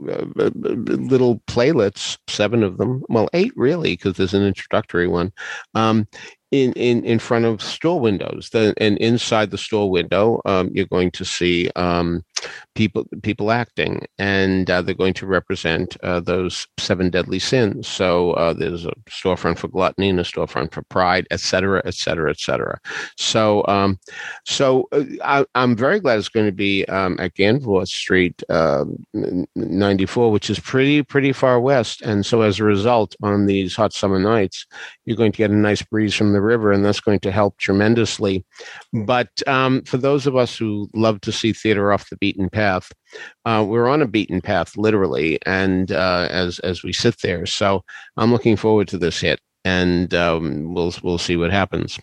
uh 0.09 0.25
little 0.55 1.39
playlets, 1.47 2.17
seven 2.27 2.63
of 2.63 2.77
them, 2.77 3.03
well, 3.09 3.29
eight 3.33 3.51
really, 3.55 3.93
because 3.93 4.15
there's 4.15 4.33
an 4.33 4.43
introductory 4.43 5.07
one, 5.07 5.31
um, 5.75 6.07
in, 6.51 6.71
in, 6.73 7.03
in 7.03 7.19
front 7.19 7.45
of 7.45 7.61
store 7.61 7.99
windows. 7.99 8.49
The, 8.51 8.73
and 8.77 8.97
inside 8.99 9.51
the 9.51 9.57
store 9.57 9.91
window, 9.91 10.41
um, 10.45 10.71
you're 10.73 10.85
going 10.85 11.11
to 11.11 11.25
see 11.25 11.69
um, 11.75 12.23
people 12.75 13.05
people 13.21 13.51
acting, 13.51 14.05
and 14.17 14.69
uh, 14.69 14.81
they're 14.81 14.95
going 14.95 15.13
to 15.15 15.25
represent 15.25 15.97
uh, 16.03 16.19
those 16.19 16.67
seven 16.77 17.09
deadly 17.09 17.39
sins. 17.39 17.87
So 17.87 18.31
uh, 18.33 18.53
there's 18.53 18.85
a 18.85 18.93
storefront 19.09 19.57
for 19.57 19.67
gluttony 19.67 20.09
and 20.09 20.19
a 20.19 20.23
storefront 20.23 20.71
for 20.71 20.81
pride, 20.83 21.27
etc., 21.31 21.81
etc., 21.85 22.31
etc. 22.31 22.79
So 23.17 23.65
um, 23.67 23.99
so 24.45 24.87
uh, 24.91 25.03
I, 25.23 25.45
am 25.55 25.75
very 25.75 25.99
glad 25.99 26.19
it's 26.19 26.29
going 26.29 26.45
to 26.45 26.51
be 26.51 26.85
um, 26.85 27.17
at 27.19 27.35
Gansevoort 27.35 27.87
Street, 27.87 28.43
um, 28.49 29.05
94, 29.55 30.31
which 30.31 30.49
is 30.49 30.59
pretty 30.59 31.03
pretty 31.03 31.31
far 31.31 31.59
west. 31.59 32.01
And 32.01 32.25
so 32.25 32.41
as 32.41 32.59
a 32.59 32.63
result, 32.63 33.15
on 33.21 33.45
these 33.45 33.75
hot 33.75 33.93
summer 33.93 34.19
nights, 34.19 34.65
you're 35.05 35.17
going 35.17 35.31
to 35.31 35.37
get 35.37 35.51
a 35.51 35.55
nice 35.55 35.81
breeze 35.81 36.15
from 36.15 36.33
the 36.33 36.41
river, 36.41 36.71
and 36.71 36.83
that's 36.83 36.99
going 36.99 37.19
to 37.21 37.31
help 37.31 37.57
tremendously. 37.57 38.45
But 38.93 39.29
um, 39.47 39.83
for 39.83 39.97
those 39.97 40.27
of 40.27 40.35
us 40.35 40.57
who 40.57 40.89
love 40.93 41.21
to 41.21 41.31
see 41.31 41.53
theater 41.53 41.91
off 41.91 42.09
the 42.09 42.17
beaten 42.33 42.49
path, 42.49 42.91
uh, 43.45 43.63
we're 43.67 43.87
on 43.87 44.01
a 44.01 44.07
beaten 44.07 44.41
path, 44.41 44.75
literally, 44.75 45.39
and 45.45 45.91
uh, 45.91 46.27
as 46.31 46.59
as 46.59 46.83
we 46.83 46.91
sit 46.91 47.21
there. 47.21 47.45
So 47.45 47.83
I'm 48.17 48.31
looking 48.31 48.55
forward 48.55 48.87
to 48.89 48.97
this 48.97 49.21
hit, 49.21 49.39
and 49.63 50.13
um, 50.13 50.73
we'll 50.73 50.93
we'll 51.03 51.17
see 51.17 51.37
what 51.37 51.51
happens. 51.51 51.99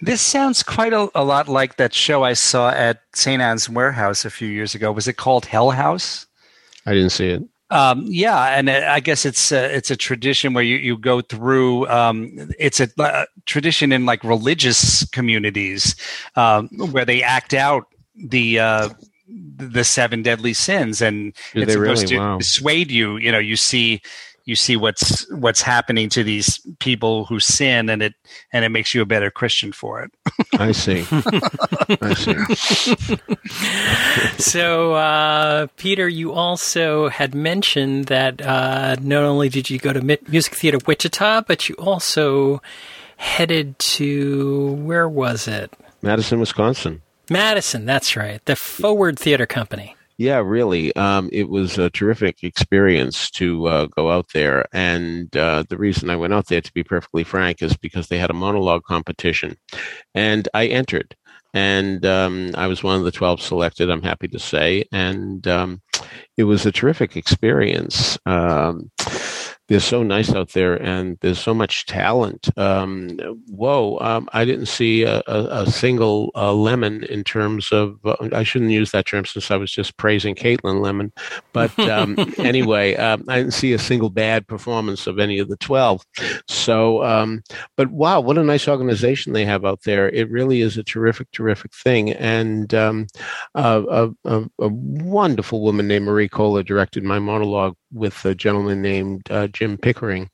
This 0.00 0.20
sounds 0.20 0.62
quite 0.62 0.92
a, 0.92 1.08
a, 1.14 1.24
lot 1.24 1.48
like 1.48 1.76
that 1.76 1.94
show 1.94 2.24
I 2.24 2.32
saw 2.32 2.70
at 2.70 3.02
St. 3.14 3.40
Ann's 3.40 3.68
Warehouse 3.68 4.24
a 4.24 4.30
few 4.30 4.48
years 4.48 4.74
ago. 4.74 4.90
Was 4.90 5.06
it 5.06 5.16
called 5.16 5.46
Hell 5.46 5.70
House? 5.70 6.26
I 6.86 6.92
didn't 6.92 7.10
see 7.10 7.28
it. 7.28 7.42
Um, 7.70 8.04
yeah, 8.06 8.56
and 8.56 8.70
I 8.70 9.00
guess 9.00 9.24
it's 9.24 9.52
a, 9.52 9.76
it's 9.76 9.90
a 9.90 9.96
tradition 9.96 10.54
where 10.54 10.64
you, 10.64 10.76
you 10.76 10.98
go 10.98 11.20
through. 11.20 11.88
Um, 11.88 12.50
it's 12.58 12.80
a, 12.80 12.88
a, 12.98 13.26
tradition 13.44 13.92
in 13.92 14.06
like 14.06 14.24
religious 14.24 15.04
communities 15.10 15.94
um, 16.36 16.68
where 16.90 17.04
they 17.04 17.22
act 17.22 17.54
out 17.54 17.86
the 18.14 18.60
uh, 18.60 18.88
the 19.28 19.84
seven 19.84 20.22
deadly 20.22 20.54
sins, 20.54 21.00
and 21.02 21.34
Do 21.52 21.62
it's 21.62 21.72
supposed 21.72 22.10
really? 22.10 22.16
to 22.16 22.18
wow. 22.18 22.38
dissuade 22.38 22.90
you. 22.90 23.16
You 23.16 23.32
know, 23.32 23.38
you 23.38 23.56
see 23.56 24.02
you 24.46 24.54
see 24.54 24.76
what's 24.76 25.28
what's 25.32 25.60
happening 25.60 26.08
to 26.10 26.22
these 26.22 26.60
people 26.78 27.24
who 27.24 27.40
sin, 27.40 27.90
and 27.90 28.00
it 28.00 28.14
and 28.52 28.64
it 28.64 28.68
makes 28.68 28.94
you 28.94 29.02
a 29.02 29.06
better 29.06 29.30
Christian 29.30 29.72
for 29.72 30.02
it. 30.02 30.12
I 30.58 30.70
see. 30.72 31.04
I 31.10 32.14
see. 32.14 33.16
so, 34.42 34.94
uh, 34.94 35.66
Peter, 35.76 36.08
you 36.08 36.32
also 36.32 37.08
had 37.08 37.34
mentioned 37.34 38.06
that 38.06 38.40
uh, 38.40 38.96
not 39.00 39.24
only 39.24 39.48
did 39.48 39.68
you 39.68 39.80
go 39.80 39.92
to 39.92 40.18
Music 40.28 40.54
Theater 40.54 40.78
Wichita, 40.86 41.42
but 41.42 41.68
you 41.68 41.74
also 41.74 42.62
headed 43.16 43.76
to 43.80 44.74
where 44.74 45.08
was 45.08 45.48
it? 45.48 45.72
Madison, 46.02 46.38
Wisconsin. 46.38 47.02
Madison, 47.30 47.86
that's 47.86 48.16
right. 48.16 48.44
The 48.44 48.56
Forward 48.56 49.18
Theater 49.18 49.46
Company. 49.46 49.96
Yeah, 50.18 50.38
really. 50.38 50.96
Um, 50.96 51.28
it 51.30 51.50
was 51.50 51.76
a 51.76 51.90
terrific 51.90 52.42
experience 52.42 53.30
to 53.32 53.66
uh, 53.68 53.86
go 53.86 54.10
out 54.10 54.28
there. 54.32 54.64
And 54.72 55.34
uh, 55.36 55.64
the 55.68 55.76
reason 55.76 56.08
I 56.08 56.16
went 56.16 56.32
out 56.32 56.46
there, 56.46 56.62
to 56.62 56.72
be 56.72 56.82
perfectly 56.82 57.22
frank, 57.22 57.60
is 57.60 57.76
because 57.76 58.08
they 58.08 58.18
had 58.18 58.30
a 58.30 58.34
monologue 58.34 58.84
competition. 58.84 59.58
And 60.14 60.48
I 60.54 60.66
entered. 60.68 61.14
And 61.52 62.04
um, 62.06 62.50
I 62.54 62.66
was 62.66 62.82
one 62.82 62.98
of 62.98 63.04
the 63.04 63.12
12 63.12 63.42
selected, 63.42 63.90
I'm 63.90 64.02
happy 64.02 64.28
to 64.28 64.38
say. 64.38 64.84
And 64.90 65.46
um, 65.46 65.82
it 66.36 66.44
was 66.44 66.64
a 66.64 66.72
terrific 66.72 67.16
experience. 67.16 68.18
They're 69.68 69.80
so 69.80 70.02
nice 70.02 70.32
out 70.32 70.52
there 70.52 70.80
and 70.80 71.18
there's 71.20 71.38
so 71.38 71.52
much 71.52 71.86
talent. 71.86 72.48
Um, 72.56 73.18
whoa, 73.48 73.98
um, 74.00 74.28
I 74.32 74.44
didn't 74.44 74.66
see 74.66 75.02
a, 75.02 75.22
a, 75.26 75.62
a 75.62 75.66
single 75.70 76.30
uh, 76.34 76.52
lemon 76.52 77.04
in 77.04 77.24
terms 77.24 77.72
of, 77.72 77.98
uh, 78.04 78.16
I 78.32 78.42
shouldn't 78.44 78.70
use 78.70 78.92
that 78.92 79.06
term 79.06 79.24
since 79.24 79.50
I 79.50 79.56
was 79.56 79.72
just 79.72 79.96
praising 79.96 80.34
Caitlin 80.34 80.80
Lemon. 80.80 81.12
But 81.52 81.76
um, 81.80 82.16
anyway, 82.38 82.94
um, 82.96 83.24
I 83.28 83.38
didn't 83.38 83.54
see 83.54 83.72
a 83.72 83.78
single 83.78 84.10
bad 84.10 84.46
performance 84.46 85.06
of 85.06 85.18
any 85.18 85.38
of 85.38 85.48
the 85.48 85.56
12. 85.56 86.04
So, 86.48 87.02
um, 87.02 87.42
but 87.76 87.90
wow, 87.90 88.20
what 88.20 88.38
a 88.38 88.44
nice 88.44 88.68
organization 88.68 89.32
they 89.32 89.44
have 89.44 89.64
out 89.64 89.82
there. 89.82 90.08
It 90.10 90.30
really 90.30 90.60
is 90.60 90.76
a 90.76 90.84
terrific, 90.84 91.30
terrific 91.32 91.74
thing. 91.74 92.12
And 92.12 92.72
um, 92.74 93.06
a, 93.54 94.10
a, 94.24 94.44
a, 94.58 94.68
wonderful 94.68 95.62
woman 95.62 95.88
named 95.88 96.04
Marie 96.04 96.28
Kohler 96.28 96.62
directed 96.62 97.02
my 97.02 97.18
monologue 97.18 97.76
with 97.92 98.24
a 98.24 98.34
gentleman 98.34 98.82
named 98.82 99.22
uh, 99.30 99.46
Jim 99.48 99.78
Pickering, 99.78 100.28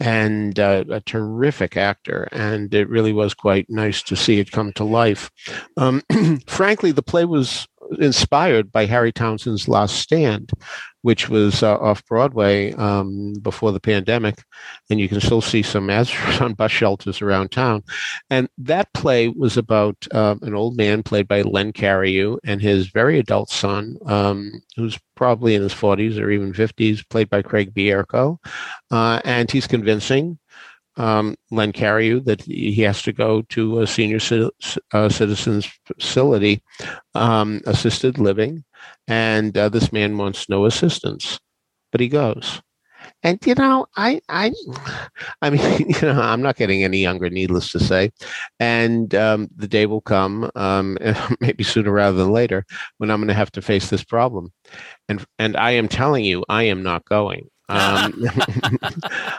and 0.00 0.58
uh, 0.58 0.84
a 0.90 1.00
terrific 1.00 1.76
actor. 1.76 2.28
And 2.32 2.72
it 2.74 2.88
really 2.88 3.12
was 3.12 3.34
quite 3.34 3.66
nice 3.68 4.02
to 4.04 4.16
see 4.16 4.38
it 4.38 4.52
come 4.52 4.72
to 4.74 4.84
life. 4.84 5.30
Um, 5.76 6.02
frankly, 6.46 6.92
the 6.92 7.02
play 7.02 7.24
was 7.24 7.66
inspired 7.98 8.72
by 8.72 8.86
Harry 8.86 9.12
Townsend's 9.12 9.68
Last 9.68 9.96
Stand, 9.96 10.52
which 11.04 11.28
was 11.28 11.62
uh, 11.62 11.76
off 11.80 12.02
Broadway 12.06 12.72
um, 12.72 13.34
before 13.42 13.72
the 13.72 13.78
pandemic, 13.78 14.42
and 14.88 14.98
you 14.98 15.06
can 15.06 15.20
still 15.20 15.42
see 15.42 15.62
some 15.62 15.90
ads 15.90 16.10
on 16.40 16.54
bus 16.54 16.72
shelters 16.72 17.20
around 17.20 17.50
town. 17.50 17.82
And 18.30 18.48
that 18.56 18.90
play 18.94 19.28
was 19.28 19.58
about 19.58 20.08
uh, 20.12 20.36
an 20.40 20.54
old 20.54 20.78
man 20.78 21.02
played 21.02 21.28
by 21.28 21.42
Len 21.42 21.74
Cariou 21.74 22.38
and 22.42 22.62
his 22.62 22.86
very 22.86 23.18
adult 23.18 23.50
son, 23.50 23.98
um, 24.06 24.50
who's 24.76 24.98
probably 25.14 25.54
in 25.54 25.60
his 25.60 25.74
40s 25.74 26.18
or 26.18 26.30
even 26.30 26.54
50s, 26.54 27.06
played 27.10 27.28
by 27.28 27.42
Craig 27.42 27.74
Bierko, 27.74 28.38
uh, 28.90 29.20
and 29.26 29.50
he's 29.50 29.66
convincing 29.66 30.38
um, 30.96 31.36
Len 31.50 31.72
Cariou 31.72 32.24
that 32.24 32.42
he 32.42 32.82
has 32.82 33.02
to 33.02 33.12
go 33.12 33.42
to 33.42 33.80
a 33.80 33.86
senior 33.86 34.20
c- 34.20 34.50
uh, 34.92 35.08
citizens 35.08 35.68
facility, 35.86 36.62
um, 37.14 37.60
assisted 37.66 38.18
living, 38.18 38.64
and 39.08 39.56
uh, 39.56 39.68
this 39.68 39.92
man 39.92 40.16
wants 40.16 40.48
no 40.48 40.66
assistance, 40.66 41.40
but 41.92 42.00
he 42.00 42.08
goes. 42.08 42.62
And 43.22 43.38
you 43.46 43.54
know, 43.54 43.86
I, 43.96 44.20
I, 44.28 44.52
I 45.42 45.50
mean, 45.50 45.60
you 45.88 46.00
know, 46.02 46.20
I'm 46.20 46.42
not 46.42 46.56
getting 46.56 46.84
any 46.84 46.98
younger, 46.98 47.30
needless 47.30 47.70
to 47.72 47.80
say. 47.80 48.12
And 48.60 49.14
um, 49.14 49.48
the 49.56 49.68
day 49.68 49.86
will 49.86 50.00
come, 50.00 50.50
um, 50.54 50.98
maybe 51.40 51.64
sooner 51.64 51.90
rather 51.90 52.16
than 52.16 52.30
later, 52.30 52.64
when 52.98 53.10
I'm 53.10 53.18
going 53.18 53.28
to 53.28 53.34
have 53.34 53.52
to 53.52 53.62
face 53.62 53.90
this 53.90 54.04
problem. 54.04 54.52
And 55.08 55.24
and 55.38 55.56
I 55.56 55.72
am 55.72 55.88
telling 55.88 56.24
you, 56.24 56.44
I 56.48 56.64
am 56.64 56.82
not 56.82 57.04
going. 57.06 57.48
Um, 57.68 58.28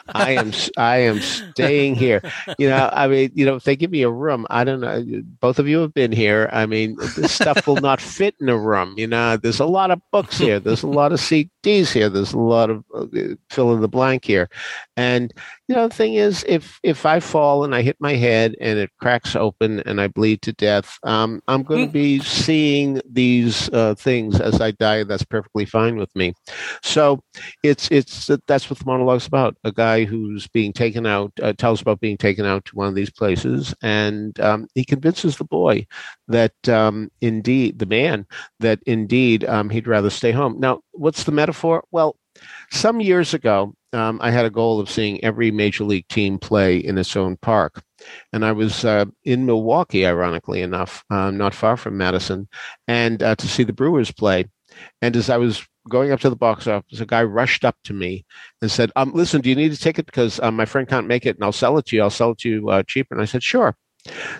I 0.08 0.32
am 0.32 0.52
I 0.78 0.98
am 0.98 1.20
staying 1.20 1.96
here. 1.96 2.22
You 2.58 2.70
know, 2.70 2.90
I 2.92 3.08
mean, 3.08 3.32
you 3.36 3.46
know, 3.46 3.56
if 3.56 3.64
they 3.64 3.76
give 3.76 3.92
me 3.92 4.02
a 4.02 4.10
room, 4.10 4.48
I 4.50 4.64
don't 4.64 4.82
know. 4.82 5.04
Both 5.40 5.60
of 5.60 5.68
you 5.68 5.80
have 5.80 5.94
been 5.94 6.12
here. 6.12 6.50
I 6.52 6.66
mean, 6.66 6.98
this 7.16 7.34
stuff 7.34 7.68
will 7.68 7.76
not 7.78 8.02
fit 8.16 8.36
in 8.42 8.50
a 8.50 8.58
room. 8.58 8.96
You 8.98 9.08
know, 9.08 9.38
there's 9.38 9.60
a 9.60 9.66
lot 9.66 9.92
of 9.92 10.02
books 10.12 10.40
here. 10.40 10.60
There's 10.60 10.84
a 10.84 10.88
lot 10.88 11.12
of 11.12 11.20
CDs 11.20 11.92
here. 11.92 12.10
There's 12.10 12.34
a 12.34 12.40
lot 12.40 12.70
of 12.70 12.84
uh, 12.96 13.06
fill 13.50 13.74
in 13.74 13.82
the 13.82 13.88
blank 13.88 14.26
here, 14.26 14.50
and 14.98 15.32
you 15.68 15.76
know, 15.76 15.88
the 15.88 15.96
thing 15.96 16.14
is, 16.14 16.46
if 16.48 16.80
if 16.84 17.06
I 17.06 17.20
fall 17.20 17.64
and 17.64 17.74
I 17.74 17.82
hit 17.82 17.98
my 18.00 18.14
head 18.14 18.56
and 18.62 18.78
it 18.78 18.92
cracks 19.00 19.36
open 19.36 19.80
and 19.82 20.00
I 20.00 20.08
bleed 20.08 20.44
to 20.44 20.54
death, 20.54 21.00
um, 21.04 21.42
I'm 21.48 21.64
going 21.64 21.88
to 21.88 21.92
be 21.92 22.20
seeing 22.20 23.02
these 23.10 23.68
uh, 23.70 23.96
things 23.96 24.40
as 24.40 24.62
I 24.62 24.72
die. 24.72 25.04
That's 25.04 25.26
perfectly 25.26 25.66
fine 25.66 25.98
with 25.98 26.16
me. 26.16 26.34
So 26.84 27.20
it's 27.64 27.90
it's 27.90 28.30
that's 28.48 28.70
what 28.70 28.78
the 28.78 28.86
monologue's 28.86 29.26
about. 29.26 29.58
A 29.64 29.72
guy 29.72 30.04
who's 30.04 30.48
being 30.48 30.72
taken 30.72 31.08
out 31.08 31.32
uh, 31.42 31.54
tells 31.54 31.82
about 31.82 32.00
being 32.00 32.18
taken 32.18 32.46
out 32.46 32.66
to 32.66 32.76
one 32.76 32.88
of 32.88 32.96
these 32.96 33.12
places, 33.12 33.74
and 33.82 34.40
um, 34.40 34.68
he 34.76 34.86
convinces 34.86 35.38
the 35.38 35.46
boy 35.46 35.88
that 36.28 36.70
um, 36.70 37.10
indeed 37.22 37.80
the 37.80 37.88
man 37.88 38.28
that 38.60 38.80
indeed 38.86 39.44
um, 39.46 39.72
he'd 39.72 39.88
rather 39.88 40.12
stay 40.12 40.32
home. 40.32 40.60
Now, 40.60 40.82
what's 40.92 41.24
the 41.24 41.32
metaphor? 41.32 41.84
Well, 41.92 42.18
some 42.72 43.02
years 43.02 43.34
ago, 43.34 43.74
um, 43.94 44.20
I 44.22 44.32
had 44.32 44.46
a 44.46 44.50
goal 44.50 44.80
of 44.80 44.90
seeing 44.90 45.24
every 45.24 45.52
major 45.52 45.84
league 45.84 46.08
team 46.08 46.38
play 46.38 46.78
in 46.78 46.98
its 46.98 47.16
own 47.16 47.38
park. 47.38 47.82
And 48.34 48.46
I 48.46 48.52
was 48.52 48.84
uh, 48.84 49.06
in 49.24 49.46
Milwaukee, 49.46 50.06
ironically 50.06 50.62
enough, 50.62 51.04
uh, 51.10 51.32
not 51.32 51.56
far 51.56 51.78
from 51.78 51.98
Madison, 51.98 52.48
and 52.88 53.24
uh, 53.24 53.36
to 53.36 53.48
see 53.48 53.64
the 53.64 53.74
Brewers 53.74 54.12
play. 54.12 54.46
And 55.02 55.16
as 55.16 55.30
I 55.30 55.38
was 55.38 55.66
going 55.88 56.12
up 56.12 56.20
to 56.22 56.30
the 56.30 56.36
box 56.36 56.68
office, 56.68 57.00
a 57.00 57.06
guy 57.06 57.24
rushed 57.24 57.64
up 57.64 57.78
to 57.86 57.94
me 57.94 58.26
and 58.62 58.70
said, 58.70 58.92
um, 58.96 59.14
"Listen, 59.14 59.42
do 59.42 59.50
you 59.50 59.56
need 59.56 59.72
a 59.72 59.78
ticket? 59.78 60.06
Because 60.06 60.40
um, 60.42 60.56
my 60.56 60.66
friend 60.66 60.88
can't 60.88 61.08
make 61.08 61.26
it, 61.26 61.38
and 61.38 61.44
I'll 61.44 61.52
sell 61.52 61.78
it 61.78 61.86
to 61.88 61.96
you. 61.96 62.04
I'll 62.04 62.10
sell 62.10 62.32
it 62.32 62.40
to 62.40 62.50
you 62.50 62.70
uh, 62.70 62.84
cheaper." 62.84 63.16
And 63.16 63.22
I 63.22 63.26
said, 63.26 63.44
"Sure." 63.44 63.76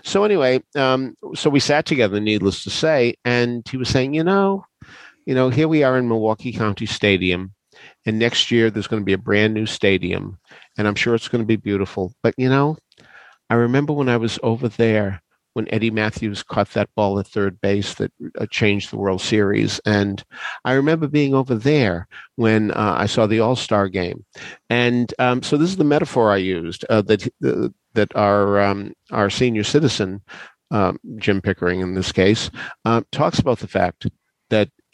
So 0.04 0.24
anyway, 0.26 0.62
um, 0.76 1.16
so 1.34 1.50
we 1.50 1.60
sat 1.60 1.86
together, 1.86 2.20
needless 2.20 2.64
to 2.66 2.70
say, 2.70 3.16
and 3.24 3.68
he 3.68 3.78
was 3.78 3.90
saying, 3.90 4.14
"You 4.14 4.24
know, 4.24 4.66
you 5.26 5.34
know, 5.34 5.50
here 5.50 5.68
we 5.68 5.84
are 5.84 5.98
in 5.98 6.10
Milwaukee 6.10 6.52
County 6.52 6.86
Stadium." 6.86 7.55
And 8.06 8.20
next 8.20 8.52
year, 8.52 8.70
there's 8.70 8.88
going 8.88 9.02
to 9.02 9.06
be 9.06 9.14
a 9.14 9.18
brand 9.18 9.54
new 9.54 9.66
stadium, 9.66 10.38
and 10.78 10.88
I'm 10.88 10.96
sure 10.96 11.16
it's 11.16 11.28
going 11.28 11.44
to 11.44 11.48
be 11.48 11.56
beautiful. 11.56 12.14
But 12.22 12.34
you 12.38 12.50
know, 12.50 12.78
I 13.50 13.56
remember 13.56 13.94
when 13.94 14.10
I 14.10 14.18
was 14.18 14.40
over 14.44 14.68
there 14.68 15.22
when 15.56 15.74
Eddie 15.74 15.90
Mathews 15.90 16.44
caught 16.44 16.72
that 16.72 16.90
ball 16.96 17.18
at 17.18 17.28
third 17.28 17.60
base 17.62 17.96
that 17.96 18.12
uh, 18.38 18.46
changed 18.52 18.92
the 18.92 18.98
World 18.98 19.22
Series. 19.22 19.80
And 19.86 20.22
I 20.66 20.74
remember 20.74 21.08
being 21.08 21.34
over 21.34 21.56
there 21.56 22.08
when 22.36 22.72
uh, 22.72 22.96
I 22.98 23.06
saw 23.06 23.26
the 23.26 23.40
All 23.40 23.56
Star 23.56 23.88
game. 23.88 24.26
And 24.70 25.14
um, 25.18 25.42
so 25.42 25.58
this 25.58 25.70
is 25.70 25.78
the 25.78 25.86
metaphor 25.86 26.32
I 26.32 26.38
used 26.38 26.86
uh, 26.90 27.02
that 27.04 27.28
uh, 27.44 27.70
that 27.94 28.14
our 28.16 28.60
um, 28.60 28.94
our 29.12 29.30
senior 29.30 29.64
citizen, 29.64 30.22
um, 30.72 31.00
Jim 31.18 31.42
Pickering 31.42 31.80
in 31.80 31.96
this 31.96 32.12
case, 32.12 32.52
uh, 32.84 33.02
talks 33.14 33.40
about 33.40 33.60
the 33.60 33.68
fact 33.68 34.08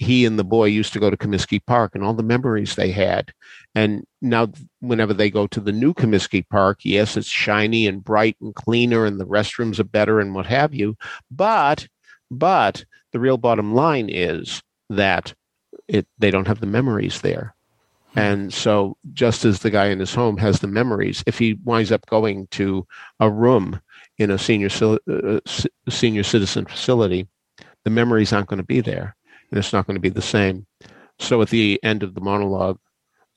he 0.02 0.26
and 0.26 0.39
the 0.39 0.43
boy 0.43 0.66
used 0.66 0.93
to 0.93 0.99
go 0.99 1.12
to 1.12 1.18
Comiskey 1.18 1.64
Park 1.64 1.93
and 1.93 2.04
all 2.04 2.16
the 2.16 2.24
memories 2.24 2.76
they 2.76 2.89
had. 2.89 3.32
And 3.76 4.04
now, 4.20 4.52
whenever 4.80 5.14
they 5.14 5.30
go 5.30 5.45
to 5.47 5.60
the 5.60 5.72
new 5.72 5.93
Comiskey 5.93 6.47
Park, 6.49 6.80
yes, 6.82 7.16
it's 7.16 7.28
shiny 7.28 7.86
and 7.86 8.04
bright 8.04 8.36
and 8.41 8.56
cleaner, 8.56 9.06
and 9.06 9.20
the 9.20 9.28
restrooms 9.28 9.80
are 9.80 9.84
better 9.84 10.20
and 10.20 10.34
what 10.34 10.47
have 10.47 10.74
you. 10.74 10.97
But, 11.30 11.88
but 12.32 12.84
the 13.12 13.20
real 13.20 13.38
bottom 13.38 13.76
line 13.76 14.10
is 14.10 14.64
that 14.89 15.36
it 15.88 16.08
they 16.18 16.32
don't 16.32 16.47
have 16.47 16.62
the 16.62 16.66
memories 16.66 17.22
there. 17.22 17.54
And 18.16 18.52
so, 18.52 18.97
just 19.14 19.45
as 19.45 19.60
the 19.60 19.70
guy 19.70 19.86
in 19.86 19.99
his 19.99 20.16
home 20.16 20.38
has 20.38 20.62
the 20.62 20.68
memories, 20.68 21.24
if 21.28 21.38
he 21.38 21.60
winds 21.64 21.91
up 21.91 22.08
going 22.08 22.47
to 22.52 22.88
a 23.20 23.30
room 23.30 23.80
in 24.18 24.32
a 24.32 24.39
senior 24.39 24.70
uh, 25.08 25.39
senior 25.89 26.24
citizen 26.24 26.66
facility, 26.66 27.28
the 27.84 27.91
memories 27.91 28.34
aren't 28.34 28.47
going 28.47 28.58
to 28.58 28.64
be 28.64 28.82
there 28.82 29.16
and 29.52 29.58
it's 29.58 29.74
not 29.74 29.86
going 29.86 29.95
to 29.95 30.02
be 30.02 30.10
the 30.10 30.22
same. 30.22 30.66
So 31.20 31.41
at 31.41 31.49
the 31.49 31.80
end 31.84 32.04
of 32.04 32.16
the 32.16 32.22
monologue, 32.22 32.80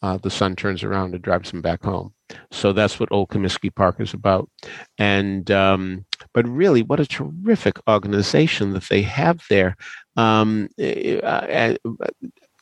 uh, 0.03 0.19
the 0.19 0.31
son 0.31 0.55
turns 0.55 0.83
around 0.83 1.15
and 1.15 1.23
drives 1.23 1.51
him 1.51 1.63
back 1.63 1.83
home. 1.83 2.13
So 2.51 2.73
that's 2.73 3.01
what 3.01 3.11
Old 3.11 3.31
Comiskey 3.31 3.75
Park 3.75 4.01
is 4.01 4.13
about. 4.13 4.51
And 4.99 5.51
um, 5.51 6.05
but 6.33 6.47
really, 6.47 6.83
what 6.83 7.01
a 7.01 7.07
terrific 7.07 7.79
organization 7.89 8.73
that 8.73 8.89
they 8.91 9.03
have 9.03 9.43
there. 9.49 9.77
Um, 10.17 10.69
uh, 10.79 11.75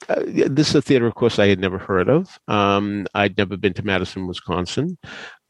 uh, 0.09 0.22
this 0.26 0.70
is 0.70 0.74
a 0.74 0.82
theater, 0.82 1.07
of 1.07 1.14
course, 1.14 1.38
I 1.38 1.46
had 1.46 1.61
never 1.61 1.78
heard 1.78 2.09
of. 2.09 2.38
Um, 2.48 3.07
I'd 3.14 3.38
never 3.38 3.57
been 3.57 3.74
to 3.74 3.84
Madison, 3.84 4.26
Wisconsin, 4.26 4.98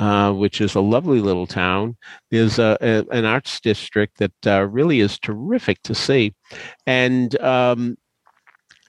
uh, 0.03 0.33
which 0.33 0.61
is 0.61 0.75
a 0.75 0.81
lovely 0.81 1.21
little 1.21 1.47
town. 1.47 1.97
There's 2.33 2.59
a, 2.59 2.77
a, 2.81 3.17
an 3.17 3.25
arts 3.25 3.61
district 3.61 4.19
that 4.19 4.47
uh, 4.47 4.63
really 4.63 4.99
is 4.99 5.17
terrific 5.17 5.81
to 5.85 5.95
see, 5.95 6.35
and 6.89 7.41
um, 7.41 7.97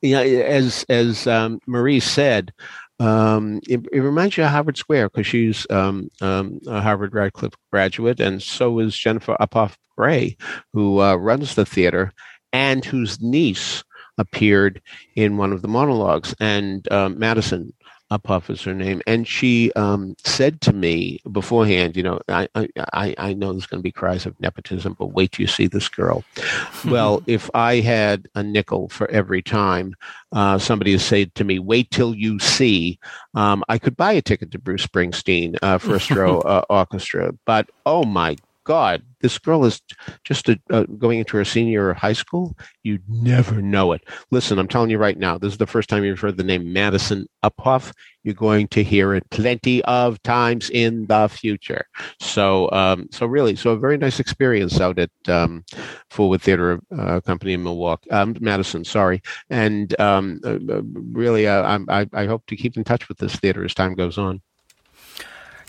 as 0.04 0.84
as 0.90 1.28
um, 1.28 1.60
Marie 1.68 2.00
said, 2.00 2.52
um, 3.00 3.60
it, 3.70 3.82
it, 3.92 4.00
reminds 4.00 4.38
you 4.38 4.44
of 4.44 4.50
Harvard 4.50 4.76
Square 4.76 5.10
because 5.10 5.28
she's 5.28 5.68
um, 5.70 6.10
um, 6.20 6.60
a 6.66 6.82
Harvard 6.82 7.14
Radcliffe 7.14 7.54
graduate, 7.72 8.20
and 8.20 8.42
so 8.42 8.80
is 8.80 8.98
Jennifer 8.98 9.38
Uphoff 9.40 9.76
Gray, 9.96 10.36
who 10.74 11.00
uh, 11.00 11.14
runs 11.14 11.54
the 11.54 11.66
theater 11.66 12.12
and 12.52 12.84
whose 12.84 13.22
niece 13.22 13.84
appeared 14.18 14.82
in 15.16 15.38
one 15.38 15.54
of 15.54 15.62
the 15.62 15.68
monologues. 15.68 16.34
And 16.40 16.92
uh, 16.92 17.10
Madison 17.10 17.72
Uphoff 18.14 18.50
is 18.50 18.62
her 18.62 18.74
name, 18.74 19.02
and 19.08 19.28
she 19.28 19.72
um, 19.74 20.16
said 20.24 20.62
to 20.62 20.74
me 20.74 21.20
beforehand, 21.32 21.96
you 21.96 22.04
know, 22.04 22.20
I 22.28 22.48
I, 22.56 23.16
I 23.18 23.34
know 23.34 23.52
there's 23.52 23.66
going 23.66 23.80
to 23.80 23.84
be 23.84 23.92
cries 23.92 24.26
of 24.26 24.40
nepotism, 24.40 24.96
but 25.00 25.08
wait 25.08 25.32
till 25.32 25.44
you 25.44 25.48
see 25.48 25.68
this 25.68 25.90
girl. 25.90 26.24
well, 26.86 27.24
if 27.26 27.50
I 27.56 27.78
had 27.78 28.28
a 28.36 28.44
nickel 28.44 28.90
for 28.90 29.10
every 29.10 29.42
time 29.42 29.96
uh, 30.32 30.60
somebody 30.60 30.92
has 30.92 31.04
said 31.04 31.34
to 31.36 31.44
me, 31.44 31.58
"Wait 31.58 31.90
till 31.90 32.14
you 32.14 32.38
see," 32.40 33.00
um, 33.34 33.64
I 33.68 33.80
could 33.80 33.98
buy 33.98 34.14
a 34.14 34.22
ticket 34.22 34.52
to 34.52 34.60
Bruce 34.60 34.86
Springsteen 34.86 35.58
uh, 35.64 35.80
first 35.80 36.12
row 36.12 36.40
uh, 36.46 36.64
orchestra. 36.70 37.34
But 37.46 37.70
oh 37.86 38.04
my 38.04 38.38
God, 38.64 39.04
this 39.24 39.40
girl 39.40 39.64
is 39.64 39.82
just 40.26 40.50
a, 40.50 40.60
uh, 40.70 40.84
going 40.84 41.18
into 41.18 41.38
her 41.38 41.46
senior 41.46 41.94
high 41.94 42.14
school. 42.14 42.56
You'd 42.84 43.10
never 43.10 43.62
know 43.62 43.94
it. 43.94 44.04
Listen, 44.32 44.60
I'm 44.60 44.68
telling 44.68 44.90
you 44.90 44.98
right 44.98 45.18
now, 45.18 45.38
this 45.38 45.54
is 45.54 45.58
the 45.58 45.66
first 45.66 45.90
time 45.90 46.04
you've 46.04 46.20
heard 46.20 46.36
the 46.36 46.44
name 46.44 46.74
Madison 46.74 47.26
Uphoff. 47.42 47.94
You're 48.24 48.34
going 48.34 48.68
to 48.70 48.84
hear 48.84 49.14
it 49.16 49.28
plenty 49.30 49.82
of 49.86 50.22
times 50.24 50.70
in 50.70 51.08
the 51.08 51.30
future. 51.30 51.86
So, 52.20 52.70
um, 52.72 53.08
so 53.12 53.26
really, 53.26 53.56
so 53.56 53.72
a 53.72 53.78
very 53.78 53.98
nice 53.98 54.20
experience 54.20 54.82
out 54.82 55.00
at 55.00 55.12
um, 55.28 55.64
Forward 56.10 56.42
Theater 56.42 56.82
uh, 56.98 57.22
Company 57.22 57.54
in 57.54 57.64
Milwaukee, 57.64 58.12
um, 58.12 58.36
Madison. 58.42 58.84
Sorry, 58.84 59.22
and 59.50 59.98
um, 60.02 60.42
uh, 60.44 60.58
uh 60.70 60.82
really, 61.12 61.48
uh, 61.48 61.80
I, 61.88 62.08
I 62.14 62.26
hope 62.26 62.46
to 62.48 62.58
keep 62.58 62.76
in 62.76 62.84
touch 62.84 63.08
with 63.08 63.20
this 63.20 63.36
theater 63.38 63.64
as 63.64 63.74
time 63.74 63.96
goes 63.96 64.18
on. 64.18 64.42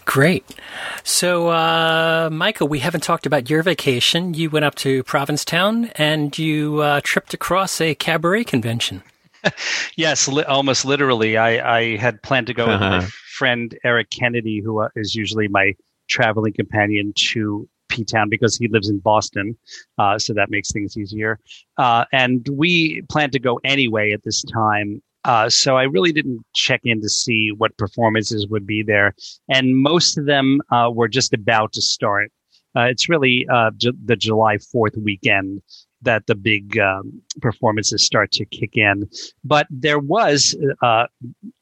Great. 0.05 0.45
So, 1.03 1.49
uh, 1.49 2.29
Michael, 2.31 2.69
we 2.69 2.81
haven't 2.81 3.03
talked 3.03 3.27
about 3.27 3.49
your 3.49 3.63
vacation. 3.63 4.35
You 4.35 4.51
went 4.51 4.65
up 4.65 4.75
to 4.77 5.03
Provincetown 5.05 5.87
and 5.97 6.37
you 6.39 6.81
uh, 6.81 7.01
tripped 7.03 7.35
across 7.35 7.81
a 7.81 7.95
cabaret 7.95 8.45
convention. 8.45 9.03
yes, 9.97 10.29
li- 10.29 10.45
almost 10.45 10.85
literally. 10.85 11.37
I, 11.37 11.79
I, 11.79 11.97
had 11.97 12.23
planned 12.23 12.47
to 12.49 12.55
go 12.55 12.65
uh-huh. 12.65 12.73
with 12.73 12.81
my 12.81 12.99
uh-huh. 12.99 13.09
friend 13.37 13.79
Eric 13.85 14.11
Kennedy, 14.11 14.61
who 14.61 14.81
uh, 14.81 14.89
is 14.97 15.15
usually 15.15 15.49
my 15.49 15.75
traveling 16.09 16.53
companion 16.53 17.13
to 17.17 17.69
P 17.89 18.05
Town 18.05 18.29
because 18.29 18.57
he 18.57 18.69
lives 18.69 18.89
in 18.89 18.99
Boston. 18.99 19.57
Uh, 19.99 20.19
so 20.19 20.33
that 20.35 20.51
makes 20.51 20.71
things 20.73 20.97
easier. 20.97 21.39
Uh, 21.77 22.05
and 22.13 22.49
we 22.51 23.03
planned 23.11 23.33
to 23.33 23.39
go 23.39 23.61
anyway 23.65 24.13
at 24.13 24.23
this 24.23 24.43
time. 24.43 25.03
Uh, 25.25 25.49
so 25.49 25.77
I 25.77 25.85
really 25.85 26.13
didn't 26.13 26.45
check 26.55 26.81
in 26.85 27.01
to 27.01 27.09
see 27.09 27.51
what 27.51 27.77
performances 27.79 28.47
would 28.49 28.67
be 28.67 28.83
there, 28.83 29.15
and 29.49 29.77
most 29.77 30.19
of 30.19 30.27
them 30.27 30.61
uh, 30.71 30.91
were 30.93 31.09
just 31.09 31.33
about 31.33 31.73
to 31.73 31.83
start. 31.83 32.31
Uh, 32.77 32.83
it's 32.83 33.09
really 33.09 33.47
uh, 33.53 33.71
ju- 33.77 33.97
the 34.05 34.17
July 34.17 34.59
Fourth 34.59 34.97
weekend 34.97 35.63
that 36.03 36.27
the 36.27 36.35
big 36.35 36.79
um, 36.79 37.21
performances 37.41 38.05
start 38.05 38.31
to 38.33 38.45
kick 38.45 38.77
in. 38.77 39.09
But 39.43 39.67
there 39.71 39.99
was, 39.99 40.57
uh, 40.83 41.07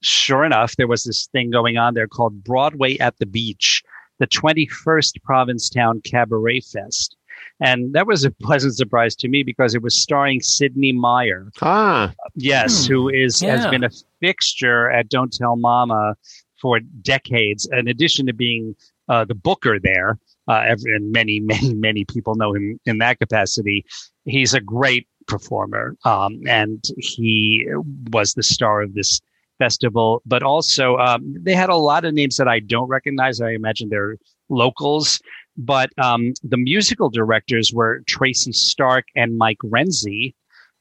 sure 0.03 0.45
enough, 0.45 0.77
there 0.77 0.89
was 0.89 1.05
this 1.05 1.29
thing 1.33 1.51
going 1.51 1.77
on 1.77 1.95
there 1.95 2.09
called 2.09 2.43
Broadway 2.43 2.99
at 2.99 3.19
the 3.19 3.27
Beach, 3.27 3.83
the 4.19 4.27
21st 4.27 5.23
Provincetown 5.23 6.01
Cabaret 6.05 6.61
Fest. 6.61 7.17
And 7.63 7.93
that 7.95 8.09
was 8.09 8.25
a 8.25 8.31
pleasant 8.31 8.77
surprise 8.77 9.15
to 9.17 9.29
me 9.29 9.45
because 9.45 9.75
it 9.75 9.83
was 9.83 9.97
starring 9.97 10.41
Sidney 10.41 10.91
Myer. 10.93 11.49
Ah. 11.63 12.13
Yes, 12.35 12.87
hmm. 12.87 12.93
who 12.93 13.09
is 13.09 13.41
yeah. 13.41 13.57
has 13.57 13.67
been 13.69 13.85
a 13.85 13.91
fixture 14.21 14.91
at 14.91 15.09
Don't 15.09 15.33
Tell 15.33 15.57
Mama 15.57 16.17
for 16.61 16.81
decades, 16.81 17.69
in 17.73 17.87
addition 17.87 18.27
to 18.27 18.33
being 18.33 18.75
uh, 19.09 19.25
the 19.25 19.35
booker 19.35 19.79
there. 19.81 20.19
Uh, 20.49 20.75
and 20.85 21.13
many, 21.13 21.39
many, 21.53 21.73
many 21.75 22.05
people 22.05 22.35
know 22.35 22.53
him 22.53 22.81
in 22.85 22.99
that 22.99 23.21
capacity. 23.21 23.85
He's 24.25 24.55
a 24.55 24.61
great 24.61 25.07
performer, 25.29 25.97
um, 26.05 26.41
and 26.49 26.83
he 26.99 27.65
was 28.11 28.35
the 28.35 28.43
star 28.43 28.83
of 28.83 28.95
this 28.95 29.21
festival. 29.59 30.21
But 30.27 30.43
also, 30.43 30.97
um, 30.97 31.37
they 31.41 31.55
had 31.55 31.71
a 31.71 31.77
lot 31.77 32.05
of 32.05 32.13
names 32.13 32.39
that 32.39 32.49
I 32.49 32.59
don't 32.59 32.89
recognize. 32.89 33.41
I 33.41 33.51
imagine 33.51 33.89
they're 33.89 34.17
locals. 34.49 35.21
But 35.57 35.91
um, 35.99 36.33
the 36.43 36.57
musical 36.57 37.11
directors 37.11 37.73
were 37.73 38.03
Tracy 38.07 38.53
Stark 38.53 39.07
and 39.15 39.37
Mike 39.37 39.59
Renzi, 39.65 40.35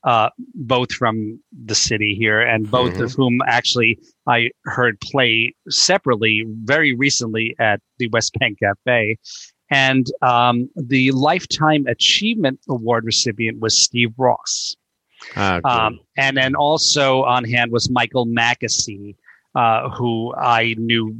uh, 0.04 0.30
both 0.56 0.92
from 0.94 1.40
the 1.66 1.76
city 1.76 2.16
here, 2.16 2.42
and 2.42 2.70
both 2.70 2.94
mm-hmm. 2.94 3.04
of 3.04 3.14
whom 3.14 3.40
actually 3.46 4.00
I 4.28 4.52
heard 4.66 5.00
play 5.02 5.54
separately 5.70 6.46
very 6.64 6.96
recently 6.96 7.56
at 7.60 7.82
the 8.00 8.08
West 8.10 8.34
Bank 8.40 8.60
Cafe. 8.60 9.18
And 9.70 10.08
um, 10.22 10.70
the 10.76 11.12
Lifetime 11.12 11.86
Achievement 11.88 12.60
Award 12.68 13.06
recipient 13.06 13.60
was 13.60 13.80
Steve 13.80 14.14
Ross. 14.18 14.76
Ah, 15.36 15.62
um, 15.64 16.00
and 16.18 16.36
then 16.36 16.56
also 16.56 17.24
on 17.24 17.44
hand 17.44 17.72
was 17.72 17.90
Michael 17.90 18.26
Mackesy, 18.26 19.16
uh, 19.56 19.90
who 19.90 20.34
I 20.36 20.76
knew 20.78 21.16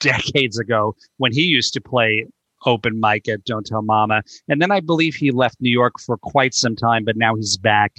decades 0.00 0.58
ago 0.58 0.96
when 1.18 1.32
he 1.32 1.42
used 1.42 1.74
to 1.74 1.80
play 1.80 2.26
open 2.66 3.00
mic 3.00 3.28
at 3.28 3.44
Don't 3.44 3.66
Tell 3.66 3.82
Mama. 3.82 4.22
And 4.48 4.60
then 4.60 4.70
I 4.70 4.80
believe 4.80 5.14
he 5.14 5.30
left 5.30 5.60
New 5.60 5.70
York 5.70 5.94
for 6.04 6.16
quite 6.16 6.54
some 6.54 6.76
time, 6.76 7.04
but 7.04 7.16
now 7.16 7.34
he's 7.34 7.56
back 7.56 7.92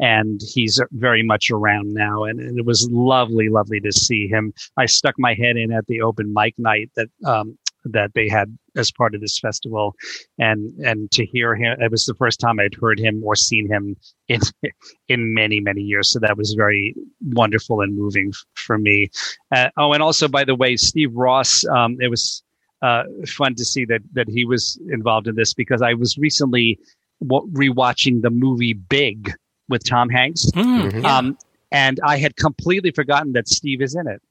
and 0.00 0.40
he's 0.54 0.80
very 0.92 1.22
much 1.22 1.50
around 1.50 1.94
now. 1.94 2.24
And, 2.24 2.40
and 2.40 2.58
it 2.58 2.66
was 2.66 2.88
lovely, 2.90 3.48
lovely 3.48 3.80
to 3.80 3.92
see 3.92 4.28
him. 4.28 4.52
I 4.76 4.86
stuck 4.86 5.14
my 5.18 5.34
head 5.34 5.56
in 5.56 5.72
at 5.72 5.86
the 5.86 6.02
open 6.02 6.32
mic 6.32 6.54
night 6.58 6.90
that, 6.96 7.08
um, 7.24 7.58
that 7.84 8.12
they 8.14 8.28
had 8.28 8.56
as 8.76 8.90
part 8.92 9.14
of 9.14 9.20
this 9.20 9.38
festival 9.38 9.94
and 10.38 10.72
and 10.84 11.10
to 11.10 11.24
hear 11.26 11.54
him 11.54 11.76
it 11.80 11.90
was 11.90 12.04
the 12.04 12.14
first 12.14 12.38
time 12.40 12.58
i'd 12.60 12.74
heard 12.80 12.98
him 12.98 13.22
or 13.24 13.34
seen 13.34 13.66
him 13.68 13.96
in 14.28 14.40
in 15.08 15.34
many 15.34 15.60
many 15.60 15.80
years 15.80 16.12
so 16.12 16.18
that 16.18 16.36
was 16.36 16.54
very 16.54 16.94
wonderful 17.22 17.80
and 17.80 17.96
moving 17.96 18.32
for 18.54 18.78
me 18.78 19.10
uh, 19.54 19.68
oh 19.76 19.92
and 19.92 20.02
also 20.02 20.28
by 20.28 20.44
the 20.44 20.54
way 20.54 20.76
steve 20.76 21.14
ross 21.14 21.64
um, 21.66 21.96
it 22.00 22.08
was 22.08 22.42
uh, 22.82 23.04
fun 23.26 23.54
to 23.56 23.64
see 23.64 23.84
that 23.86 24.02
that 24.12 24.28
he 24.28 24.44
was 24.44 24.78
involved 24.90 25.26
in 25.26 25.34
this 25.34 25.54
because 25.54 25.82
I 25.82 25.94
was 25.94 26.16
recently 26.18 26.78
rewatching 27.22 28.22
the 28.22 28.30
movie 28.30 28.74
Big 28.74 29.32
with 29.68 29.84
Tom 29.84 30.08
Hanks, 30.08 30.46
mm-hmm. 30.46 31.04
um, 31.04 31.36
and 31.72 32.00
I 32.04 32.16
had 32.18 32.36
completely 32.36 32.90
forgotten 32.90 33.32
that 33.32 33.48
Steve 33.48 33.82
is 33.82 33.94
in 33.94 34.06
it. 34.06 34.22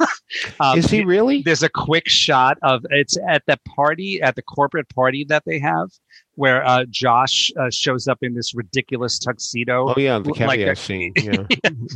um, 0.60 0.78
is 0.78 0.90
he 0.90 1.04
really? 1.04 1.42
There's 1.42 1.62
a 1.62 1.68
quick 1.68 2.08
shot 2.08 2.58
of 2.62 2.86
it's 2.90 3.18
at 3.28 3.42
the 3.46 3.58
party 3.68 4.22
at 4.22 4.36
the 4.36 4.42
corporate 4.42 4.88
party 4.88 5.24
that 5.28 5.42
they 5.44 5.58
have, 5.58 5.90
where 6.36 6.64
uh, 6.64 6.84
Josh 6.88 7.50
uh, 7.58 7.70
shows 7.70 8.06
up 8.06 8.18
in 8.22 8.34
this 8.34 8.54
ridiculous 8.54 9.18
tuxedo. 9.18 9.88
Oh 9.88 9.94
yeah, 9.96 10.18
the 10.18 10.32
caviar 10.32 10.68
like 10.68 10.76
scene. 10.76 11.12
Yeah. 11.16 11.44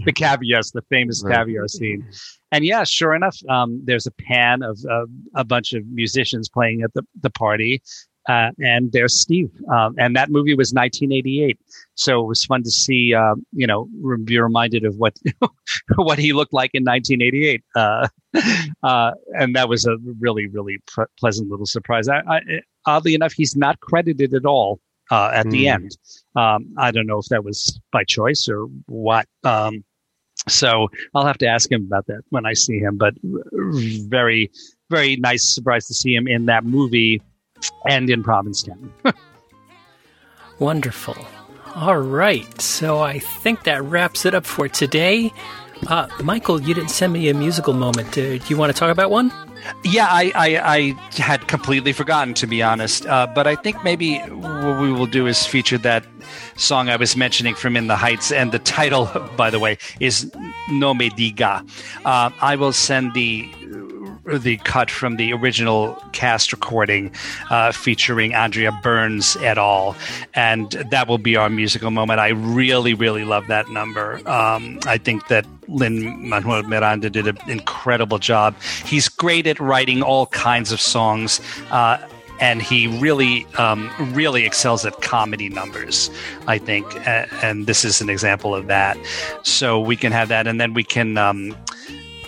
the 0.04 0.12
caviar, 0.14 0.62
the 0.74 0.82
famous 0.88 1.22
right. 1.22 1.36
caviar 1.36 1.68
scene. 1.68 2.06
And 2.50 2.64
yeah, 2.64 2.84
sure 2.84 3.14
enough, 3.14 3.38
um, 3.48 3.80
there's 3.84 4.06
a 4.06 4.10
pan 4.10 4.62
of 4.62 4.78
uh, 4.90 5.06
a 5.34 5.44
bunch 5.44 5.72
of 5.72 5.86
musicians 5.86 6.48
playing 6.48 6.82
at 6.82 6.92
the, 6.94 7.02
the 7.22 7.30
party. 7.30 7.82
Uh, 8.28 8.50
and 8.62 8.92
there's 8.92 9.18
Steve. 9.18 9.50
Um, 9.72 9.94
and 9.98 10.14
that 10.14 10.30
movie 10.30 10.54
was 10.54 10.72
1988. 10.72 11.58
So 11.94 12.20
it 12.20 12.26
was 12.26 12.44
fun 12.44 12.62
to 12.62 12.70
see, 12.70 13.14
uh, 13.14 13.34
you 13.52 13.66
know, 13.66 13.88
be 14.24 14.38
reminded 14.38 14.84
of 14.84 14.96
what, 14.96 15.16
what 15.96 16.18
he 16.18 16.32
looked 16.32 16.52
like 16.52 16.70
in 16.74 16.84
1988. 16.84 17.62
Uh, 17.74 18.08
uh, 18.82 19.12
and 19.38 19.56
that 19.56 19.68
was 19.68 19.86
a 19.86 19.96
really, 20.18 20.46
really 20.46 20.78
pr- 20.86 21.10
pleasant 21.18 21.50
little 21.50 21.66
surprise. 21.66 22.08
I, 22.08 22.18
I, 22.18 22.40
oddly 22.86 23.14
enough, 23.14 23.32
he's 23.32 23.56
not 23.56 23.80
credited 23.80 24.34
at 24.34 24.44
all 24.44 24.80
uh, 25.10 25.30
at 25.34 25.46
mm. 25.46 25.50
the 25.50 25.64
hmm. 25.64 25.72
end. 25.72 25.98
Um, 26.36 26.74
I 26.78 26.90
don't 26.90 27.06
know 27.06 27.18
if 27.18 27.26
that 27.26 27.44
was 27.44 27.80
by 27.92 28.04
choice 28.04 28.48
or 28.48 28.64
what. 28.86 29.26
Um, 29.44 29.84
so 30.48 30.88
I'll 31.14 31.26
have 31.26 31.38
to 31.38 31.46
ask 31.46 31.70
him 31.70 31.84
about 31.84 32.06
that 32.06 32.22
when 32.30 32.46
I 32.46 32.54
see 32.54 32.78
him. 32.78 32.96
But 32.96 33.14
very, 33.22 34.50
very 34.88 35.16
nice 35.16 35.54
surprise 35.54 35.86
to 35.88 35.94
see 35.94 36.14
him 36.14 36.26
in 36.26 36.46
that 36.46 36.64
movie 36.64 37.20
and 37.88 38.08
in 38.08 38.22
Provincetown. 38.22 38.92
Wonderful. 40.58 41.16
All 41.74 41.98
right. 41.98 42.60
So 42.60 43.00
I 43.00 43.18
think 43.18 43.64
that 43.64 43.82
wraps 43.84 44.24
it 44.24 44.34
up 44.34 44.44
for 44.44 44.68
today. 44.68 45.32
Uh, 45.86 46.08
Michael, 46.22 46.60
you 46.60 46.74
didn't 46.74 46.90
send 46.90 47.12
me 47.12 47.28
a 47.28 47.34
musical 47.34 47.72
moment. 47.72 48.08
Uh, 48.10 48.38
do 48.38 48.42
you 48.48 48.56
want 48.56 48.72
to 48.72 48.78
talk 48.78 48.90
about 48.90 49.10
one? 49.10 49.32
Yeah, 49.84 50.06
I, 50.08 50.32
I, 50.34 50.76
I, 50.76 51.20
had 51.20 51.48
completely 51.48 51.92
forgotten, 51.92 52.34
to 52.34 52.46
be 52.46 52.62
honest. 52.62 53.06
Uh, 53.06 53.26
but 53.26 53.46
I 53.46 53.56
think 53.56 53.82
maybe 53.84 54.18
what 54.18 54.80
we 54.80 54.92
will 54.92 55.06
do 55.06 55.26
is 55.26 55.46
feature 55.46 55.78
that 55.78 56.04
song 56.56 56.88
I 56.88 56.96
was 56.96 57.16
mentioning 57.16 57.54
from 57.54 57.76
In 57.76 57.86
the 57.86 57.96
Heights. 57.96 58.32
And 58.32 58.52
the 58.52 58.58
title, 58.58 59.06
by 59.36 59.50
the 59.50 59.58
way, 59.58 59.78
is 60.00 60.30
No 60.70 60.94
Me 60.94 61.10
Diga. 61.10 61.68
Uh, 62.04 62.30
I 62.40 62.56
will 62.56 62.72
send 62.72 63.14
the 63.14 63.48
the 64.38 64.56
cut 64.58 64.90
from 64.90 65.16
the 65.16 65.32
original 65.32 65.94
cast 66.12 66.52
recording 66.52 67.12
uh, 67.50 67.72
featuring 67.72 68.34
Andrea 68.34 68.72
Burns 68.82 69.36
et 69.36 69.58
al. 69.58 69.96
And 70.34 70.70
that 70.90 71.08
will 71.08 71.18
be 71.18 71.36
our 71.36 71.48
musical 71.48 71.90
moment. 71.90 72.20
I 72.20 72.28
really, 72.28 72.94
really 72.94 73.24
love 73.24 73.46
that 73.48 73.68
number. 73.68 74.20
Um, 74.28 74.80
I 74.86 74.98
think 74.98 75.28
that 75.28 75.46
Lin 75.68 76.28
Manuel 76.28 76.62
Miranda 76.64 77.10
did 77.10 77.26
an 77.26 77.38
incredible 77.48 78.18
job. 78.18 78.54
He's 78.84 79.08
great 79.08 79.46
at 79.46 79.60
writing 79.60 80.02
all 80.02 80.26
kinds 80.26 80.72
of 80.72 80.80
songs. 80.80 81.40
Uh, 81.70 81.98
and 82.40 82.62
he 82.62 82.86
really, 82.98 83.46
um, 83.58 83.90
really 84.14 84.46
excels 84.46 84.86
at 84.86 85.02
comedy 85.02 85.50
numbers. 85.50 86.10
I 86.46 86.56
think, 86.56 86.86
and 87.06 87.66
this 87.66 87.84
is 87.84 88.00
an 88.00 88.08
example 88.08 88.54
of 88.54 88.66
that. 88.66 88.96
So 89.42 89.78
we 89.78 89.94
can 89.94 90.10
have 90.10 90.28
that, 90.28 90.46
and 90.46 90.58
then 90.58 90.72
we 90.72 90.82
can 90.82 91.18
um, 91.18 91.54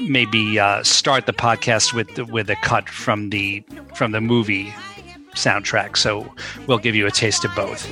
maybe 0.08 0.58
uh, 0.58 0.82
start 0.82 1.26
the 1.26 1.32
podcast 1.32 1.92
with 1.92 2.18
with 2.30 2.50
a 2.50 2.56
cut 2.56 2.88
from 2.88 3.30
the 3.30 3.62
from 3.94 4.12
the 4.12 4.20
movie 4.20 4.72
soundtrack. 5.34 5.96
So 5.96 6.32
we'll 6.66 6.78
give 6.78 6.94
you 6.94 7.06
a 7.06 7.10
taste 7.10 7.44
of 7.44 7.54
both. 7.54 7.90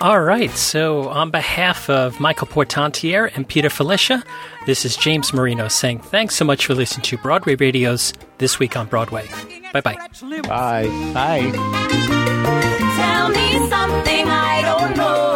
All 0.00 0.20
right. 0.20 0.50
So, 0.52 1.08
on 1.08 1.32
behalf 1.32 1.90
of 1.90 2.20
Michael 2.20 2.46
Portantiere 2.46 3.32
and 3.34 3.48
Peter 3.48 3.68
Filichia, 3.68 4.22
this 4.64 4.84
is 4.84 4.96
James 4.96 5.34
Marino 5.34 5.66
saying 5.66 5.98
thanks 5.98 6.36
so 6.36 6.44
much 6.44 6.66
for 6.66 6.74
listening 6.74 7.02
to 7.02 7.18
Broadway 7.18 7.56
Radio's 7.56 8.12
This 8.38 8.60
Week 8.60 8.76
on 8.76 8.86
Broadway. 8.86 9.28
Bye 9.72 9.80
bye. 9.80 9.96
Bye. 10.42 10.86
Bye. 11.12 11.50
Tell 12.96 13.28
me 13.30 13.68
something 13.68 14.28
I 14.28 14.62
don't 14.62 14.96
know. 14.96 15.27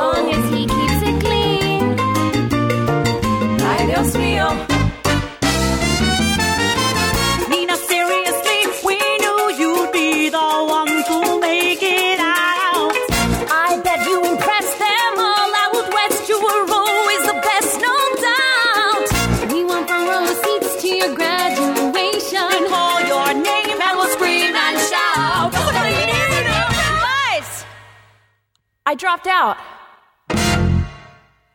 I 28.84 28.94
dropped 28.94 29.26
out. 29.28 29.56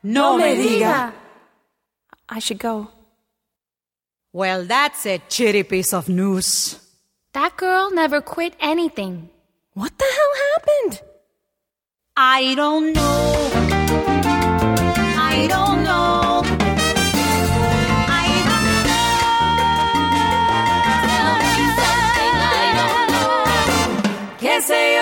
No 0.02 0.38
me 0.38 0.56
diga. 0.56 1.14
I 2.30 2.40
should 2.40 2.60
go. 2.60 2.90
Well, 4.32 4.64
that's 4.64 5.06
a 5.06 5.20
chitty 5.28 5.64
piece 5.64 5.94
of 5.94 6.08
news. 6.08 6.80
That 7.34 7.58
girl 7.58 7.92
never 7.92 8.22
quit 8.22 8.54
anything. 8.60 9.30
What 9.74 9.98
the 9.98 10.06
hell 10.06 10.34
happened? 10.54 11.02
I 12.16 12.56
don't 12.56 12.94
know. 12.94 13.52
I 15.20 15.48
don't 15.50 15.84
know. 15.84 16.42
I 18.10 18.28
don't 22.80 23.10
know. 23.14 24.38
Can't 24.40 24.64
say 24.64 24.98